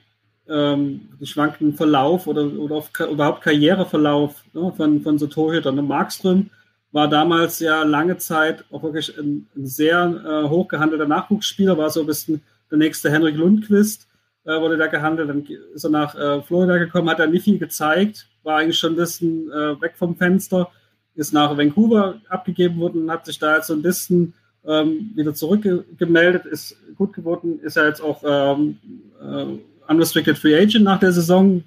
ähm, 0.50 1.10
schwankenden 1.22 1.76
Verlauf 1.76 2.28
oder, 2.28 2.46
oder 2.46 2.76
auf, 2.76 2.92
überhaupt 3.00 3.42
Karriereverlauf 3.42 4.44
ne, 4.54 4.74
von, 4.76 5.02
von 5.02 5.18
so 5.18 5.28
Torhütern. 5.28 5.78
Und 5.78 5.88
Markström 5.88 6.50
war 6.92 7.08
damals 7.08 7.60
ja 7.60 7.84
lange 7.84 8.18
Zeit 8.18 8.66
auch 8.72 8.84
wirklich 8.84 9.18
ein, 9.18 9.48
ein 9.56 9.68
sehr 9.68 10.06
äh, 10.26 10.50
hochgehandelter 10.50 11.08
Nachwuchsspieler, 11.08 11.78
war 11.78 11.90
so 11.90 12.02
ein 12.02 12.08
bisschen 12.08 12.42
der 12.72 12.78
nächste 12.78 13.12
Henrik 13.12 13.36
Lundqvist, 13.36 14.08
äh, 14.46 14.60
wurde 14.60 14.78
da 14.78 14.88
gehandelt, 14.88 15.30
dann 15.30 15.46
ist 15.74 15.84
er 15.84 15.90
nach 15.92 16.16
äh, 16.16 16.42
Florida 16.42 16.78
gekommen, 16.78 17.10
hat 17.10 17.20
er 17.20 17.28
nicht 17.28 17.44
viel 17.44 17.60
gezeigt, 17.60 18.28
war 18.44 18.58
eigentlich 18.58 18.80
schon 18.80 18.94
ein 18.94 18.98
bisschen 18.98 19.52
äh, 19.52 19.80
weg 19.82 19.94
vom 19.96 20.16
Fenster, 20.16 20.72
ist 21.16 21.34
nach 21.34 21.56
Vancouver 21.58 22.22
abgegeben 22.30 22.80
worden 22.80 23.04
und 23.04 23.12
hat 23.12 23.26
sich 23.26 23.38
da 23.38 23.58
jetzt 23.58 23.68
so 23.68 23.74
ein 23.74 23.82
bisschen 23.82 24.34
ähm, 24.66 25.12
wieder 25.16 25.34
zurückgemeldet, 25.34 26.46
ist 26.46 26.78
gut 26.96 27.14
geworden, 27.14 27.60
ist 27.62 27.78
er 27.78 27.88
jetzt 27.88 28.02
auch 28.02 28.24
ähm, 28.26 28.78
äh, 29.22 29.60
Unrestricted 29.90 30.38
Free 30.38 30.56
Agent 30.56 30.86
nach 30.86 31.00
der 31.00 31.12
Saison. 31.12 31.64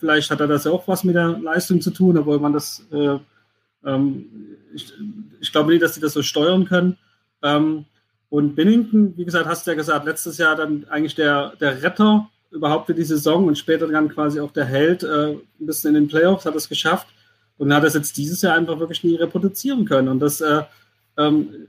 Vielleicht 0.00 0.30
hat 0.30 0.40
er 0.40 0.46
das 0.46 0.64
ja 0.64 0.70
auch 0.70 0.88
was 0.88 1.04
mit 1.04 1.14
der 1.14 1.38
Leistung 1.38 1.80
zu 1.82 1.90
tun, 1.90 2.16
obwohl 2.16 2.40
man 2.40 2.54
das, 2.54 2.86
äh, 2.90 3.18
ähm, 3.84 4.26
ich, 4.74 4.92
ich, 5.40 5.52
glaube 5.52 5.70
nicht, 5.70 5.82
dass 5.82 5.94
sie 5.94 6.00
das 6.00 6.14
so 6.14 6.22
steuern 6.22 6.64
können. 6.64 6.96
Ähm, 7.42 7.84
und 8.30 8.56
Binnington, 8.56 9.14
wie 9.16 9.26
gesagt, 9.26 9.46
hast 9.46 9.66
du 9.66 9.72
ja 9.72 9.76
gesagt, 9.76 10.06
letztes 10.06 10.38
Jahr 10.38 10.56
dann 10.56 10.86
eigentlich 10.88 11.14
der, 11.14 11.52
der 11.60 11.82
Retter 11.82 12.28
überhaupt 12.50 12.86
für 12.86 12.94
die 12.94 13.04
Saison 13.04 13.46
und 13.46 13.58
später 13.58 13.86
dann 13.86 14.08
quasi 14.08 14.40
auch 14.40 14.52
der 14.52 14.64
Held, 14.64 15.02
äh, 15.02 15.32
ein 15.32 15.40
bisschen 15.58 15.94
in 15.94 16.02
den 16.04 16.08
Playoffs 16.08 16.46
hat 16.46 16.54
es 16.54 16.70
geschafft 16.70 17.08
und 17.58 17.74
hat 17.74 17.84
es 17.84 17.92
jetzt 17.92 18.16
dieses 18.16 18.40
Jahr 18.40 18.56
einfach 18.56 18.78
wirklich 18.78 19.04
nie 19.04 19.16
reproduzieren 19.16 19.84
können. 19.84 20.08
Und 20.08 20.20
das, 20.20 20.40
äh, 20.40 20.62
ähm, 21.18 21.68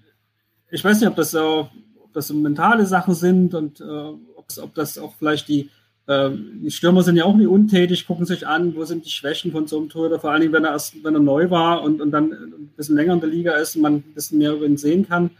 ich 0.71 0.83
weiß 0.83 1.01
nicht, 1.01 1.09
ob 1.09 1.17
das 1.17 1.31
so, 1.31 1.69
ob 2.01 2.13
das 2.13 2.27
so 2.27 2.33
mentale 2.33 2.85
Sachen 2.85 3.13
sind 3.13 3.53
und 3.53 3.81
äh, 3.81 4.13
ob 4.61 4.73
das 4.73 4.97
auch 4.97 5.13
vielleicht 5.19 5.49
die, 5.49 5.69
die 6.09 6.71
Stürmer 6.71 7.03
sind 7.03 7.17
ja 7.17 7.25
auch 7.25 7.35
nicht 7.35 7.47
untätig, 7.47 8.07
gucken 8.07 8.25
sich 8.25 8.47
an, 8.47 8.75
wo 8.75 8.85
sind 8.85 9.05
die 9.05 9.09
Schwächen 9.09 9.51
von 9.51 9.67
so 9.67 9.77
einem 9.77 9.89
Torhüter, 9.89 10.21
vor 10.21 10.31
allem 10.31 10.53
wenn 10.53 10.63
er 10.63 10.71
erst, 10.71 11.03
wenn 11.03 11.13
er 11.13 11.19
neu 11.19 11.49
war 11.49 11.83
und, 11.83 11.99
und 11.99 12.11
dann 12.11 12.31
ein 12.31 12.73
bisschen 12.77 12.95
länger 12.95 13.13
in 13.13 13.19
der 13.19 13.29
Liga 13.29 13.51
ist 13.55 13.75
und 13.75 13.81
man 13.81 13.95
ein 13.95 14.13
bisschen 14.13 14.37
mehr 14.37 14.53
über 14.53 14.65
ihn 14.65 14.77
sehen 14.77 15.05
kann. 15.05 15.31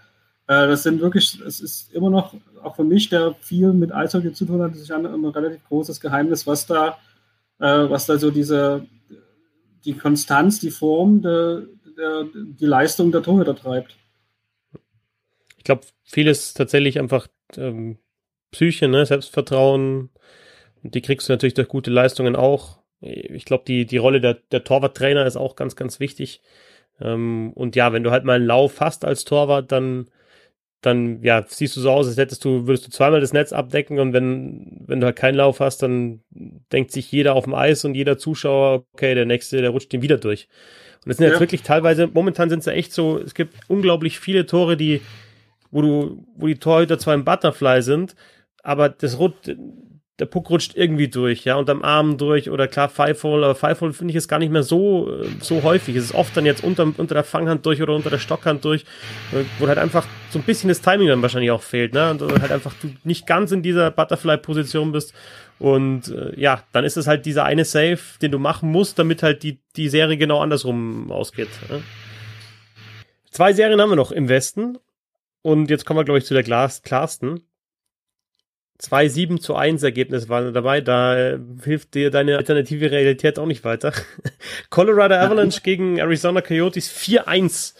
Äh, 0.47 0.67
das 0.67 0.83
sind 0.83 0.99
wirklich, 0.99 1.39
es 1.39 1.61
ist 1.61 1.93
immer 1.93 2.09
noch, 2.09 2.35
auch 2.63 2.75
für 2.75 2.83
mich, 2.83 3.07
der 3.07 3.35
viel 3.39 3.71
mit 3.71 3.93
Eishockey 3.93 4.33
zu 4.33 4.45
tun 4.45 4.61
hat, 4.61 4.75
sich 4.75 4.93
an, 4.93 5.05
ein 5.05 5.25
relativ 5.25 5.63
großes 5.69 6.01
Geheimnis, 6.01 6.45
was 6.45 6.65
da, 6.65 6.97
äh, 7.59 7.89
was 7.89 8.05
da 8.05 8.17
so 8.17 8.29
diese, 8.29 8.85
die 9.85 9.93
Konstanz, 9.93 10.59
die 10.59 10.71
Form, 10.71 11.21
der, 11.21 11.63
der, 11.97 12.25
die 12.33 12.65
Leistung 12.65 13.13
der 13.13 13.23
Torhüter 13.23 13.55
treibt. 13.55 13.95
Ich 15.57 15.63
glaube, 15.63 15.85
vieles 16.03 16.53
tatsächlich 16.53 16.99
einfach 16.99 17.27
ähm, 17.55 17.99
Psyche, 18.51 18.87
ne? 18.87 19.05
Selbstvertrauen, 19.05 20.09
die 20.93 21.01
kriegst 21.01 21.27
du 21.27 21.33
natürlich 21.33 21.53
durch 21.53 21.67
gute 21.67 21.91
Leistungen 21.91 22.35
auch. 22.35 22.79
Ich 22.99 23.45
glaube, 23.45 23.63
die, 23.67 23.85
die 23.85 23.97
Rolle 23.97 24.21
der, 24.21 24.35
der 24.51 24.63
Torwarttrainer 24.63 25.25
ist 25.25 25.37
auch 25.37 25.55
ganz, 25.55 25.75
ganz 25.75 25.99
wichtig. 25.99 26.41
Ähm, 26.99 27.51
und 27.53 27.75
ja, 27.75 27.93
wenn 27.93 28.03
du 28.03 28.11
halt 28.11 28.23
mal 28.23 28.37
einen 28.37 28.45
Lauf 28.45 28.81
hast 28.81 29.05
als 29.05 29.23
Torwart, 29.23 29.71
dann, 29.71 30.07
dann 30.81 31.21
ja, 31.21 31.43
siehst 31.47 31.75
du 31.75 31.81
so 31.81 31.91
aus, 31.91 32.07
als 32.07 32.17
hättest 32.17 32.43
du, 32.43 32.65
würdest 32.67 32.87
du 32.87 32.91
zweimal 32.91 33.21
das 33.21 33.33
Netz 33.33 33.53
abdecken 33.53 33.99
und 33.99 34.13
wenn, 34.13 34.83
wenn 34.87 34.99
du 34.99 35.05
halt 35.05 35.15
keinen 35.15 35.35
Lauf 35.35 35.59
hast, 35.59 35.83
dann 35.83 36.21
denkt 36.71 36.91
sich 36.91 37.11
jeder 37.11 37.35
auf 37.35 37.43
dem 37.43 37.53
Eis 37.53 37.85
und 37.85 37.93
jeder 37.93 38.17
Zuschauer, 38.17 38.85
okay, 38.93 39.13
der 39.13 39.25
nächste, 39.25 39.61
der 39.61 39.69
rutscht 39.69 39.93
den 39.93 40.01
wieder 40.01 40.17
durch. 40.17 40.47
Und 41.05 41.11
es 41.11 41.17
sind 41.17 41.25
ja. 41.25 41.31
jetzt 41.31 41.39
wirklich 41.39 41.61
teilweise, 41.61 42.07
momentan 42.07 42.49
sind 42.49 42.59
es 42.59 42.65
ja 42.65 42.73
echt 42.73 42.93
so, 42.93 43.19
es 43.19 43.33
gibt 43.33 43.55
unglaublich 43.67 44.19
viele 44.19 44.45
Tore, 44.45 44.75
die, 44.75 45.01
wo 45.71 45.81
du, 45.81 46.25
wo 46.35 46.47
die 46.47 46.59
Torhüter 46.59 46.97
zwar 46.97 47.13
im 47.13 47.25
Butterfly 47.25 47.81
sind, 47.81 48.15
aber 48.63 48.89
das 48.89 49.19
Rot, 49.19 49.55
der 50.19 50.25
Puck 50.25 50.49
rutscht 50.49 50.75
irgendwie 50.75 51.09
durch, 51.09 51.45
ja, 51.45 51.55
unterm 51.55 51.83
Arm 51.83 52.17
durch 52.17 52.49
oder 52.49 52.67
klar 52.67 52.89
Five-Hole, 52.89 53.45
aber 53.45 53.55
Five-Hole 53.55 53.93
finde 53.93 54.11
ich 54.11 54.17
es 54.17 54.27
gar 54.27 54.39
nicht 54.39 54.51
mehr 54.51 54.63
so, 54.63 55.11
äh, 55.11 55.27
so 55.41 55.61
häufig. 55.61 55.95
Es 55.95 56.05
ist 56.05 56.15
oft 56.15 56.35
dann 56.35 56.45
jetzt 56.45 56.63
unter, 56.63 56.91
unter 56.97 57.13
der 57.13 57.23
Fanghand 57.23 57.65
durch 57.65 57.81
oder 57.81 57.93
unter 57.93 58.09
der 58.09 58.17
Stockhand 58.17 58.65
durch, 58.65 58.81
äh, 59.31 59.43
wo 59.59 59.67
halt 59.67 59.77
einfach 59.77 60.07
so 60.31 60.39
ein 60.39 60.43
bisschen 60.43 60.69
das 60.69 60.81
Timing 60.81 61.07
dann 61.07 61.21
wahrscheinlich 61.21 61.51
auch 61.51 61.61
fehlt, 61.61 61.93
ne, 61.93 62.11
und 62.11 62.41
halt 62.41 62.51
einfach 62.51 62.73
du 62.81 62.89
nicht 63.03 63.27
ganz 63.27 63.51
in 63.51 63.61
dieser 63.61 63.91
Butterfly-Position 63.91 64.91
bist 64.91 65.13
und 65.59 66.09
äh, 66.09 66.39
ja, 66.39 66.63
dann 66.71 66.83
ist 66.83 66.97
es 66.97 67.07
halt 67.07 67.25
dieser 67.25 67.45
eine 67.45 67.65
Save, 67.65 67.99
den 68.21 68.31
du 68.31 68.39
machen 68.39 68.71
musst, 68.71 68.97
damit 68.99 69.23
halt 69.23 69.43
die, 69.43 69.59
die 69.75 69.89
Serie 69.89 70.17
genau 70.17 70.41
andersrum 70.41 71.11
ausgeht. 71.11 71.49
Ne? 71.69 71.81
Zwei 73.31 73.53
Serien 73.53 73.79
haben 73.79 73.89
wir 73.89 73.95
noch 73.95 74.11
im 74.11 74.29
Westen 74.29 74.77
und 75.43 75.69
jetzt 75.69 75.85
kommen 75.85 75.99
wir, 75.99 76.05
glaube 76.05 76.19
ich, 76.19 76.25
zu 76.25 76.33
der 76.33 76.43
klarsten 76.43 77.41
zwei 78.77 79.07
7 79.07 79.39
zu 79.39 79.55
1 79.55 79.83
Ergebnisse 79.83 80.29
waren 80.29 80.53
dabei. 80.53 80.81
Da 80.81 81.17
äh, 81.17 81.39
hilft 81.63 81.93
dir 81.93 82.11
deine 82.11 82.37
alternative 82.37 82.91
Realität 82.91 83.39
auch 83.39 83.45
nicht 83.45 83.63
weiter. 83.63 83.93
Colorado 84.69 85.15
Avalanche 85.15 85.61
gegen 85.63 85.97
Arizona 85.97 86.41
Coyotes 86.41 86.91
4-1. 86.91 87.75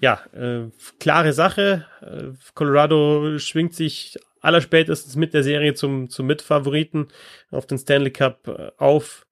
Ja, 0.00 0.20
äh, 0.34 0.70
klare 1.00 1.32
Sache. 1.32 1.86
Äh, 2.02 2.36
Colorado 2.54 3.38
schwingt 3.38 3.74
sich 3.74 4.18
allerspätestens 4.40 5.16
mit 5.16 5.34
der 5.34 5.42
Serie 5.42 5.74
zum, 5.74 6.10
zum 6.10 6.26
Mitfavoriten 6.26 7.08
auf 7.50 7.66
den 7.66 7.78
Stanley 7.78 8.10
Cup 8.10 8.46
äh, 8.48 8.70
auf. 8.76 9.26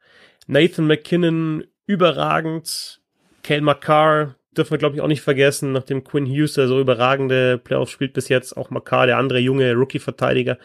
Nathan 0.46 0.86
McKinnon 0.86 1.64
überragend. 1.86 3.00
Kale 3.42 3.60
McCarr 3.60 4.36
dürfen 4.54 4.72
wir, 4.72 4.78
glaube 4.78 4.96
ich, 4.96 5.02
auch 5.02 5.08
nicht 5.08 5.22
vergessen, 5.22 5.72
nachdem 5.72 6.04
Quinn 6.04 6.26
Hughes 6.26 6.54
so 6.54 6.80
überragende 6.80 7.58
Playoffs 7.58 7.90
spielt 7.90 8.12
bis 8.12 8.28
jetzt, 8.28 8.56
auch 8.56 8.70
Makar, 8.70 9.06
der 9.06 9.18
andere 9.18 9.38
junge 9.38 9.72
Rookie-Verteidiger 9.74 10.58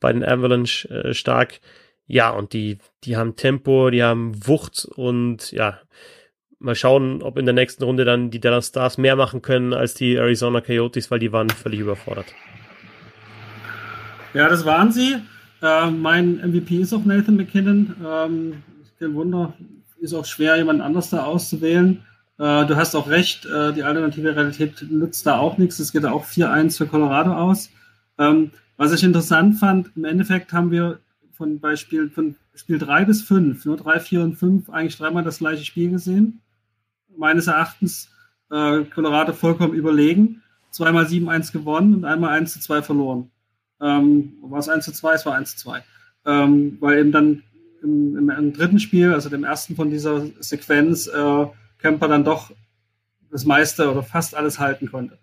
bei 0.00 0.12
den 0.12 0.24
Avalanche 0.24 0.88
äh, 0.88 1.14
stark. 1.14 1.60
Ja, 2.06 2.30
und 2.30 2.52
die, 2.52 2.78
die 3.04 3.16
haben 3.16 3.36
Tempo, 3.36 3.90
die 3.90 4.02
haben 4.02 4.46
Wucht 4.46 4.86
und 4.96 5.52
ja, 5.52 5.80
mal 6.58 6.74
schauen, 6.74 7.22
ob 7.22 7.38
in 7.38 7.44
der 7.44 7.54
nächsten 7.54 7.84
Runde 7.84 8.04
dann 8.04 8.30
die 8.30 8.40
Dallas 8.40 8.68
Stars 8.68 8.98
mehr 8.98 9.16
machen 9.16 9.42
können 9.42 9.72
als 9.72 9.94
die 9.94 10.14
Arizona 10.14 10.60
Coyotes, 10.60 11.10
weil 11.10 11.18
die 11.18 11.32
waren 11.32 11.50
völlig 11.50 11.80
überfordert. 11.80 12.26
Ja, 14.34 14.48
das 14.48 14.64
waren 14.64 14.92
sie. 14.92 15.16
Äh, 15.62 15.90
mein 15.90 16.36
MVP 16.36 16.78
ist 16.78 16.92
auch 16.92 17.04
Nathan 17.04 17.36
McKinnon. 17.36 17.96
Ähm, 18.06 18.62
kein 18.98 19.14
Wunder, 19.14 19.54
ist 20.00 20.14
auch 20.14 20.24
schwer, 20.24 20.56
jemand 20.56 20.80
anders 20.80 21.10
da 21.10 21.24
auszuwählen. 21.24 22.04
Äh, 22.38 22.66
du 22.66 22.76
hast 22.76 22.94
auch 22.94 23.08
recht, 23.08 23.46
äh, 23.46 23.72
die 23.72 23.82
alternative 23.82 24.34
Realität 24.34 24.86
nützt 24.90 25.26
da 25.26 25.38
auch 25.38 25.58
nichts. 25.58 25.78
Es 25.78 25.92
geht 25.92 26.04
auch 26.04 26.24
4-1 26.24 26.78
für 26.78 26.86
Colorado 26.86 27.32
aus. 27.32 27.70
Ähm, 28.18 28.52
was 28.76 28.92
ich 28.92 29.02
interessant 29.02 29.58
fand, 29.58 29.90
im 29.96 30.04
Endeffekt 30.04 30.52
haben 30.52 30.70
wir 30.70 31.00
von 31.32 31.60
Beispiel 31.60 32.10
von 32.10 32.36
Spiel 32.54 32.78
3 32.78 33.04
bis 33.04 33.22
5, 33.22 33.64
nur 33.64 33.76
3, 33.76 34.00
4 34.00 34.22
und 34.22 34.36
5 34.36 34.70
eigentlich 34.70 34.96
dreimal 34.96 35.22
das 35.22 35.38
gleiche 35.38 35.64
Spiel 35.64 35.90
gesehen. 35.90 36.40
Meines 37.16 37.46
Erachtens 37.46 38.10
äh, 38.50 38.82
Colorado 38.84 39.32
vollkommen 39.32 39.74
überlegen. 39.74 40.42
Zweimal 40.70 41.06
7-1 41.06 41.52
gewonnen 41.52 41.94
und 41.94 42.04
einmal 42.04 42.30
1 42.30 42.52
zu 42.52 42.60
2 42.60 42.82
verloren. 42.82 43.30
Ähm, 43.80 44.34
war 44.42 44.58
es 44.58 44.68
1 44.68 44.84
zu 44.84 44.92
2? 44.92 45.14
Es 45.14 45.26
war 45.26 45.34
1 45.34 45.56
zu 45.56 45.64
2. 45.64 45.84
Ähm, 46.26 46.76
weil 46.80 46.98
eben 46.98 47.12
dann 47.12 47.42
im, 47.82 48.16
im, 48.16 48.30
im, 48.30 48.52
dritten 48.52 48.80
Spiel, 48.80 49.14
also 49.14 49.28
dem 49.28 49.44
ersten 49.44 49.76
von 49.76 49.90
dieser 49.90 50.26
Sequenz, 50.40 51.06
äh, 51.06 51.46
Kemper 51.78 52.08
dann 52.08 52.24
doch 52.24 52.50
das 53.30 53.44
meiste 53.44 53.90
oder 53.90 54.02
fast 54.02 54.34
alles 54.34 54.58
halten 54.58 54.90
konnte. 54.90 55.18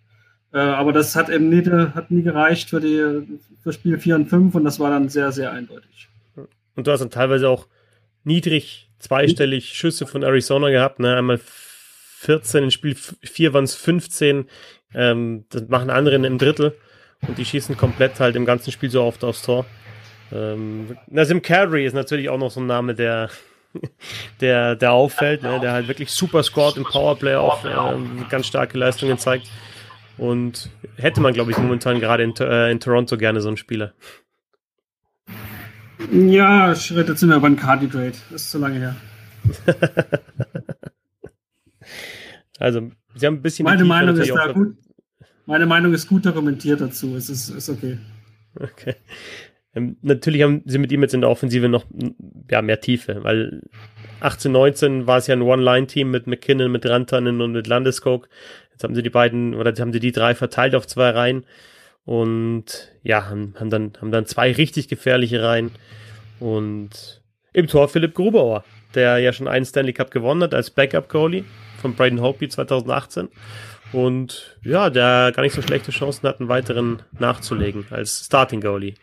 Äh, 0.53 0.60
aber 0.60 0.93
das 0.93 1.16
hat 1.16 1.30
eben 1.30 1.49
nie, 1.49 1.64
hat 1.93 2.12
nie 2.12 2.22
gereicht 2.22 2.70
für, 2.70 2.80
die, 2.80 3.39
für 3.62 3.74
Spiel 3.74 3.97
4 3.97 4.16
und 4.16 4.26
5 4.28 4.56
und 4.56 4.64
das 4.64 4.80
war 4.80 4.89
dann 4.89 5.10
sehr, 5.10 5.32
sehr 5.32 5.51
eindeutig. 5.51 6.10
Und 6.76 6.88
du 6.88 6.91
hast 6.91 6.99
dann 6.99 7.10
teilweise 7.10 7.49
auch 7.49 7.68
niedrig 8.24 8.89
zweistellig 8.99 9.74
Schüsse 9.74 10.08
von 10.08 10.24
Arizona 10.24 10.70
gehabt, 10.70 10.99
ne? 10.99 11.16
Einmal 11.16 11.39
14, 11.39 12.64
in 12.66 12.72
Spiel 12.72 12.95
4 12.95 13.53
waren 13.53 13.66
es 13.66 13.76
15. 13.76 14.47
Ähm, 14.93 15.45
das 15.49 15.68
machen 15.68 15.89
andere 15.89 16.16
im 16.16 16.38
Drittel 16.38 16.76
und 17.28 17.38
die 17.38 17.45
schießen 17.45 17.78
komplett 17.78 18.20
halt 18.20 18.36
im 18.36 18.45
ganzen 18.45 18.72
Spiel 18.72 18.89
so 18.89 19.03
oft 19.03 19.24
aufs 19.24 19.41
Tor. 19.41 19.66
Ähm, 20.32 20.97
Nazim 21.08 21.41
Cadry 21.41 21.86
ist 21.86 21.93
natürlich 21.93 22.30
auch 22.30 22.38
noch 22.38 22.51
so 22.51 22.60
ein 22.60 22.68
Name, 22.68 22.95
der 22.95 23.30
der, 24.42 24.76
der 24.76 24.92
auffällt, 24.92 25.44
ne, 25.44 25.60
der 25.60 25.74
halt 25.74 25.88
wirklich 25.88 26.12
super 26.12 26.44
scored 26.44 26.78
im 26.78 26.84
Powerplay 26.84 27.36
auch 27.36 27.66
ähm, 27.66 28.26
ganz 28.30 28.48
starke 28.48 28.78
Leistungen 28.78 29.18
zeigt. 29.18 29.50
Und 30.18 30.70
hätte 30.96 31.20
man, 31.22 31.34
glaube 31.34 31.52
ich, 31.52 31.58
momentan 31.58 32.00
gerade 32.00 32.24
in, 32.24 32.34
äh, 32.38 32.72
in 32.72 32.80
Toronto 32.80 33.18
gerne 33.18 33.42
so 33.42 33.50
einen 33.50 33.58
Spieler. 33.58 33.94
Ja, 36.12 36.72
jetzt 36.72 37.24
immer 37.24 37.36
über 37.36 37.48
einen 37.48 37.58
Cardigrade. 37.58 38.14
Das 38.32 38.44
ist 38.44 38.52
zu 38.52 38.60
lange 38.60 38.80
her. 38.80 38.96
also, 42.60 42.92
sie 43.16 43.26
haben 43.26 43.36
ein 43.36 43.42
bisschen. 43.42 43.66
Meine 43.66 43.86
Meinung 43.86 44.16
ist 44.18 44.34
da 44.34 44.52
gut. 44.52 44.78
Meine 45.46 45.66
Meinung 45.66 45.94
ist 45.94 46.08
gut 46.08 46.26
dokumentiert 46.26 46.82
dazu. 46.82 47.16
Es 47.16 47.30
ist, 47.30 47.50
ist 47.50 47.70
okay. 47.70 48.00
Okay. 48.60 48.96
Ähm, 49.76 49.98
natürlich 50.02 50.42
haben 50.42 50.64
sie 50.66 50.78
mit 50.78 50.92
ihm 50.92 51.02
jetzt 51.02 51.14
in 51.14 51.22
der 51.22 51.30
Offensive 51.30 51.70
noch 51.70 51.86
ja, 52.50 52.62
mehr 52.62 52.80
Tiefe, 52.80 53.24
weil 53.24 53.62
18, 54.22 54.52
19 54.52 55.08
war 55.08 55.18
es 55.18 55.28
ja 55.28 55.36
ein 55.36 55.42
One-Line-Team 55.42 56.10
mit 56.10 56.28
McKinnon, 56.28 56.72
mit 56.72 56.86
Rantanen 56.86 57.42
und 57.42 57.52
mit 57.52 57.68
Landeskog. 57.68 58.30
Jetzt 58.72 58.84
haben 58.84 58.96
sie 58.96 59.04
die 59.04 59.10
beiden, 59.10 59.54
oder 59.54 59.74
haben 59.80 59.94
sie 59.94 60.00
die 60.00 60.12
drei 60.12 60.36
verteilt 60.36 60.76
auf 60.76 60.88
zwei 60.88 61.10
Reihen 61.10 61.46
und 62.06 62.92
ja, 63.04 63.30
haben, 63.30 63.56
haben, 63.60 63.70
dann, 63.70 63.94
haben 64.00 64.12
dann 64.12 64.26
zwei 64.26 64.52
richtig 64.52 64.88
gefährliche 64.88 65.44
Reihen 65.44 65.72
und 66.40 67.22
im 67.54 67.68
Tor 67.68 67.88
Philipp 67.88 68.14
Grubauer, 68.14 68.64
der 68.96 69.18
ja 69.20 69.34
schon 69.34 69.48
einen 69.48 69.66
Stanley 69.66 69.94
Cup 69.94 70.12
gewonnen 70.12 70.44
hat 70.44 70.54
als 70.54 70.72
Backup-Goalie 70.72 71.46
von 71.82 71.96
Braden 71.96 72.22
Hopi 72.22 72.50
2018 72.50 73.30
und 73.92 74.58
ja, 74.64 74.90
der 74.90 75.32
gar 75.34 75.44
nicht 75.44 75.56
so 75.56 75.62
schlechte 75.62 75.92
Chancen 75.92 76.28
hat, 76.28 76.40
einen 76.40 76.50
weiteren 76.50 77.02
nachzulegen 77.18 77.86
als 77.92 78.26
Starting-Goalie. 78.26 78.96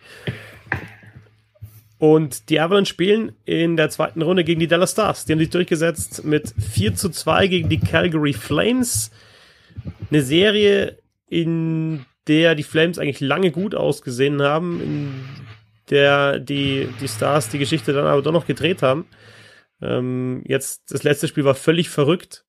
Und 2.02 2.48
die 2.50 2.58
Avalanche 2.58 2.90
spielen 2.90 3.30
in 3.44 3.76
der 3.76 3.88
zweiten 3.88 4.22
Runde 4.22 4.42
gegen 4.42 4.58
die 4.58 4.66
Dallas 4.66 4.90
Stars. 4.90 5.24
Die 5.24 5.30
haben 5.30 5.38
sich 5.38 5.50
durchgesetzt 5.50 6.24
mit 6.24 6.52
4 6.58 6.96
zu 6.96 7.10
2 7.10 7.46
gegen 7.46 7.68
die 7.68 7.78
Calgary 7.78 8.32
Flames. 8.32 9.12
Eine 10.10 10.22
Serie, 10.22 10.98
in 11.28 12.04
der 12.26 12.56
die 12.56 12.64
Flames 12.64 12.98
eigentlich 12.98 13.20
lange 13.20 13.52
gut 13.52 13.76
ausgesehen 13.76 14.42
haben, 14.42 14.80
in 14.80 15.24
der 15.90 16.40
die, 16.40 16.88
die 17.00 17.06
Stars 17.06 17.50
die 17.50 17.60
Geschichte 17.60 17.92
dann 17.92 18.06
aber 18.06 18.20
doch 18.20 18.32
noch 18.32 18.48
gedreht 18.48 18.82
haben. 18.82 19.06
Ähm, 19.80 20.42
jetzt, 20.44 20.90
das 20.90 21.04
letzte 21.04 21.28
Spiel 21.28 21.44
war 21.44 21.54
völlig 21.54 21.88
verrückt. 21.88 22.44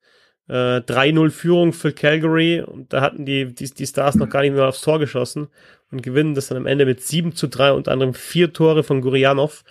Äh, 0.48 0.80
3-0 0.80 1.30
Führung 1.30 1.74
für 1.74 1.94
Calgary 1.94 2.62
und 2.62 2.92
da 2.92 3.02
hatten 3.02 3.24
die, 3.24 3.54
die, 3.54 3.70
die 3.72 3.86
Stars 3.86 4.16
noch 4.16 4.30
gar 4.30 4.42
nicht 4.42 4.54
mehr 4.54 4.68
aufs 4.68 4.82
Tor 4.82 4.98
geschossen 4.98 5.50
und 5.94 6.04
gewinnen 6.04 6.36
das 6.36 6.48
dann 6.48 6.58
am 6.58 6.66
Ende 6.66 6.86
mit 6.86 7.02
7 7.02 7.36
zu 7.36 7.48
3, 7.48 7.72
unter 7.72 7.92
anderem 7.92 8.14
vier 8.14 8.52
Tore 8.52 8.84
von 8.84 9.02
Gurianov. 9.02 9.64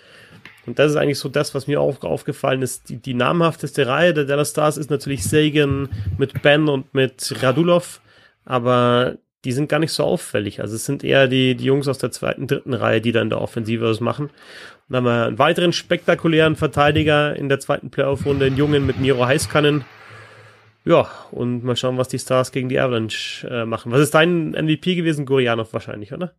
Und 0.65 0.79
das 0.79 0.91
ist 0.91 0.97
eigentlich 0.97 1.19
so 1.19 1.29
das, 1.29 1.53
was 1.53 1.67
mir 1.67 1.81
auch 1.81 2.01
aufgefallen 2.03 2.61
ist. 2.61 2.89
Die, 2.89 2.97
die 2.97 3.13
namhafteste 3.13 3.85
Reihe 3.85 4.13
der 4.13 4.25
Dallas 4.25 4.51
Stars 4.51 4.77
ist 4.77 4.89
natürlich 4.89 5.23
Sagan 5.23 5.89
mit 6.17 6.41
Ben 6.41 6.69
und 6.69 6.93
mit 6.93 7.35
Radulov. 7.43 8.01
Aber 8.45 9.17
die 9.43 9.51
sind 9.51 9.67
gar 9.67 9.79
nicht 9.79 9.91
so 9.91 10.03
auffällig. 10.03 10.61
Also 10.61 10.75
es 10.75 10.85
sind 10.85 11.03
eher 11.03 11.27
die, 11.27 11.55
die 11.55 11.65
Jungs 11.65 11.87
aus 11.87 11.97
der 11.97 12.11
zweiten, 12.11 12.47
dritten 12.47 12.73
Reihe, 12.73 13.01
die 13.01 13.11
dann 13.11 13.23
in 13.23 13.29
der 13.29 13.41
Offensive 13.41 13.83
was 13.83 13.99
machen. 13.99 14.29
Dann 14.87 14.97
haben 14.97 15.05
wir 15.05 15.25
einen 15.25 15.39
weiteren 15.39 15.73
spektakulären 15.73 16.55
Verteidiger 16.55 17.35
in 17.35 17.49
der 17.49 17.59
zweiten 17.59 17.89
Playoff-Runde, 17.89 18.45
einen 18.45 18.57
Jungen 18.57 18.85
mit 18.85 18.99
Miro 18.99 19.25
Heiskanen. 19.25 19.83
Ja, 20.85 21.09
und 21.31 21.63
mal 21.63 21.75
schauen, 21.75 21.97
was 21.97 22.09
die 22.09 22.19
Stars 22.19 22.51
gegen 22.51 22.69
die 22.69 22.79
Avalanche 22.79 23.47
äh, 23.47 23.65
machen. 23.65 23.91
Was 23.91 24.01
ist 24.01 24.13
dein 24.13 24.51
MVP 24.51 24.95
gewesen? 24.95 25.25
Gurianov 25.25 25.71
wahrscheinlich, 25.73 26.13
oder? 26.13 26.33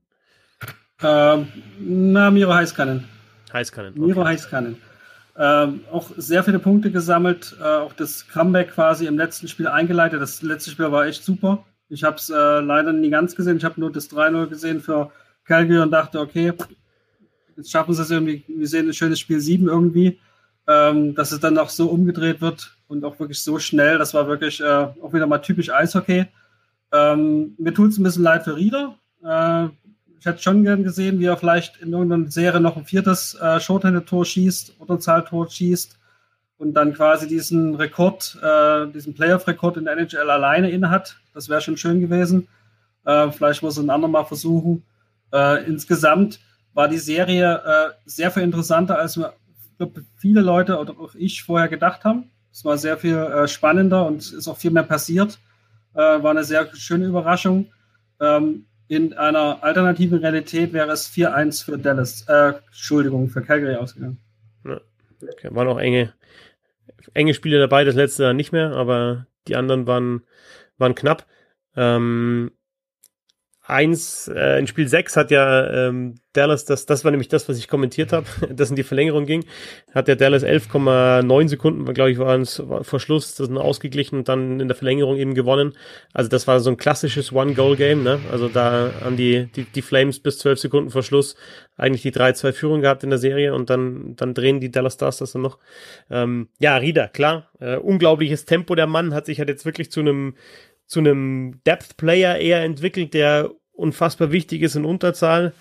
Ähm, 1.03 1.49
na, 1.79 2.31
Miro 2.31 2.53
Heiskanen. 2.53 3.05
Heiskanen. 3.53 3.93
Okay. 3.93 4.01
Miro 4.01 4.25
Heiskanen. 4.25 4.77
Ähm, 5.37 5.81
auch 5.91 6.11
sehr 6.17 6.45
viele 6.45 6.59
Punkte 6.59 6.93
gesammelt, 6.93 7.57
äh, 7.61 7.65
auch 7.65 7.93
das 7.93 8.29
Comeback 8.29 8.73
quasi 8.73 9.07
im 9.07 9.17
letzten 9.17 9.49
Spiel 9.49 9.67
eingeleitet. 9.67 10.21
Das 10.21 10.43
letzte 10.43 10.71
Spiel 10.71 10.93
war 10.93 11.07
echt 11.07 11.25
super. 11.25 11.65
Ich 11.89 12.05
habe 12.05 12.17
es 12.17 12.31
äh, 12.31 12.61
leider 12.61 12.93
nie 12.93 13.11
ganz 13.11 13.35
gesehen. 13.35 13.57
Ich 13.57 13.65
habe 13.65 13.81
nur 13.81 13.91
das 13.91 14.11
3-0 14.11 14.47
gesehen 14.47 14.81
für 14.81 15.11
Calgary 15.45 15.81
und 15.81 15.91
dachte, 15.91 16.21
okay, 16.21 16.53
jetzt 17.57 17.71
schaffen 17.71 17.95
sie 17.95 18.03
es 18.03 18.11
irgendwie. 18.11 18.45
Wir 18.47 18.69
sehen 18.69 18.89
ein 18.89 18.95
schönes 18.95 19.19
Spiel 19.19 19.41
7 19.41 19.67
irgendwie. 19.67 20.21
Ähm, 20.67 21.15
dass 21.15 21.33
es 21.33 21.41
dann 21.41 21.59
auch 21.59 21.69
so 21.69 21.89
umgedreht 21.89 22.41
wird 22.41 22.77
und 22.89 23.05
auch 23.05 23.21
wirklich 23.21 23.43
so 23.43 23.59
schnell. 23.59 23.99
Das 23.99 24.15
war 24.15 24.27
wirklich 24.29 24.61
äh, 24.61 24.65
auch 24.65 25.13
wieder 25.13 25.27
mal 25.27 25.39
typisch 25.39 25.71
Eishockey. 25.71 26.27
Ähm, 26.93 27.55
mir 27.59 27.75
tut 27.75 27.91
es 27.91 27.99
ein 27.99 28.03
bisschen 28.03 28.23
leid 28.23 28.45
für 28.45 28.57
Rieder. 28.57 28.97
Äh, 29.23 29.69
ich 30.19 30.27
hätte 30.27 30.43
schon 30.43 30.65
gern 30.65 30.85
gesehen, 30.85 31.19
wie 31.19 31.27
er 31.27 31.37
vielleicht 31.37 31.83
in 31.83 31.93
irgendeiner 31.93 32.31
Serie 32.31 32.61
noch 32.61 32.79
ein 32.79 32.87
viertes 32.87 33.35
äh, 33.35 33.61
Shorthanded-Tor 33.61 34.25
schießt 34.25 34.77
oder 34.79 34.99
Zahltor 34.99 35.51
schießt 35.51 35.99
und 36.57 36.73
dann 36.73 36.95
quasi 36.95 37.29
diesen 37.29 37.75
Rekord, 37.75 38.39
äh, 38.43 38.87
diesen 38.87 39.15
Playoff-Rekord 39.15 39.77
in 39.77 39.85
der 39.85 39.99
NHL 39.99 40.31
alleine 40.31 40.71
innehat. 40.71 41.19
Das 41.35 41.51
wäre 41.51 41.61
schon 41.61 41.77
schön 41.77 42.01
gewesen. 42.01 42.49
Äh, 43.05 43.31
vielleicht 43.33 43.63
muss 43.63 43.77
ein 43.77 43.91
andermal 43.91 44.25
versuchen. 44.25 44.83
Äh, 45.31 45.67
insgesamt 45.67 46.41
war 46.73 46.89
die 46.89 46.99
Serie 46.99 47.63
äh, 47.65 47.91
sehr 48.07 48.31
viel 48.31 48.45
interessanter, 48.45 48.99
als 48.99 49.19
wir, 49.19 49.35
viele 50.17 50.41
Leute 50.41 50.79
oder 50.79 50.99
auch 50.99 51.15
ich 51.15 51.43
vorher 51.43 51.69
gedacht 51.69 52.05
haben. 52.05 52.31
Es 52.53 52.65
war 52.65 52.79
sehr 52.79 52.97
viel 52.97 53.17
äh, 53.17 53.49
spannender 53.49 54.07
und 54.07 54.33
ist 54.33 54.49
auch 54.49 54.57
viel 54.57 54.71
mehr 54.71 54.85
passiert. 54.85 55.39
Äh, 55.95 55.99
war 55.99 56.31
eine 56.31 56.45
sehr 56.45 56.69
schöne 56.75 57.07
Überraschung. 57.07 57.73
Ähm, 58.21 58.67
in 58.87 59.13
einer 59.15 59.63
alternativen 59.63 60.19
Realität 60.19 60.73
wäre 60.73 60.93
es 60.93 61.11
4-1 61.11 61.65
für 61.65 61.79
Dallas, 61.79 62.27
äh, 62.29 62.55
Entschuldigung, 62.67 63.29
für 63.29 63.43
Calgary 63.43 63.77
ausgegangen. 63.77 64.21
Ja, 64.65 64.81
okay. 65.23 65.49
Waren 65.51 65.69
auch 65.69 65.79
enge, 65.79 66.13
enge 67.15 67.35
Spiele 67.35 67.59
dabei, 67.59 67.85
das 67.85 67.95
letzte 67.95 68.35
nicht 68.35 68.53
mehr, 68.53 68.73
aber 68.73 69.27
die 69.49 69.57
anderen 69.57 69.87
waren, 69.87 70.23
waren 70.79 70.95
knapp. 70.95 71.27
Ähm, 71.77 72.53
eins, 73.67 74.29
äh, 74.29 74.59
in 74.59 74.67
Spiel 74.67 74.89
6 74.89 75.17
hat 75.17 75.31
ja 75.31 75.89
ähm, 75.89 76.17
Dallas, 76.35 76.67
das, 76.67 76.85
das 76.85 77.05
war 77.05 77.11
nämlich 77.11 77.29
das, 77.29 77.49
was 77.49 77.57
ich 77.59 77.67
kommentiert 77.67 78.13
habe, 78.13 78.27
das 78.55 78.69
in 78.69 78.77
die 78.77 78.83
Verlängerung 78.83 79.25
ging, 79.25 79.45
hat 79.95 80.07
der 80.07 80.17
Dallas 80.17 80.45
11,9 80.45 81.49
Sekunden, 81.49 81.95
glaube 81.95 82.11
ich, 82.11 82.19
waren 82.19 82.43
es 82.43 82.63
vor 82.83 83.01
Schluss, 83.01 83.37
das 83.37 83.47
sind 83.47 83.57
ausgeglichen 83.57 84.19
und 84.19 84.29
dann 84.29 84.61
in 84.61 84.69
der 84.69 84.77
Verlängerung 84.77 85.17
eben 85.17 85.35
gewonnen. 85.35 85.73
Also 86.13 86.29
das 86.29 86.47
war 86.47 86.61
so 86.61 86.71
ein 86.71 86.77
klassisches 86.77 87.33
One-Goal-Game, 87.33 88.03
ne? 88.03 88.21
Also 88.31 88.49
da 88.49 88.91
haben 89.03 89.17
die, 89.17 89.47
die, 89.57 89.65
die 89.65 89.83
Flames 89.83 90.21
bis 90.21 90.39
12 90.41 90.59
Sekunden 90.59 90.91
vor 90.91 91.03
Schluss 91.03 91.35
eigentlich 91.77 92.03
die 92.03 92.13
3-2-Führung 92.13 92.83
gehabt 92.83 93.03
in 93.03 93.11
der 93.11 93.19
Serie 93.19 93.55
und 93.55 93.71
dann, 93.71 94.15
dann 94.17 94.35
drehen 94.35 94.61
die 94.61 94.71
Dallas 94.71 94.95
Stars 94.95 95.19
das 95.19 95.33
dann 95.33 95.43
noch. 95.43 95.59
Ähm, 96.11 96.49
ja, 96.59 96.77
Rieder, 96.77 97.09
klar, 97.09 97.49
äh, 97.61 97.77
unglaubliches 97.77 98.45
Tempo 98.45 98.75
der 98.75 98.87
Mann, 98.87 99.15
hat 99.15 99.27
sich 99.27 99.39
halt 99.39 99.49
jetzt 99.49 99.65
wirklich 99.65 99.91
zu 99.91 100.01
einem 100.01 100.35
zu 100.87 101.01
einem 101.01 101.61
Depth-Player 101.67 102.39
eher 102.39 102.63
entwickelt, 102.63 103.15
der 103.15 103.51
unfassbar 103.73 104.33
wichtig 104.33 104.63
ist 104.63 104.77
in 104.77 104.85
Unterzahl. 104.85 105.53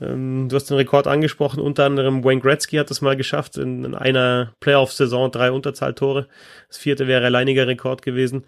Ähm, 0.00 0.48
du 0.48 0.56
hast 0.56 0.70
den 0.70 0.76
Rekord 0.76 1.06
angesprochen, 1.06 1.60
unter 1.60 1.84
anderem 1.84 2.24
Wayne 2.24 2.40
Gretzky 2.40 2.76
hat 2.76 2.90
das 2.90 3.00
mal 3.00 3.16
geschafft, 3.16 3.56
in, 3.56 3.84
in 3.84 3.94
einer 3.94 4.54
Playoff-Saison 4.60 5.30
drei 5.30 5.50
Unterzahltore. 5.50 6.28
Das 6.68 6.78
vierte 6.78 7.06
wäre 7.06 7.24
alleiniger 7.24 7.66
Rekord 7.66 8.02
gewesen. 8.02 8.44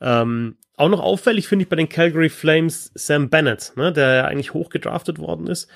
Ähm, 0.00 0.56
auch 0.76 0.88
noch 0.88 1.00
auffällig 1.00 1.46
finde 1.46 1.64
ich 1.64 1.68
bei 1.68 1.76
den 1.76 1.88
Calgary 1.88 2.30
Flames 2.30 2.90
Sam 2.94 3.28
Bennett, 3.28 3.72
ne, 3.76 3.92
der 3.92 4.26
eigentlich 4.26 4.54
hoch 4.54 4.70
gedraftet 4.70 5.18
worden 5.18 5.46
ist. 5.46 5.68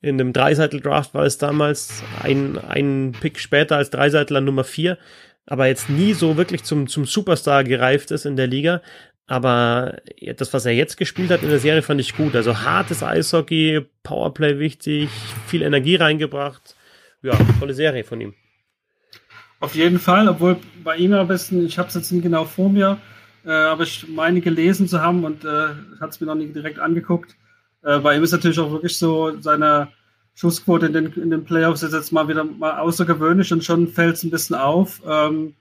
In 0.00 0.18
dem 0.18 0.34
Dreiseitel-Draft 0.34 1.14
war 1.14 1.24
es 1.24 1.38
damals 1.38 2.02
ein, 2.22 2.58
ein 2.58 3.12
Pick 3.18 3.38
später 3.38 3.78
als 3.78 3.88
Dreiseitler 3.88 4.42
Nummer 4.42 4.64
vier 4.64 4.98
aber 5.46 5.66
jetzt 5.66 5.90
nie 5.90 6.14
so 6.14 6.36
wirklich 6.36 6.64
zum, 6.64 6.88
zum 6.88 7.04
Superstar 7.04 7.64
gereift 7.64 8.10
ist 8.10 8.24
in 8.24 8.36
der 8.36 8.46
Liga. 8.46 8.80
Aber 9.26 9.98
das, 10.36 10.52
was 10.52 10.66
er 10.66 10.72
jetzt 10.72 10.96
gespielt 10.96 11.30
hat 11.30 11.42
in 11.42 11.48
der 11.48 11.58
Serie, 11.58 11.82
fand 11.82 12.00
ich 12.00 12.16
gut. 12.16 12.36
Also 12.36 12.58
hartes 12.60 13.02
Eishockey, 13.02 13.86
Powerplay 14.02 14.58
wichtig, 14.58 15.08
viel 15.46 15.62
Energie 15.62 15.96
reingebracht. 15.96 16.76
Ja, 17.22 17.38
tolle 17.58 17.72
Serie 17.72 18.04
von 18.04 18.20
ihm. 18.20 18.34
Auf 19.60 19.74
jeden 19.74 19.98
Fall, 19.98 20.28
obwohl 20.28 20.58
bei 20.82 20.96
ihm 20.96 21.14
am 21.14 21.26
besten, 21.26 21.64
ich 21.64 21.78
habe 21.78 21.88
es 21.88 21.94
jetzt 21.94 22.12
nicht 22.12 22.22
genau 22.22 22.44
vor 22.44 22.68
mir, 22.68 22.98
äh, 23.46 23.50
aber 23.50 23.84
ich 23.84 24.06
meine 24.08 24.42
gelesen 24.42 24.88
zu 24.88 25.00
haben 25.00 25.24
und 25.24 25.42
äh, 25.44 25.68
hat 26.00 26.10
es 26.10 26.20
mir 26.20 26.26
noch 26.26 26.34
nicht 26.34 26.54
direkt 26.54 26.78
angeguckt. 26.78 27.34
Äh, 27.82 28.00
bei 28.00 28.14
ihm 28.14 28.22
ist 28.22 28.32
natürlich 28.32 28.58
auch 28.58 28.72
wirklich 28.72 28.98
so 28.98 29.40
seine 29.40 29.88
Schussquote 30.34 30.86
in 30.86 30.92
den, 30.92 31.12
in 31.14 31.30
den 31.30 31.44
Playoffs 31.44 31.82
ist 31.82 31.94
jetzt 31.94 32.12
mal 32.12 32.28
wieder 32.28 32.44
mal 32.44 32.78
außergewöhnlich 32.78 33.52
und 33.54 33.64
schon 33.64 33.88
fällt 33.88 34.16
es 34.16 34.24
ein 34.24 34.30
bisschen 34.30 34.56
auf. 34.56 35.00
Ähm, 35.08 35.54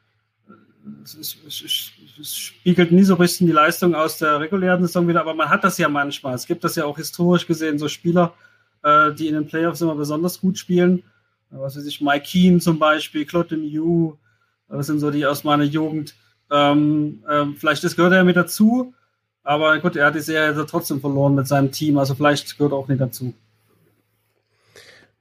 es, 1.04 1.38
es, 1.48 1.64
es, 2.20 2.36
spiegelt 2.36 2.92
nie 2.92 3.04
so 3.04 3.16
richtig 3.16 3.48
die 3.48 3.54
Leistung 3.54 3.96
aus 3.96 4.18
der 4.18 4.40
regulären 4.40 4.82
Saison 4.82 5.08
wieder, 5.08 5.22
aber 5.22 5.34
man 5.34 5.50
hat 5.50 5.64
das 5.64 5.78
ja 5.78 5.90
manchmal. 5.90 6.36
Es 6.36 6.46
gibt 6.46 6.64
das 6.64 6.76
ja 6.76 6.86
auch 6.86 6.98
historisch 6.98 7.48
gesehen, 7.48 7.80
so 7.80 7.88
Spieler, 7.88 8.34
äh, 8.84 9.14
die 9.14 9.28
in 9.28 9.34
den 9.34 9.48
Playoffs 9.48 9.82
immer 9.82 9.96
besonders 9.96 10.40
gut 10.40 10.58
spielen. 10.58 11.04
Was 11.50 11.78
weiß 11.78 11.86
ich, 11.86 12.02
Mike 12.02 12.26
Keane 12.26 12.60
zum 12.60 12.80
Beispiel, 12.80 13.26
Claude 13.26 13.58
Mew, 13.58 14.16
das 14.68 14.88
sind 14.88 15.00
so 15.00 15.12
die 15.12 15.26
aus 15.26 15.44
meiner 15.44 15.64
Jugend. 15.64 16.16
Ähm, 16.52 17.24
ähm, 17.30 17.56
vielleicht 17.58 17.84
das 17.84 17.96
gehört 17.96 18.14
er 18.14 18.24
mit 18.24 18.36
dazu, 18.36 18.94
aber 19.44 19.78
gut, 19.80 19.96
er 19.96 20.08
hat 20.08 20.16
die 20.16 20.20
Serie 20.20 20.66
trotzdem 20.66 21.00
verloren 21.00 21.36
mit 21.36 21.48
seinem 21.48 21.72
Team, 21.72 21.98
also 21.98 22.16
vielleicht 22.16 22.58
gehört 22.58 22.74
er 22.74 22.78
auch 22.78 22.88
nicht 22.88 23.02
dazu. 23.02 23.34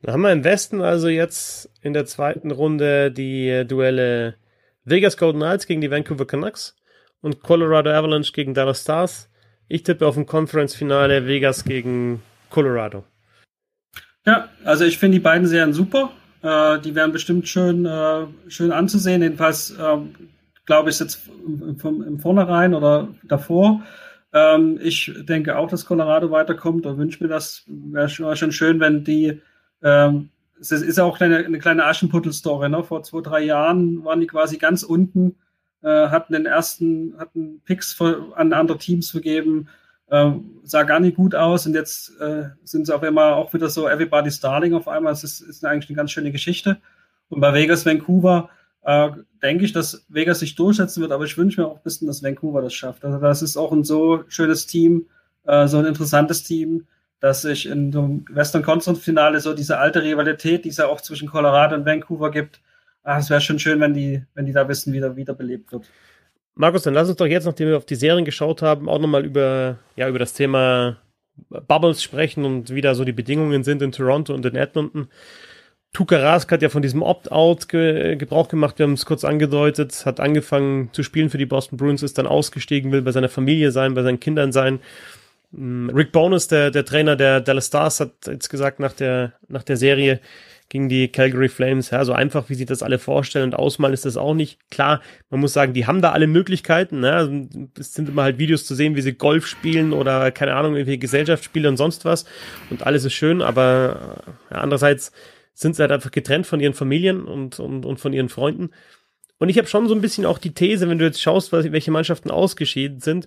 Dann 0.03 0.15
haben 0.15 0.23
wir 0.23 0.33
im 0.33 0.45
Westen 0.45 0.81
also 0.81 1.09
jetzt 1.09 1.71
in 1.81 1.93
der 1.93 2.07
zweiten 2.07 2.51
Runde 2.51 3.13
die 3.13 3.65
Duelle 3.69 4.35
Vegas 4.85 5.17
Golden 5.17 5.41
Knights 5.41 5.67
gegen 5.67 5.81
die 5.81 5.91
Vancouver 5.91 6.27
Canucks 6.27 6.77
und 7.21 7.43
Colorado 7.43 7.91
Avalanche 7.91 8.33
gegen 8.33 8.55
Dallas 8.55 8.83
Stars. 8.83 9.31
Ich 9.69 9.85
tippe 9.85 10.07
auf 10.07 10.17
ein 10.17 10.27
Conference-Finale 10.27 11.27
Vegas 11.27 11.65
gegen 11.65 12.23
Colorado. 12.51 13.05
Ja, 14.27 14.49
also 14.65 14.85
ich 14.85 14.99
finde 14.99 15.19
die 15.19 15.23
beiden 15.23 15.47
Serien 15.47 15.73
super. 15.73 16.11
Äh, 16.43 16.81
die 16.81 16.95
werden 16.95 17.13
bestimmt 17.13 17.49
schön, 17.49 17.87
äh, 17.87 18.27
schön 18.49 18.73
anzusehen. 18.73 19.23
Jedenfalls 19.23 19.71
äh, 19.71 19.97
glaube 20.67 20.91
ich 20.91 20.99
jetzt 20.99 21.29
vom, 21.79 22.03
im 22.03 22.19
Vornherein 22.19 22.75
oder 22.75 23.09
davor. 23.23 23.83
Ähm, 24.33 24.79
ich 24.83 25.13
denke 25.29 25.57
auch, 25.57 25.69
dass 25.69 25.87
Colorado 25.87 26.31
weiterkommt 26.31 26.87
und 26.87 26.99
wünsche 26.99 27.23
mir 27.23 27.29
das. 27.29 27.65
Wäre 27.67 28.09
schon, 28.09 28.35
schon 28.37 28.53
schön, 28.53 28.81
wenn 28.81 29.05
die 29.05 29.41
ähm, 29.83 30.31
es 30.71 30.83
ist 30.83 31.01
auch 31.01 31.21
eine, 31.21 31.39
eine 31.39 31.59
kleine 31.59 31.85
Aschenputtel-Story. 31.85 32.69
Ne? 32.69 32.85
Vor 32.85 33.03
zwei, 33.03 33.21
drei 33.21 33.41
Jahren 33.41 34.05
waren 34.05 34.21
die 34.21 34.27
quasi 34.27 34.59
ganz 34.59 34.83
unten, 34.83 35.37
äh, 35.83 35.89
hatten 35.89 36.33
den 36.33 36.47
ersten, 36.47 37.15
hatten 37.19 37.61
Picks 37.65 37.93
für, 37.93 38.33
an 38.37 38.53
andere 38.53 38.79
Teams 38.79 39.11
vergeben, 39.11 39.69
äh, 40.09 40.31
sah 40.63 40.85
gar 40.85 41.01
nicht 41.01 41.17
gut 41.17 41.35
aus 41.35 41.67
und 41.67 41.75
jetzt 41.75 42.21
äh, 42.21 42.45
sind 42.65 42.87
sie 42.87 42.95
auf 42.95 43.03
einmal 43.03 43.33
auch 43.33 43.53
wieder 43.53 43.69
so 43.69 43.89
Everybody's 43.89 44.41
Darling 44.41 44.75
auf 44.75 44.87
einmal. 44.87 45.13
Das 45.13 45.25
ist, 45.25 45.41
ist 45.41 45.65
eigentlich 45.65 45.91
eine 45.91 45.97
ganz 45.97 46.13
schöne 46.13 46.31
Geschichte. 46.31 46.79
Und 47.29 47.41
bei 47.41 47.53
Vegas, 47.55 47.85
Vancouver, 47.85 48.51
äh, 48.85 49.11
denke 49.43 49.65
ich, 49.65 49.73
dass 49.73 50.05
Vegas 50.09 50.41
sich 50.41 50.55
durchsetzen 50.55 51.01
wird, 51.01 51.13
aber 51.13 51.25
ich 51.25 51.37
wünsche 51.37 51.61
mir 51.61 51.67
auch 51.67 51.77
ein 51.77 51.83
bisschen, 51.83 52.07
dass 52.07 52.23
Vancouver 52.23 52.63
das 52.63 52.75
schafft. 52.75 53.05
Also 53.05 53.19
das 53.19 53.43
ist 53.43 53.57
auch 53.57 53.73
ein 53.73 53.85
so 53.85 54.25
schönes 54.29 54.67
Team, 54.67 55.07
äh, 55.45 55.67
so 55.67 55.79
ein 55.79 55.87
interessantes 55.87 56.45
Team 56.45 56.87
dass 57.23 57.43
sich 57.43 57.69
in 57.69 57.93
dem 57.93 58.25
Western 58.29 58.65
Conference 58.65 58.99
Finale 58.99 59.41
so 59.41 59.55
diese 59.55 59.79
alte 59.79 60.03
Rivalität, 60.03 60.65
die 60.65 60.71
es 60.71 60.79
ja 60.79 60.89
auch 60.89 61.01
zwischen 61.01 61.29
Colorado 61.29 61.77
und 61.77 61.87
Vancouver 61.87 62.33
gibt, 62.33 62.61
ah, 63.05 63.19
es 63.19 63.31
wäre 63.31 63.41
schon 63.41 63.61
schön, 63.61 63.79
wenn 63.79 63.95
die, 63.95 64.25
wenn 64.35 64.45
die 64.45 64.53
da 64.53 64.69
wissen, 64.69 64.93
wieder 64.93 65.15
wiederbelebt 65.15 65.71
wird. 65.71 65.89
Markus, 66.57 66.83
dann 66.83 66.95
lass 66.95 67.09
uns 67.09 67.17
doch 67.17 67.27
jetzt, 67.27 67.45
nachdem 67.45 67.69
wir 67.69 67.77
auf 67.77 67.87
die 67.87 67.95
Serien 67.95 68.25
geschaut 68.25 68.61
haben, 68.61 68.89
auch 68.89 68.99
nochmal 68.99 69.25
über, 69.25 69.79
ja, 69.95 70.09
über 70.09 70.19
das 70.19 70.33
Thema 70.33 70.97
Bubbles 71.49 72.03
sprechen 72.03 72.45
und 72.45 72.75
wie 72.75 72.81
da 72.81 72.97
so 72.97 73.05
die 73.05 73.13
Bedingungen 73.13 73.63
sind 73.63 73.83
in 73.83 73.93
Toronto 73.93 74.35
und 74.35 74.45
in 74.45 74.57
Edmonton. 74.57 75.07
Tuka 75.93 76.17
Rask 76.17 76.51
hat 76.51 76.61
ja 76.61 76.71
von 76.71 76.83
diesem 76.83 77.03
Opt-out 77.03 77.69
ge 77.69 78.17
Gebrauch 78.17 78.49
gemacht, 78.49 78.81
wir 78.81 78.85
haben 78.85 78.95
es 78.95 79.07
kurz 79.07 79.23
angedeutet, 79.25 80.05
hat 80.07 80.19
angefangen 80.19 80.91
zu 80.93 81.05
spielen 81.05 81.31
für 81.31 81.39
die 81.39 81.47
Boston 81.47 81.77
Bruins, 81.77 82.03
ist 82.03 82.19
dann 82.19 82.27
ausgestiegen, 82.27 82.91
will 82.91 83.03
bei 83.03 83.13
seiner 83.13 83.29
Familie 83.29 83.71
sein, 83.71 83.95
bei 83.95 84.03
seinen 84.03 84.19
Kindern 84.19 84.51
sein 84.51 84.81
Rick 85.55 86.13
Bonus, 86.13 86.49
der, 86.49 86.71
der 86.71 86.85
Trainer 86.85 87.17
der 87.17 87.41
Dallas 87.41 87.67
Stars, 87.67 88.01
hat 88.01 88.13
jetzt 88.27 88.49
gesagt 88.49 88.81
nach 88.81 88.93
der, 88.93 89.35
nach 89.49 89.63
der 89.63 89.77
Serie 89.77 90.21
gegen 90.71 90.89
die 90.89 91.09
Calgary 91.09 91.51
Flames, 91.51 91.91
ja, 91.91 92.03
so 92.07 92.15
einfach, 92.15 92.49
wie 92.49 92.55
sie 92.55 92.65
das 92.65 92.83
alle 92.83 92.99
vorstellen 92.99 93.45
und 93.45 93.55
ausmalen, 93.55 93.93
ist 93.93 94.07
das 94.07 94.17
auch 94.17 94.33
nicht. 94.33 94.59
Klar, 94.71 95.03
man 95.29 95.41
muss 95.41 95.53
sagen, 95.53 95.75
die 95.75 95.87
haben 95.87 96.01
da 96.01 96.13
alle 96.13 96.27
Möglichkeiten. 96.27 97.01
Ne? 97.01 97.13
Also, 97.13 97.47
es 97.79 97.93
sind 97.93 98.09
immer 98.09 98.23
halt 98.23 98.39
Videos 98.39 98.65
zu 98.65 98.75
sehen, 98.75 98.97
wie 98.97 99.03
sie 99.03 99.13
Golf 99.13 99.47
spielen 99.47 99.93
oder 99.93 100.31
keine 100.31 100.55
Ahnung, 100.55 100.75
irgendwie 100.75 100.99
Gesellschaftsspiele 100.99 101.69
und 101.69 101.77
sonst 101.77 102.07
was. 102.07 102.25
Und 102.71 102.87
alles 102.87 103.05
ist 103.05 103.13
schön, 103.13 103.43
aber 103.43 104.25
ja, 104.51 104.59
andererseits 104.59 105.13
sind 105.53 105.77
sie 105.77 105.83
halt 105.83 105.93
einfach 105.93 106.11
getrennt 106.11 106.47
von 106.47 106.61
ihren 106.61 106.73
Familien 106.73 107.27
und, 107.27 107.61
und, 107.61 107.85
und 107.85 108.01
von 108.01 108.15
ihren 108.15 108.31
Freunden. 108.31 108.71
Und 109.37 109.51
ich 109.51 109.59
habe 109.59 109.69
schon 109.69 109.89
so 109.89 109.95
ein 109.95 110.01
bisschen 110.01 110.25
auch 110.25 110.39
die 110.39 110.55
These, 110.55 110.89
wenn 110.89 110.99
du 110.99 111.05
jetzt 111.05 111.21
schaust, 111.21 111.53
welche 111.53 111.91
Mannschaften 111.91 112.31
ausgeschieden 112.31 113.01
sind, 113.01 113.27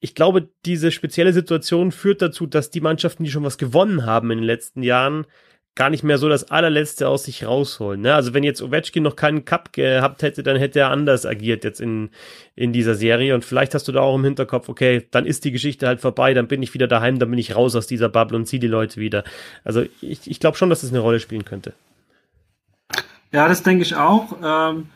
ich 0.00 0.14
glaube, 0.14 0.48
diese 0.64 0.90
spezielle 0.90 1.32
Situation 1.32 1.92
führt 1.92 2.22
dazu, 2.22 2.46
dass 2.46 2.70
die 2.70 2.80
Mannschaften, 2.80 3.24
die 3.24 3.30
schon 3.30 3.44
was 3.44 3.58
gewonnen 3.58 4.06
haben 4.06 4.30
in 4.30 4.38
den 4.38 4.46
letzten 4.46 4.82
Jahren, 4.82 5.26
gar 5.76 5.88
nicht 5.88 6.02
mehr 6.02 6.18
so 6.18 6.28
das 6.28 6.50
allerletzte 6.50 7.08
aus 7.08 7.24
sich 7.24 7.46
rausholen. 7.46 8.00
Ne? 8.00 8.14
Also 8.14 8.34
wenn 8.34 8.42
jetzt 8.42 8.60
Ovechkin 8.60 9.02
noch 9.02 9.14
keinen 9.14 9.44
Cup 9.44 9.72
gehabt 9.72 10.22
hätte, 10.22 10.42
dann 10.42 10.56
hätte 10.56 10.80
er 10.80 10.90
anders 10.90 11.26
agiert 11.26 11.64
jetzt 11.64 11.80
in, 11.80 12.10
in 12.56 12.72
dieser 12.72 12.94
Serie. 12.94 13.34
Und 13.34 13.44
vielleicht 13.44 13.74
hast 13.74 13.86
du 13.88 13.92
da 13.92 14.00
auch 14.00 14.16
im 14.16 14.24
Hinterkopf, 14.24 14.68
okay, 14.68 15.06
dann 15.10 15.26
ist 15.26 15.44
die 15.44 15.52
Geschichte 15.52 15.86
halt 15.86 16.00
vorbei, 16.00 16.34
dann 16.34 16.48
bin 16.48 16.62
ich 16.62 16.74
wieder 16.74 16.88
daheim, 16.88 17.18
dann 17.18 17.30
bin 17.30 17.38
ich 17.38 17.54
raus 17.54 17.76
aus 17.76 17.86
dieser 17.86 18.08
Bubble 18.08 18.36
und 18.36 18.46
ziehe 18.46 18.60
die 18.60 18.66
Leute 18.66 19.00
wieder. 19.00 19.22
Also 19.64 19.84
ich, 20.00 20.28
ich 20.30 20.40
glaube 20.40 20.56
schon, 20.56 20.70
dass 20.70 20.80
das 20.80 20.90
eine 20.90 21.00
Rolle 21.00 21.20
spielen 21.20 21.44
könnte. 21.44 21.72
Ja, 23.32 23.48
das 23.48 23.62
denke 23.62 23.82
ich 23.82 23.94
auch. 23.94 24.36
Ähm, 24.42 24.88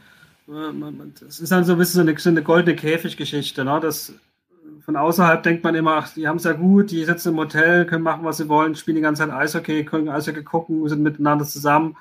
es 1.26 1.40
ist 1.40 1.52
dann 1.52 1.64
so 1.64 1.72
ein 1.72 1.78
bisschen 1.78 2.04
so 2.04 2.10
eine, 2.10 2.18
so 2.18 2.28
eine 2.28 2.42
goldene 2.42 2.76
Käfiggeschichte. 2.76 3.64
Ne? 3.64 3.78
Das 3.80 4.12
von 4.84 4.96
außerhalb 4.96 5.42
denkt 5.42 5.64
man 5.64 5.74
immer, 5.74 5.96
ach, 5.96 6.12
die 6.12 6.28
haben 6.28 6.36
es 6.36 6.44
ja 6.44 6.52
gut, 6.52 6.90
die 6.90 7.04
sitzen 7.04 7.30
im 7.30 7.38
Hotel, 7.38 7.86
können 7.86 8.02
machen, 8.02 8.24
was 8.24 8.36
sie 8.36 8.48
wollen, 8.50 8.74
spielen 8.74 8.96
die 8.96 9.02
ganze 9.02 9.22
Zeit 9.22 9.32
Eishockey, 9.32 9.84
können 9.84 10.10
Eishockey 10.10 10.42
gucken, 10.42 10.86
sind 10.88 11.02
miteinander 11.02 11.46
zusammen 11.46 11.96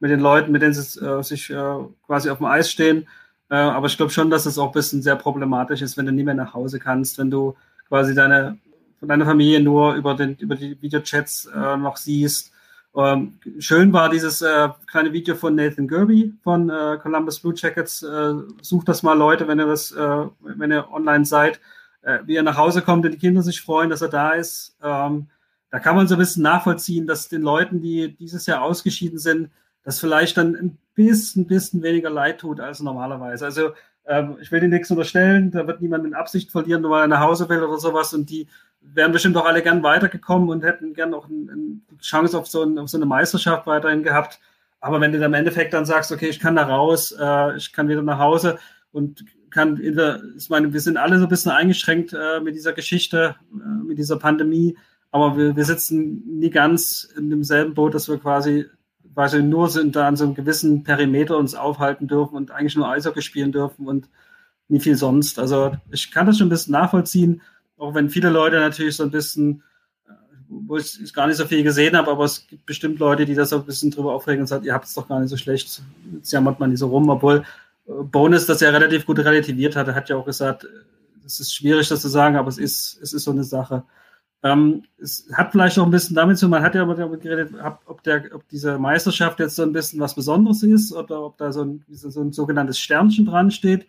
mit 0.00 0.10
den 0.10 0.18
Leuten, 0.18 0.50
mit 0.50 0.60
denen 0.60 0.74
sie 0.74 1.00
äh, 1.00 1.22
sich 1.22 1.48
äh, 1.50 1.74
quasi 2.06 2.30
auf 2.30 2.38
dem 2.38 2.46
Eis 2.46 2.70
stehen. 2.70 3.06
Äh, 3.50 3.54
aber 3.54 3.86
ich 3.86 3.96
glaube 3.96 4.10
schon, 4.10 4.30
dass 4.30 4.46
es 4.46 4.58
auch 4.58 4.66
ein 4.66 4.72
bisschen 4.72 5.00
sehr 5.00 5.14
problematisch 5.14 5.80
ist, 5.80 5.96
wenn 5.96 6.06
du 6.06 6.12
nie 6.12 6.24
mehr 6.24 6.34
nach 6.34 6.54
Hause 6.54 6.80
kannst, 6.80 7.18
wenn 7.18 7.30
du 7.30 7.54
quasi 7.88 8.14
deine, 8.16 8.58
von 8.98 9.08
deiner 9.08 9.26
Familie 9.26 9.60
nur 9.60 9.94
über, 9.94 10.14
den, 10.14 10.34
über 10.36 10.56
die 10.56 10.80
Videochats 10.82 11.46
äh, 11.46 11.76
noch 11.76 11.96
siehst. 11.96 12.50
Ähm, 12.96 13.38
schön 13.60 13.92
war 13.92 14.08
dieses 14.08 14.42
äh, 14.42 14.70
kleine 14.88 15.12
Video 15.12 15.36
von 15.36 15.54
Nathan 15.54 15.86
Gerby 15.86 16.34
von 16.42 16.68
äh, 16.68 16.98
Columbus 17.00 17.38
Blue 17.38 17.54
Jackets. 17.56 18.04
Sucht 18.60 18.88
das 18.88 19.04
mal, 19.04 19.16
Leute, 19.16 19.46
wenn 19.46 19.60
ihr 19.60 19.66
das, 19.66 19.94
wenn 19.94 20.72
ihr 20.72 20.90
online 20.90 21.24
seid 21.24 21.60
äh, 22.04 22.20
wie 22.24 22.36
er 22.36 22.42
nach 22.42 22.56
Hause 22.56 22.82
kommt 22.82 23.04
und 23.04 23.12
die 23.12 23.18
Kinder 23.18 23.42
sich 23.42 23.60
freuen, 23.60 23.90
dass 23.90 24.02
er 24.02 24.08
da 24.08 24.32
ist. 24.32 24.76
Ähm, 24.82 25.28
da 25.70 25.78
kann 25.80 25.96
man 25.96 26.06
so 26.06 26.14
ein 26.14 26.18
bisschen 26.18 26.42
nachvollziehen, 26.42 27.06
dass 27.06 27.28
den 27.28 27.42
Leuten, 27.42 27.80
die 27.80 28.14
dieses 28.14 28.46
Jahr 28.46 28.62
ausgeschieden 28.62 29.18
sind, 29.18 29.50
das 29.82 29.98
vielleicht 29.98 30.36
dann 30.36 30.54
ein 30.54 30.78
bisschen, 30.94 31.46
bisschen 31.46 31.82
weniger 31.82 32.10
leid 32.10 32.38
tut 32.38 32.60
als 32.60 32.80
normalerweise. 32.80 33.44
Also 33.44 33.70
ähm, 34.06 34.36
ich 34.40 34.52
will 34.52 34.60
dir 34.60 34.68
nichts 34.68 34.90
unterstellen, 34.90 35.50
da 35.50 35.66
wird 35.66 35.80
niemand 35.80 36.04
in 36.04 36.14
Absicht 36.14 36.50
verlieren, 36.50 36.82
nur 36.82 36.92
weil 36.92 37.02
er 37.02 37.08
nach 37.08 37.20
Hause 37.20 37.48
will 37.48 37.62
oder 37.62 37.78
sowas 37.78 38.14
und 38.14 38.30
die 38.30 38.46
wären 38.80 39.12
bestimmt 39.12 39.36
auch 39.36 39.46
alle 39.46 39.62
gern 39.62 39.82
weitergekommen 39.82 40.50
und 40.50 40.62
hätten 40.62 40.94
gern 40.94 41.14
auch 41.14 41.26
eine 41.28 41.52
ein 41.52 41.98
Chance 42.00 42.38
auf 42.38 42.46
so, 42.46 42.62
ein, 42.62 42.78
auf 42.78 42.88
so, 42.88 42.98
eine 42.98 43.06
Meisterschaft 43.06 43.66
weiterhin 43.66 44.02
gehabt. 44.02 44.40
Aber 44.80 45.00
wenn 45.00 45.12
du 45.12 45.18
dann 45.18 45.30
im 45.30 45.38
Endeffekt 45.38 45.72
dann 45.72 45.86
sagst, 45.86 46.12
okay, 46.12 46.28
ich 46.28 46.38
kann 46.38 46.56
da 46.56 46.64
raus, 46.64 47.14
äh, 47.18 47.56
ich 47.56 47.72
kann 47.72 47.88
wieder 47.88 48.02
nach 48.02 48.18
Hause 48.18 48.58
und 48.92 49.24
kann, 49.54 49.80
ich 49.80 50.50
meine, 50.50 50.72
wir 50.72 50.80
sind 50.80 50.96
alle 50.96 51.18
so 51.18 51.24
ein 51.24 51.28
bisschen 51.28 51.52
eingeschränkt 51.52 52.12
äh, 52.12 52.40
mit 52.40 52.56
dieser 52.56 52.72
Geschichte, 52.72 53.36
äh, 53.52 53.84
mit 53.84 53.98
dieser 53.98 54.18
Pandemie, 54.18 54.76
aber 55.12 55.36
wir, 55.36 55.54
wir 55.54 55.64
sitzen 55.64 56.24
nie 56.40 56.50
ganz 56.50 57.08
in 57.16 57.30
demselben 57.30 57.72
Boot, 57.72 57.94
dass 57.94 58.08
wir 58.08 58.18
quasi, 58.18 58.66
quasi 59.14 59.42
nur 59.42 59.70
sind, 59.70 59.94
da 59.94 60.08
an 60.08 60.16
so 60.16 60.24
einem 60.24 60.34
gewissen 60.34 60.82
Perimeter 60.82 61.38
uns 61.38 61.54
aufhalten 61.54 62.08
dürfen 62.08 62.34
und 62.34 62.50
eigentlich 62.50 62.74
nur 62.74 62.88
Eishockey 62.88 63.22
spielen 63.22 63.52
dürfen 63.52 63.86
und 63.86 64.08
nie 64.66 64.80
viel 64.80 64.96
sonst. 64.96 65.38
Also 65.38 65.76
ich 65.92 66.10
kann 66.10 66.26
das 66.26 66.38
schon 66.38 66.48
ein 66.48 66.50
bisschen 66.50 66.72
nachvollziehen, 66.72 67.40
auch 67.78 67.94
wenn 67.94 68.10
viele 68.10 68.30
Leute 68.30 68.56
natürlich 68.56 68.96
so 68.96 69.04
ein 69.04 69.12
bisschen, 69.12 69.62
äh, 70.08 70.12
wo 70.48 70.78
ich 70.78 71.14
gar 71.14 71.28
nicht 71.28 71.36
so 71.36 71.46
viel 71.46 71.62
gesehen 71.62 71.96
habe, 71.96 72.10
aber 72.10 72.24
es 72.24 72.44
gibt 72.48 72.66
bestimmt 72.66 72.98
Leute, 72.98 73.24
die 73.24 73.36
das 73.36 73.50
so 73.50 73.60
ein 73.60 73.66
bisschen 73.66 73.92
drüber 73.92 74.14
aufregen 74.14 74.40
und 74.40 74.48
sagen, 74.48 74.64
ihr 74.64 74.74
habt 74.74 74.86
es 74.86 74.94
doch 74.94 75.06
gar 75.06 75.20
nicht 75.20 75.30
so 75.30 75.36
schlecht, 75.36 75.80
jetzt 76.12 76.32
jammert 76.32 76.58
man 76.58 76.70
nicht 76.70 76.80
so 76.80 76.88
rum, 76.88 77.08
obwohl 77.08 77.44
Bonus 77.86 78.46
das 78.46 78.60
ja 78.60 78.70
relativ 78.70 79.06
gut 79.06 79.18
relativiert 79.18 79.76
hat. 79.76 79.88
Er 79.88 79.94
hat 79.94 80.08
ja 80.08 80.16
auch 80.16 80.24
gesagt, 80.24 80.66
es 81.24 81.40
ist 81.40 81.54
schwierig, 81.54 81.88
das 81.88 82.02
zu 82.02 82.08
sagen, 82.08 82.36
aber 82.36 82.48
es 82.48 82.58
ist, 82.58 82.98
es 83.02 83.12
ist 83.12 83.24
so 83.24 83.30
eine 83.30 83.44
Sache. 83.44 83.84
Ähm, 84.42 84.84
es 84.98 85.26
hat 85.32 85.52
vielleicht 85.52 85.78
auch 85.78 85.86
ein 85.86 85.90
bisschen 85.90 86.14
damit 86.14 86.36
zu 86.36 86.48
man 86.48 86.62
hat 86.62 86.74
ja 86.74 86.84
damit 86.84 87.22
geredet, 87.22 87.54
ob, 87.86 88.02
der, 88.02 88.24
ob 88.34 88.46
diese 88.48 88.78
Meisterschaft 88.78 89.40
jetzt 89.40 89.56
so 89.56 89.62
ein 89.62 89.72
bisschen 89.72 90.00
was 90.00 90.14
Besonderes 90.14 90.62
ist 90.62 90.92
oder 90.92 91.22
ob 91.22 91.38
da 91.38 91.50
so 91.50 91.64
ein, 91.64 91.84
so 91.88 92.20
ein 92.20 92.32
sogenanntes 92.32 92.78
Sternchen 92.78 93.24
dran 93.24 93.50
steht. 93.50 93.86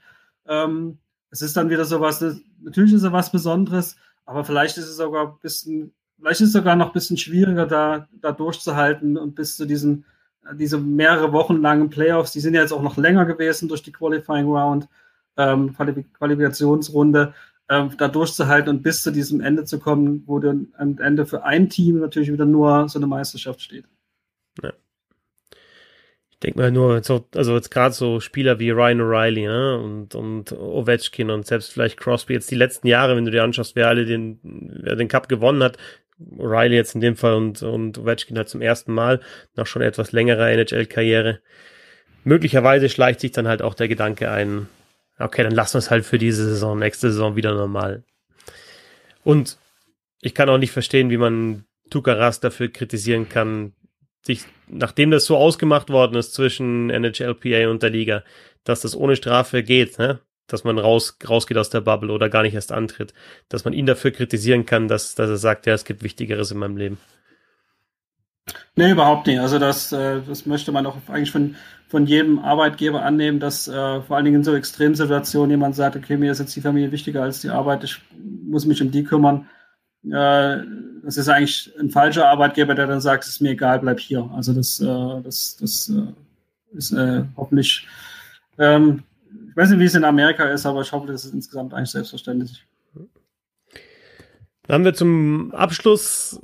Ähm, 0.48 0.98
es 1.30 1.42
ist 1.42 1.58
dann 1.58 1.70
wieder 1.70 1.84
so 1.84 2.00
was, 2.00 2.22
natürlich 2.62 2.94
ist 2.94 3.04
es 3.04 3.12
was 3.12 3.32
Besonderes, 3.32 3.98
aber 4.26 4.46
vielleicht 4.46 4.78
ist 4.78 4.88
es 4.88 4.96
sogar 4.96 5.28
ein 5.28 5.40
bisschen, 5.42 5.94
vielleicht 6.18 6.40
ist 6.40 6.48
es 6.48 6.54
sogar 6.54 6.78
noch 6.78 6.88
ein 6.88 6.94
bisschen 6.94 7.18
schwieriger, 7.18 7.66
da, 7.66 8.08
da 8.22 8.32
durchzuhalten 8.32 9.18
und 9.18 9.36
bis 9.36 9.58
zu 9.58 9.66
diesem 9.66 10.06
diese 10.54 10.78
mehrere 10.78 11.32
Wochen 11.32 11.62
langen 11.62 11.90
Playoffs, 11.90 12.32
die 12.32 12.40
sind 12.40 12.54
ja 12.54 12.62
jetzt 12.62 12.72
auch 12.72 12.82
noch 12.82 12.98
länger 12.98 13.26
gewesen 13.26 13.68
durch 13.68 13.84
die 13.84 13.92
Qualifying 13.92 14.48
Round, 14.48 14.88
ähm, 15.38 15.76
Qualifikationsrunde, 15.76 17.34
ähm, 17.70 17.92
da 17.98 18.08
durchzuhalten 18.08 18.70
und 18.70 18.84
bis 18.84 19.02
zu 19.02 19.12
diesem 19.12 19.42
Ende 19.42 19.66
zu 19.66 19.80
kommen, 19.80 20.24
wo 20.28 20.40
dann 20.40 20.68
am 20.78 20.98
Ende 21.00 21.26
für 21.26 21.44
ein 21.44 21.70
Team 21.70 22.00
natürlich 22.00 22.32
wieder 22.32 22.46
nur 22.46 22.88
so 22.90 23.00
eine 23.00 23.08
Meisterschaft 23.08 23.62
steht. 23.62 23.86
Ja. 24.62 24.72
Ich 26.30 26.40
denke 26.40 26.60
mal 26.60 26.72
nur, 26.72 27.02
so, 27.02 27.26
also 27.34 27.56
jetzt 27.56 27.72
gerade 27.72 27.96
so 27.96 28.20
Spieler 28.20 28.60
wie 28.60 28.70
Ryan 28.70 29.02
O'Reilly 29.02 29.48
ne? 29.48 29.80
und, 29.80 30.16
und 30.16 30.52
Ovechkin 30.52 31.32
und 31.32 31.48
selbst 31.48 31.72
vielleicht 31.72 31.98
Crosby 31.98 32.34
jetzt 32.34 32.52
die 32.52 32.56
letzten 32.56 32.88
Jahre, 32.88 33.16
wenn 33.16 33.26
du 33.26 33.32
dir 33.32 33.44
anschaust, 33.44 33.76
wer 33.76 33.88
alle 33.88 34.06
den, 34.06 34.40
wer 34.44 34.96
den 34.96 35.08
Cup 35.08 35.28
gewonnen 35.28 35.64
hat, 35.64 35.78
Riley 36.20 36.76
jetzt 36.76 36.96
in 36.96 37.02
dem 37.02 37.16
Fall 37.16 37.34
und, 37.36 37.62
und 37.62 37.98
Ovechkin 37.98 38.38
halt 38.38 38.50
zum 38.50 38.62
ersten 38.62 38.94
Mal 38.94 39.20
nach 39.56 39.68
schon 39.68 39.82
etwas 39.82 40.12
längerer 40.12 40.50
NHL-Karriere. 40.50 41.40
Möglicherweise 42.24 42.90
schleicht 42.90 43.20
sich 43.20 43.32
dann 43.32 43.48
halt 43.48 43.62
auch 43.62 43.74
der 43.74 43.88
Gedanke 43.88 44.32
ein, 44.32 44.68
okay, 45.20 45.44
dann 45.44 45.54
lassen 45.54 45.76
wir 45.76 45.80
es 45.80 45.92
halt 45.92 46.06
für 46.06 46.18
diese 46.18 46.46
Saison, 46.46 46.80
nächste 46.80 47.12
Saison 47.12 47.36
wieder 47.36 47.54
normal. 47.54 48.04
Und 49.24 49.58
ich 50.22 50.34
kann 50.34 50.50
auch 50.50 50.58
nicht 50.58 50.72
verstehen, 50.72 51.10
wie 51.10 51.18
man 51.18 51.66
Tukaras 51.90 52.40
dafür 52.40 52.70
kritisieren 52.70 53.30
kann, 53.30 53.74
sich, 54.22 54.46
nachdem 54.68 55.12
das 55.12 55.26
so 55.26 55.38
ausgemacht 55.38 55.90
worden 55.90 56.16
ist 56.16 56.34
zwischen 56.34 56.88
NHLPA 56.88 57.70
und 57.70 57.84
der 57.84 57.92
Liga, 57.92 58.24
dass 58.64 58.82
das 58.82 58.96
ohne 58.96 59.16
Strafe 59.16 59.62
geht, 59.62 60.00
ne? 60.00 60.20
Dass 60.48 60.64
man 60.64 60.78
raus, 60.78 61.18
rausgeht 61.28 61.58
aus 61.58 61.70
der 61.70 61.82
Bubble 61.82 62.12
oder 62.12 62.30
gar 62.30 62.44
nicht 62.44 62.54
erst 62.54 62.72
antritt, 62.72 63.14
dass 63.50 63.66
man 63.66 63.74
ihn 63.74 63.86
dafür 63.86 64.12
kritisieren 64.12 64.66
kann, 64.66 64.88
dass, 64.88 65.16
dass 65.16 65.30
er 65.30 65.38
sagt, 65.38 65.66
ja, 65.66 65.74
es 65.74 65.86
gibt 65.86 66.04
Wichtigeres 66.04 66.52
in 66.52 66.60
meinem 66.60 66.78
Leben. 66.78 66.98
Nee, 68.76 68.92
überhaupt 68.92 69.28
nicht. 69.28 69.40
Also 69.40 69.58
das, 69.58 69.92
äh, 69.92 70.22
das 70.28 70.46
möchte 70.46 70.72
man 70.72 70.86
auch 70.86 70.98
eigentlich 71.08 71.32
von, 71.32 71.56
von 71.88 72.06
jedem 72.06 72.40
Arbeitgeber 72.40 73.02
annehmen, 73.04 73.40
dass 73.40 73.68
äh, 73.68 74.02
vor 74.02 74.16
allen 74.16 74.26
Dingen 74.26 74.38
in 74.38 74.44
so 74.44 74.54
Extremsituationen 74.54 75.50
jemand 75.50 75.76
sagt, 75.76 75.96
okay, 75.96 76.18
mir 76.18 76.32
ist 76.32 76.40
jetzt 76.40 76.56
die 76.56 76.62
Familie 76.62 76.92
wichtiger 76.92 77.24
als 77.24 77.42
die 77.42 77.50
Arbeit, 77.50 77.84
ich 77.84 78.02
muss 78.44 78.66
mich 78.66 78.82
um 78.82 78.92
die 78.92 79.04
kümmern. 79.04 79.48
Äh, 80.04 80.58
das 81.04 81.18
ist 81.18 81.30
eigentlich 81.30 81.72
ein 81.80 81.90
falscher 81.90 82.30
Arbeitgeber, 82.30 82.76
der 82.76 82.86
dann 82.88 83.02
sagt, 83.02 83.24
es 83.24 83.32
ist 83.32 83.42
mir 83.42 83.52
egal, 83.52 83.80
bleib 83.80 84.00
hier. 84.00 84.30
Also 84.36 84.54
das, 84.54 84.78
das, 84.78 85.58
das 85.60 85.92
ist 86.74 86.96
hoffentlich 87.38 87.88
ähm, 88.58 89.04
ich 89.56 89.62
weiß 89.62 89.70
nicht, 89.70 89.80
wie 89.80 89.86
es 89.86 89.96
in 89.96 90.04
Amerika 90.04 90.50
ist, 90.50 90.66
aber 90.66 90.82
ich 90.82 90.92
hoffe, 90.92 91.08
das 91.08 91.24
ist 91.24 91.34
insgesamt 91.34 91.74
eigentlich 91.74 91.92
selbstverständlich. 91.92 92.66
Dann 94.64 94.74
haben 94.74 94.84
wir 94.84 94.94
zum 94.94 95.54
Abschluss 95.54 96.42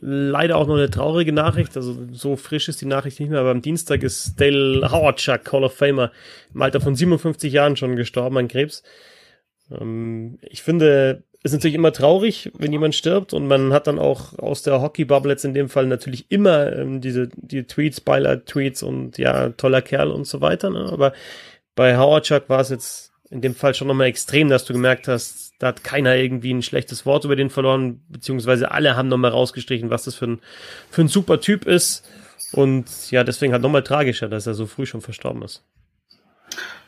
leider 0.00 0.56
auch 0.56 0.66
noch 0.66 0.76
eine 0.76 0.88
traurige 0.88 1.34
Nachricht. 1.34 1.76
Also 1.76 1.94
so 2.10 2.36
frisch 2.36 2.70
ist 2.70 2.80
die 2.80 2.86
Nachricht 2.86 3.20
nicht 3.20 3.28
mehr, 3.28 3.40
aber 3.40 3.50
am 3.50 3.60
Dienstag 3.60 4.02
ist 4.02 4.40
Dale 4.40 4.90
Howardchuck, 4.90 5.52
Hall 5.52 5.64
of 5.64 5.74
Famer, 5.76 6.10
im 6.54 6.62
Alter 6.62 6.80
von 6.80 6.96
57 6.96 7.52
Jahren 7.52 7.76
schon 7.76 7.96
gestorben 7.96 8.38
an 8.38 8.48
Krebs. 8.48 8.82
Ähm, 9.70 10.38
ich 10.40 10.62
finde, 10.62 11.24
es 11.42 11.50
ist 11.50 11.58
natürlich 11.58 11.74
immer 11.74 11.92
traurig, 11.92 12.50
wenn 12.56 12.72
jemand 12.72 12.94
stirbt 12.94 13.34
und 13.34 13.46
man 13.46 13.74
hat 13.74 13.86
dann 13.86 13.98
auch 13.98 14.38
aus 14.38 14.62
der 14.62 14.80
Hockey-Bubble 14.80 15.32
jetzt 15.32 15.44
in 15.44 15.52
dem 15.52 15.68
Fall 15.68 15.86
natürlich 15.86 16.30
immer 16.30 16.72
ähm, 16.72 17.02
diese 17.02 17.28
die 17.34 17.64
Tweets, 17.64 18.00
Beileid-Tweets 18.00 18.82
und 18.82 19.18
ja, 19.18 19.50
toller 19.50 19.82
Kerl 19.82 20.12
und 20.12 20.26
so 20.26 20.40
weiter. 20.40 20.70
Ne? 20.70 20.88
Aber 20.90 21.12
bei 21.74 21.96
Howard 21.96 22.24
Chuck 22.24 22.48
war 22.48 22.60
es 22.60 22.70
jetzt 22.70 23.12
in 23.30 23.40
dem 23.40 23.54
Fall 23.54 23.74
schon 23.74 23.88
nochmal 23.88 24.08
extrem, 24.08 24.48
dass 24.50 24.66
du 24.66 24.74
gemerkt 24.74 25.08
hast, 25.08 25.54
da 25.58 25.68
hat 25.68 25.84
keiner 25.84 26.16
irgendwie 26.16 26.52
ein 26.52 26.62
schlechtes 26.62 27.06
Wort 27.06 27.24
über 27.24 27.34
den 27.34 27.48
verloren, 27.48 28.02
beziehungsweise 28.08 28.70
alle 28.70 28.94
haben 28.94 29.08
nochmal 29.08 29.30
rausgestrichen, 29.30 29.88
was 29.88 30.04
das 30.04 30.14
für 30.14 30.26
ein, 30.26 30.40
für 30.90 31.02
ein 31.02 31.08
super 31.08 31.40
Typ 31.40 31.64
ist. 31.64 32.06
Und 32.52 33.10
ja, 33.10 33.24
deswegen 33.24 33.54
halt 33.54 33.62
nochmal 33.62 33.82
tragischer, 33.82 34.28
dass 34.28 34.46
er 34.46 34.52
so 34.52 34.66
früh 34.66 34.84
schon 34.84 35.00
verstorben 35.00 35.42
ist. 35.42 35.64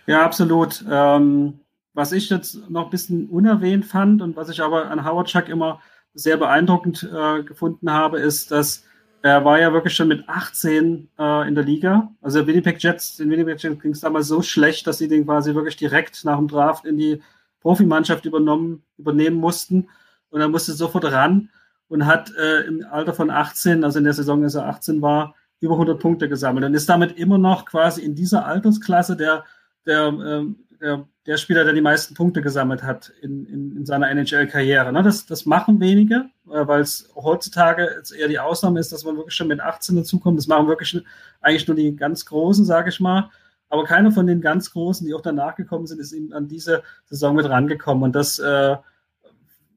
Ja, 0.07 0.23
absolut. 0.23 0.85
Ähm, 0.91 1.61
was 1.95 2.13
ich 2.13 2.29
jetzt 2.29 2.69
noch 2.69 2.85
ein 2.85 2.91
bisschen 2.91 3.31
unerwähnt 3.31 3.87
fand 3.87 4.21
und 4.21 4.37
was 4.37 4.51
ich 4.51 4.61
aber 4.61 4.91
an 4.91 5.07
Howard 5.07 5.29
Chuck 5.29 5.49
immer 5.49 5.81
sehr 6.13 6.37
beeindruckend 6.37 7.09
äh, 7.11 7.43
gefunden 7.43 7.91
habe, 7.91 8.19
ist, 8.19 8.51
dass 8.51 8.85
er 9.25 9.43
war 9.43 9.59
ja 9.59 9.73
wirklich 9.73 9.95
schon 9.95 10.09
mit 10.09 10.29
18 10.29 11.09
äh, 11.19 11.49
in 11.49 11.55
der 11.55 11.65
Liga. 11.65 12.13
Also 12.21 12.47
Winnipeg 12.47 12.83
Jets, 12.83 13.17
den 13.17 13.31
Winnipeg 13.31 13.59
Jets 13.59 13.81
ging 13.81 13.93
es 13.93 14.01
damals 14.01 14.29
so 14.29 14.43
schlecht, 14.43 14.87
dass 14.87 14.99
sie 14.99 15.09
den 15.09 15.25
quasi 15.25 15.55
wirklich 15.55 15.77
direkt 15.77 16.27
nach 16.27 16.37
dem 16.37 16.47
Draft 16.47 16.85
in 16.85 16.99
die 16.99 17.23
Profimannschaft 17.61 18.27
übernommen, 18.27 18.83
übernehmen 18.99 19.37
mussten. 19.37 19.89
Und 20.29 20.43
er 20.43 20.49
musste 20.49 20.75
sofort 20.75 21.07
ran 21.07 21.49
und 21.89 22.05
hat 22.05 22.35
äh, 22.37 22.67
im 22.67 22.85
Alter 22.91 23.15
von 23.15 23.31
18, 23.31 23.83
also 23.83 23.99
in 23.99 24.05
der 24.05 24.13
Saison, 24.13 24.45
als 24.45 24.57
er 24.57 24.67
18 24.67 25.01
war, 25.01 25.35
über 25.61 25.73
100 25.73 25.99
Punkte 25.99 26.29
gesammelt 26.29 26.67
und 26.67 26.75
ist 26.75 26.91
damit 26.91 27.17
immer 27.17 27.39
noch 27.39 27.65
quasi 27.65 28.03
in 28.03 28.15
dieser 28.15 28.45
Altersklasse 28.45 29.17
der, 29.17 29.45
der, 29.87 30.09
äh, 30.09 30.45
der, 30.81 31.07
der 31.27 31.37
Spieler, 31.37 31.65
der 31.65 31.73
die 31.73 31.81
meisten 31.81 32.15
Punkte 32.15 32.43
gesammelt 32.43 32.83
hat 32.83 33.13
in, 33.23 33.47
in, 33.47 33.77
in 33.77 33.87
seiner 33.87 34.11
NHL-Karriere. 34.11 34.93
Ne? 34.93 35.03
Das, 35.03 35.27
das 35.27 35.47
machen 35.47 35.81
wenige, 35.81 36.27
äh, 36.47 36.67
weil 36.67 36.83
es 36.83 37.11
heutzutage 37.15 38.03
eher 38.17 38.29
die 38.29 38.39
Ausnahme 38.39 38.81
ist, 38.81 38.93
dass 38.93 39.05
man 39.05 39.17
wirklich 39.17 39.35
schon 39.35 39.49
mit 39.49 39.61
18 39.61 39.97
dazukommt. 39.97 40.39
Das 40.39 40.47
machen 40.47 40.69
wirklich 40.69 41.03
eigentlich 41.41 41.67
nur 41.67 41.77
die 41.77 41.97
ganz 41.97 42.27
Großen, 42.27 42.65
sage 42.65 42.91
ich 42.91 43.01
mal. 43.01 43.31
Aber 43.69 43.85
keiner 43.85 44.13
von 44.13 44.27
den 44.27 44.41
ganz 44.41 44.73
Großen, 44.73 45.07
die 45.07 45.15
auch 45.15 45.21
danach 45.21 45.57
gekommen 45.57 45.87
sind, 45.87 46.01
ist 46.01 46.13
eben 46.13 46.33
an 46.33 46.49
diese 46.49 46.83
Saison 47.07 47.35
mit 47.35 47.49
rangekommen. 47.49 48.05
Und 48.05 48.15
das 48.15 48.39
äh, 48.39 48.77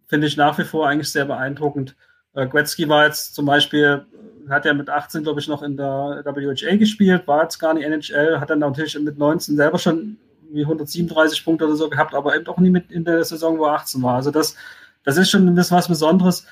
finde 0.07 0.27
ich 0.27 0.37
nach 0.37 0.57
wie 0.57 0.63
vor 0.63 0.87
eigentlich 0.87 1.11
sehr 1.11 1.25
beeindruckend. 1.25 1.95
Äh, 2.33 2.47
Gretzky 2.47 2.87
war 2.87 3.05
jetzt 3.05 3.33
zum 3.33 3.45
Beispiel, 3.45 4.05
hat 4.49 4.65
ja 4.65 4.73
mit 4.73 4.89
18, 4.89 5.23
glaube 5.23 5.39
ich, 5.39 5.47
noch 5.47 5.63
in 5.63 5.77
der 5.77 6.21
WHA 6.23 6.75
gespielt, 6.77 7.27
war 7.27 7.43
jetzt 7.43 7.57
gar 7.57 7.73
nicht 7.73 7.85
NHL, 7.85 8.39
hat 8.39 8.49
dann 8.49 8.59
natürlich 8.59 8.97
mit 8.99 9.17
19 9.17 9.55
selber 9.55 9.79
schon 9.79 10.17
wie 10.51 10.61
137 10.61 11.43
Punkte 11.43 11.65
oder 11.65 11.75
so 11.75 11.89
gehabt, 11.89 12.13
aber 12.13 12.35
eben 12.35 12.47
auch 12.47 12.57
nie 12.57 12.69
mit 12.69 12.91
in 12.91 13.05
der 13.05 13.23
Saison, 13.23 13.57
wo 13.57 13.65
er 13.65 13.73
18 13.73 14.01
war. 14.01 14.15
Also 14.15 14.31
das, 14.31 14.55
das 15.03 15.17
ist 15.17 15.29
schon 15.29 15.47
ein 15.47 15.55
bisschen 15.55 15.77
was 15.77 15.87
Besonderes 15.87 16.45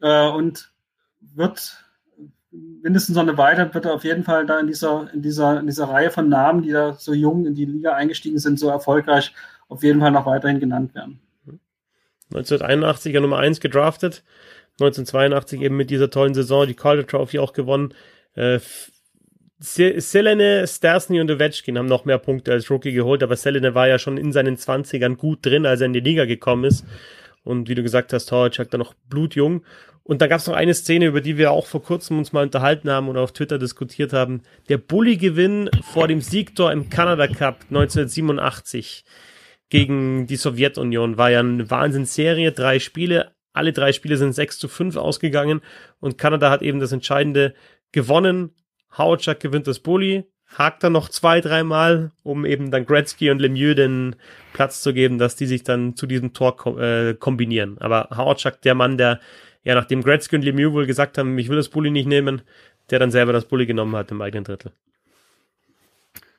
äh, 0.00 0.28
und 0.28 0.72
wird 1.20 1.84
mindestens 2.50 3.14
noch 3.16 3.22
eine 3.22 3.38
Weile 3.38 3.72
wird 3.72 3.84
er 3.84 3.94
auf 3.94 4.04
jeden 4.04 4.24
Fall 4.24 4.46
da 4.46 4.58
in 4.58 4.66
dieser, 4.66 5.12
in 5.12 5.22
dieser, 5.22 5.60
in 5.60 5.66
dieser 5.66 5.88
Reihe 5.88 6.10
von 6.10 6.28
Namen, 6.28 6.62
die 6.62 6.70
da 6.70 6.94
so 6.94 7.12
jung 7.12 7.46
in 7.46 7.54
die 7.54 7.64
Liga 7.64 7.94
eingestiegen 7.94 8.38
sind, 8.38 8.58
so 8.58 8.68
erfolgreich, 8.68 9.32
auf 9.68 9.82
jeden 9.82 10.00
Fall 10.00 10.10
noch 10.10 10.26
weiterhin 10.26 10.60
genannt 10.60 10.94
werden. 10.94 11.20
1981er 12.32 13.20
Nummer 13.20 13.38
1 13.38 13.60
gedraftet, 13.60 14.24
1982 14.80 15.60
eben 15.60 15.76
mit 15.76 15.90
dieser 15.90 16.10
tollen 16.10 16.34
Saison 16.34 16.66
die 16.66 16.74
Calder 16.74 17.06
Trophy 17.06 17.38
auch 17.38 17.52
gewonnen. 17.52 17.94
Äh, 18.34 18.60
Selene, 19.62 20.66
Stersny 20.66 21.20
und 21.20 21.30
Ovechkin 21.30 21.76
haben 21.76 21.86
noch 21.86 22.06
mehr 22.06 22.16
Punkte 22.16 22.52
als 22.52 22.70
Rookie 22.70 22.92
geholt, 22.92 23.22
aber 23.22 23.36
Selene 23.36 23.74
war 23.74 23.88
ja 23.88 23.98
schon 23.98 24.16
in 24.16 24.32
seinen 24.32 24.56
20ern 24.56 25.16
gut 25.16 25.44
drin, 25.44 25.66
als 25.66 25.80
er 25.80 25.86
in 25.86 25.92
die 25.92 26.00
Liga 26.00 26.24
gekommen 26.24 26.64
ist. 26.64 26.86
Und 27.44 27.68
wie 27.68 27.74
du 27.74 27.82
gesagt 27.82 28.14
hast, 28.14 28.32
Horacek 28.32 28.70
da 28.70 28.78
noch 28.78 28.94
blutjung. 29.08 29.62
Und 30.02 30.22
da 30.22 30.28
gab 30.28 30.40
es 30.40 30.46
noch 30.46 30.54
eine 30.54 30.72
Szene, 30.72 31.06
über 31.06 31.20
die 31.20 31.36
wir 31.36 31.50
auch 31.50 31.66
vor 31.66 31.82
kurzem 31.82 32.18
uns 32.18 32.32
mal 32.32 32.42
unterhalten 32.42 32.90
haben 32.90 33.08
oder 33.08 33.20
auf 33.20 33.32
Twitter 33.32 33.58
diskutiert 33.58 34.14
haben. 34.14 34.42
Der 34.70 34.78
Bully-Gewinn 34.78 35.68
vor 35.92 36.08
dem 36.08 36.22
Siegtor 36.22 36.72
im 36.72 36.88
Canada 36.88 37.28
Cup 37.28 37.60
1987 37.68 39.04
gegen 39.68 40.26
die 40.26 40.36
Sowjetunion 40.36 41.18
war 41.18 41.30
ja 41.30 41.40
eine 41.40 41.70
Wahnsinnsserie. 41.70 42.52
Drei 42.52 42.78
Spiele, 42.78 43.32
alle 43.52 43.72
drei 43.72 43.92
Spiele 43.92 44.16
sind 44.16 44.32
6 44.32 44.58
zu 44.58 44.68
5 44.68 44.96
ausgegangen 44.96 45.60
und 46.00 46.16
Kanada 46.16 46.50
hat 46.50 46.62
eben 46.62 46.80
das 46.80 46.92
Entscheidende 46.92 47.54
gewonnen. 47.92 48.54
Howard 48.96 49.40
gewinnt 49.40 49.66
das 49.66 49.80
Bully, 49.80 50.24
hakt 50.56 50.82
dann 50.82 50.92
noch 50.92 51.08
zwei, 51.08 51.40
dreimal, 51.40 52.10
um 52.22 52.44
eben 52.44 52.70
dann 52.70 52.86
Gretzky 52.86 53.30
und 53.30 53.40
Lemieux 53.40 53.74
den 53.74 54.16
Platz 54.52 54.82
zu 54.82 54.92
geben, 54.92 55.18
dass 55.18 55.36
die 55.36 55.46
sich 55.46 55.62
dann 55.62 55.96
zu 55.96 56.06
diesem 56.06 56.32
Tor 56.32 56.56
ko 56.56 56.78
äh, 56.78 57.14
kombinieren. 57.14 57.78
Aber 57.78 58.08
Howard 58.16 58.64
der 58.64 58.74
Mann, 58.74 58.98
der 58.98 59.20
ja 59.62 59.74
nachdem 59.74 60.02
Gretzky 60.02 60.36
und 60.36 60.42
Lemieux 60.42 60.72
wohl 60.72 60.86
gesagt 60.86 61.18
haben, 61.18 61.38
ich 61.38 61.48
will 61.48 61.56
das 61.56 61.68
Bully 61.68 61.90
nicht 61.90 62.06
nehmen, 62.08 62.42
der 62.90 62.98
dann 62.98 63.10
selber 63.10 63.32
das 63.32 63.44
Bully 63.44 63.66
genommen 63.66 63.94
hat 63.94 64.10
im 64.10 64.20
eigenen 64.20 64.44
Drittel. 64.44 64.72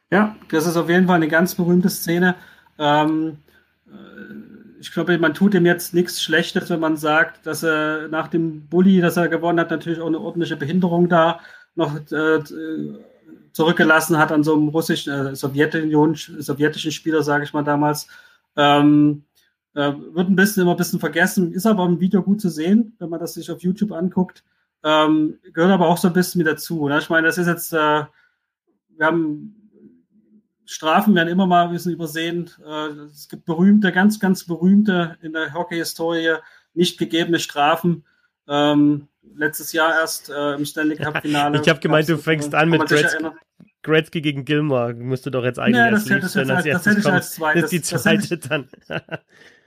Ja, 0.09 0.35
das 0.49 0.67
ist 0.67 0.75
auf 0.75 0.89
jeden 0.89 1.07
Fall 1.07 1.15
eine 1.15 1.29
ganz 1.29 1.55
berühmte 1.55 1.89
Szene. 1.89 2.35
Ähm, 2.77 3.37
äh, 3.87 4.81
ich 4.81 4.91
glaube, 4.91 5.17
man 5.19 5.33
tut 5.33 5.53
ihm 5.53 5.65
jetzt 5.65 5.93
nichts 5.93 6.21
Schlechtes, 6.21 6.69
wenn 6.69 6.81
man 6.81 6.97
sagt, 6.97 7.45
dass 7.45 7.63
er 7.63 8.09
nach 8.09 8.27
dem 8.27 8.67
Bully, 8.67 8.99
das 8.99 9.15
er 9.15 9.29
gewonnen 9.29 9.59
hat, 9.59 9.71
natürlich 9.71 10.01
auch 10.01 10.07
eine 10.07 10.19
ordentliche 10.19 10.57
Behinderung 10.57 11.07
da 11.07 11.39
noch 11.75 11.95
äh, 12.11 12.39
zurückgelassen 13.53 14.17
hat 14.17 14.31
an 14.31 14.43
so 14.43 14.55
einem 14.55 14.69
russischen, 14.69 15.13
äh, 15.13 15.35
Sowjetunion, 15.35 16.15
sowjetischen 16.15 16.91
Spieler, 16.91 17.23
sage 17.23 17.43
ich 17.43 17.53
mal 17.53 17.63
damals. 17.63 18.07
Ähm, 18.55 19.23
äh, 19.73 19.93
wird 20.13 20.29
ein 20.29 20.35
bisschen 20.35 20.63
immer 20.63 20.71
ein 20.71 20.77
bisschen 20.77 20.99
vergessen, 20.99 21.53
ist 21.53 21.65
aber 21.65 21.85
im 21.85 21.99
Video 21.99 22.21
gut 22.21 22.41
zu 22.41 22.49
sehen, 22.49 22.95
wenn 22.99 23.09
man 23.09 23.19
das 23.19 23.33
sich 23.33 23.49
auf 23.51 23.61
YouTube 23.61 23.91
anguckt. 23.91 24.43
Ähm, 24.83 25.39
gehört 25.53 25.71
aber 25.71 25.87
auch 25.87 25.97
so 25.97 26.07
ein 26.07 26.13
bisschen 26.13 26.39
mit 26.39 26.47
dazu. 26.47 26.87
Ne? 26.87 26.99
Ich 26.99 27.09
meine, 27.09 27.27
das 27.27 27.37
ist 27.37 27.47
jetzt, 27.47 27.71
äh, 27.73 28.03
wir 28.97 29.05
haben 29.05 29.55
Strafen 30.65 31.15
werden 31.15 31.27
immer 31.27 31.47
mal 31.47 31.65
ein 31.65 31.73
bisschen 31.73 31.91
übersehen. 31.91 32.49
Äh, 32.65 32.87
es 33.11 33.27
gibt 33.27 33.45
berühmte, 33.45 33.91
ganz, 33.91 34.19
ganz 34.19 34.45
berühmte 34.45 35.17
in 35.21 35.33
der 35.33 35.53
Hockey-Historie 35.53 36.37
nicht 36.73 36.97
gegebene 36.97 37.39
Strafen. 37.39 38.05
Ähm, 38.47 39.07
letztes 39.35 39.73
Jahr 39.73 39.93
erst 39.99 40.29
äh, 40.29 40.55
im 40.55 40.65
Stanley 40.65 40.95
Cup-Finale. 40.95 41.59
ich 41.61 41.69
habe 41.69 41.79
gemeint, 41.79 42.09
du 42.09 42.17
fängst 42.17 42.53
an 42.55 42.69
mit 42.69 42.85
Gretzky, 42.85 43.25
Gretzky, 43.83 44.21
gegen 44.21 44.45
Gilmore. 44.45 44.93
Müsste 44.93 45.31
doch 45.31 45.43
jetzt 45.43 45.59
eigentlich 45.59 45.77
ja, 45.77 45.91
das, 45.91 46.09
hätte, 46.09 46.21
das, 46.21 46.33
das, 46.33 46.49
als, 46.49 46.65
das 46.65 46.85
hätte 46.85 46.99
ich 46.99 47.05
als 47.07 47.31
zweites. 47.33 47.61
Das 47.61 47.73
ist 47.73 47.91
die 47.91 47.97
zweite 47.97 48.37
das 48.37 48.49
dann. 48.49 48.69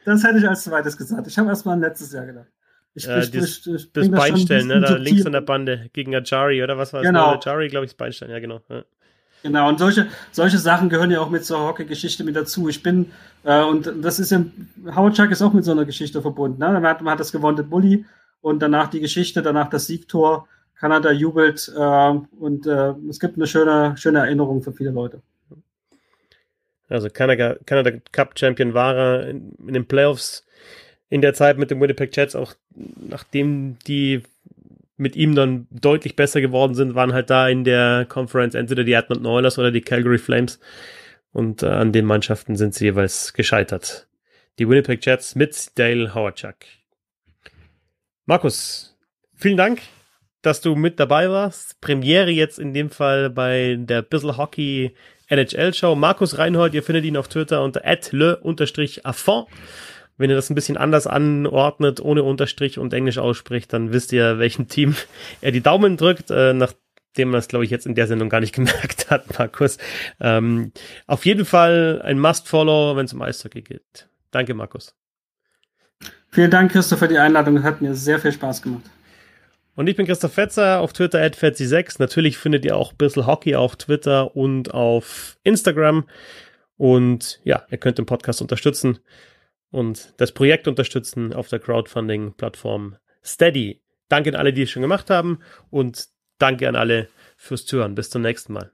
das 0.04 0.24
hätte 0.24 0.38
ich 0.38 0.48
als 0.48 0.64
zweites 0.64 0.96
gesagt. 0.96 1.26
Ich 1.26 1.38
habe 1.38 1.48
erst 1.48 1.66
mal 1.66 1.78
letztes 1.78 2.12
Jahr 2.12 2.26
gedacht. 2.26 2.46
Ich, 2.94 3.08
äh, 3.08 3.20
ich, 3.20 3.30
das, 3.32 3.66
ich, 3.66 3.92
das 3.92 4.10
Beinstellen, 4.10 4.68
ne, 4.68 4.80
da 4.80 4.94
links 4.94 5.26
an 5.26 5.32
der 5.32 5.40
Bande 5.40 5.90
gegen 5.92 6.14
Ajari, 6.14 6.62
oder 6.62 6.78
was 6.78 6.92
war 6.92 7.00
es? 7.00 7.06
Genau. 7.06 7.34
Ajari, 7.34 7.68
glaube 7.68 7.86
ich, 7.86 7.92
das 7.92 7.96
Beinstellen, 7.96 8.30
ja, 8.30 8.38
genau. 8.38 8.60
Ja. 8.68 8.84
Genau, 9.42 9.68
und 9.68 9.78
solche, 9.78 10.06
solche 10.32 10.58
Sachen 10.58 10.88
gehören 10.88 11.10
ja 11.10 11.20
auch 11.20 11.28
mit 11.28 11.44
zur 11.44 11.58
Hockey-Geschichte 11.58 12.24
mit 12.24 12.34
dazu. 12.34 12.68
Ich 12.68 12.82
bin, 12.82 13.10
äh, 13.42 13.62
und 13.62 13.92
das 14.00 14.18
ist 14.18 14.30
ja, 14.30 14.42
Howard 14.86 15.16
Chuck 15.16 15.30
ist 15.32 15.42
auch 15.42 15.52
mit 15.52 15.64
so 15.64 15.72
einer 15.72 15.84
Geschichte 15.84 16.22
verbunden. 16.22 16.60
Ne? 16.60 16.72
Man, 16.72 16.86
hat, 16.86 17.02
man 17.02 17.12
hat 17.12 17.20
das 17.20 17.30
gewonnene 17.30 17.62
Bully 17.62 18.06
und 18.44 18.60
danach 18.60 18.88
die 18.88 19.00
Geschichte, 19.00 19.40
danach 19.40 19.70
das 19.70 19.86
Siegtor. 19.86 20.46
Kanada 20.78 21.10
jubelt 21.10 21.72
äh, 21.74 22.10
und 22.38 22.66
äh, 22.66 22.92
es 23.08 23.18
gibt 23.18 23.36
eine 23.36 23.46
schöne, 23.46 23.96
schöne 23.96 24.18
Erinnerung 24.18 24.60
für 24.60 24.72
viele 24.72 24.90
Leute. 24.90 25.22
Also 26.90 27.08
Kanada, 27.08 27.56
Kanada 27.64 27.92
Cup 28.12 28.38
Champion 28.38 28.74
war 28.74 28.94
er 28.94 29.28
in, 29.28 29.54
in 29.66 29.72
den 29.72 29.86
Playoffs 29.86 30.44
in 31.08 31.22
der 31.22 31.32
Zeit 31.32 31.56
mit 31.56 31.70
den 31.70 31.80
Winnipeg 31.80 32.14
Jets, 32.14 32.36
auch 32.36 32.52
nachdem 33.08 33.78
die 33.86 34.22
mit 34.98 35.16
ihm 35.16 35.34
dann 35.34 35.66
deutlich 35.70 36.14
besser 36.14 36.42
geworden 36.42 36.74
sind, 36.74 36.94
waren 36.94 37.14
halt 37.14 37.30
da 37.30 37.48
in 37.48 37.64
der 37.64 38.04
Conference 38.06 38.54
entweder 38.54 38.84
die 38.84 38.92
Edmonton 38.92 39.26
Oilers 39.26 39.58
oder 39.58 39.70
die 39.70 39.80
Calgary 39.80 40.18
Flames. 40.18 40.60
Und 41.32 41.62
äh, 41.62 41.66
an 41.66 41.92
den 41.92 42.04
Mannschaften 42.04 42.56
sind 42.56 42.74
sie 42.74 42.84
jeweils 42.84 43.32
gescheitert. 43.32 44.06
Die 44.58 44.68
Winnipeg 44.68 45.04
Jets 45.04 45.34
mit 45.34 45.78
Dale 45.78 46.14
Howardchuck. 46.14 46.56
Markus, 48.26 48.96
vielen 49.34 49.58
Dank, 49.58 49.82
dass 50.40 50.62
du 50.62 50.74
mit 50.76 50.98
dabei 50.98 51.28
warst. 51.28 51.78
Premiere 51.82 52.30
jetzt 52.30 52.58
in 52.58 52.72
dem 52.72 52.88
Fall 52.88 53.28
bei 53.28 53.76
der 53.78 54.00
Bissel 54.00 54.38
Hockey 54.38 54.94
NHL 55.28 55.74
Show. 55.74 55.94
Markus 55.94 56.38
Reinhold, 56.38 56.72
ihr 56.72 56.82
findet 56.82 57.04
ihn 57.04 57.18
auf 57.18 57.28
Twitter 57.28 57.62
unter 57.62 57.82
le-affond. 57.82 59.48
Wenn 60.16 60.30
ihr 60.30 60.36
das 60.36 60.48
ein 60.48 60.54
bisschen 60.54 60.78
anders 60.78 61.06
anordnet, 61.06 62.00
ohne 62.00 62.22
Unterstrich 62.22 62.78
und 62.78 62.94
Englisch 62.94 63.18
ausspricht, 63.18 63.74
dann 63.74 63.92
wisst 63.92 64.10
ihr, 64.12 64.38
welchem 64.38 64.68
Team 64.68 64.96
er 65.42 65.52
die 65.52 65.60
Daumen 65.60 65.98
drückt, 65.98 66.30
äh, 66.30 66.54
nachdem 66.54 67.28
man 67.28 67.40
es, 67.40 67.48
glaube 67.48 67.66
ich, 67.66 67.70
jetzt 67.70 67.84
in 67.84 67.94
der 67.94 68.06
Sendung 68.06 68.30
gar 68.30 68.40
nicht 68.40 68.54
gemerkt 68.54 69.10
hat, 69.10 69.38
Markus. 69.38 69.76
Ähm, 70.18 70.72
auf 71.06 71.26
jeden 71.26 71.44
Fall 71.44 72.00
ein 72.02 72.18
Must-Follow, 72.18 72.96
wenn 72.96 73.04
es 73.04 73.12
um 73.12 73.20
Eishockey 73.20 73.60
geht. 73.60 74.08
Danke, 74.30 74.54
Markus. 74.54 74.94
Vielen 76.30 76.50
Dank, 76.50 76.72
Christoph, 76.72 76.98
für 76.98 77.08
die 77.08 77.18
Einladung. 77.18 77.62
Hat 77.62 77.80
mir 77.80 77.94
sehr 77.94 78.18
viel 78.18 78.32
Spaß 78.32 78.62
gemacht. 78.62 78.82
Und 79.76 79.88
ich 79.88 79.96
bin 79.96 80.06
Christoph 80.06 80.34
Fetzer 80.34 80.80
auf 80.80 80.92
Twitter 80.92 81.20
at 81.20 81.36
Fetzi6. 81.36 81.96
Natürlich 81.98 82.38
findet 82.38 82.64
ihr 82.64 82.76
auch 82.76 82.92
bisschen 82.92 83.26
Hockey 83.26 83.56
auf 83.56 83.76
Twitter 83.76 84.36
und 84.36 84.72
auf 84.72 85.36
Instagram. 85.42 86.08
Und 86.76 87.40
ja, 87.44 87.64
ihr 87.70 87.78
könnt 87.78 87.98
den 87.98 88.06
Podcast 88.06 88.40
unterstützen 88.40 88.98
und 89.70 90.14
das 90.18 90.32
Projekt 90.32 90.68
unterstützen 90.68 91.32
auf 91.32 91.48
der 91.48 91.58
Crowdfunding-Plattform 91.58 92.96
Steady. 93.24 93.80
Danke 94.08 94.30
an 94.30 94.36
alle, 94.36 94.52
die 94.52 94.62
es 94.62 94.70
schon 94.70 94.82
gemacht 94.82 95.10
haben 95.10 95.40
und 95.70 96.08
danke 96.38 96.68
an 96.68 96.76
alle 96.76 97.08
fürs 97.36 97.66
Zuhören. 97.66 97.94
Bis 97.94 98.10
zum 98.10 98.22
nächsten 98.22 98.52
Mal. 98.52 98.70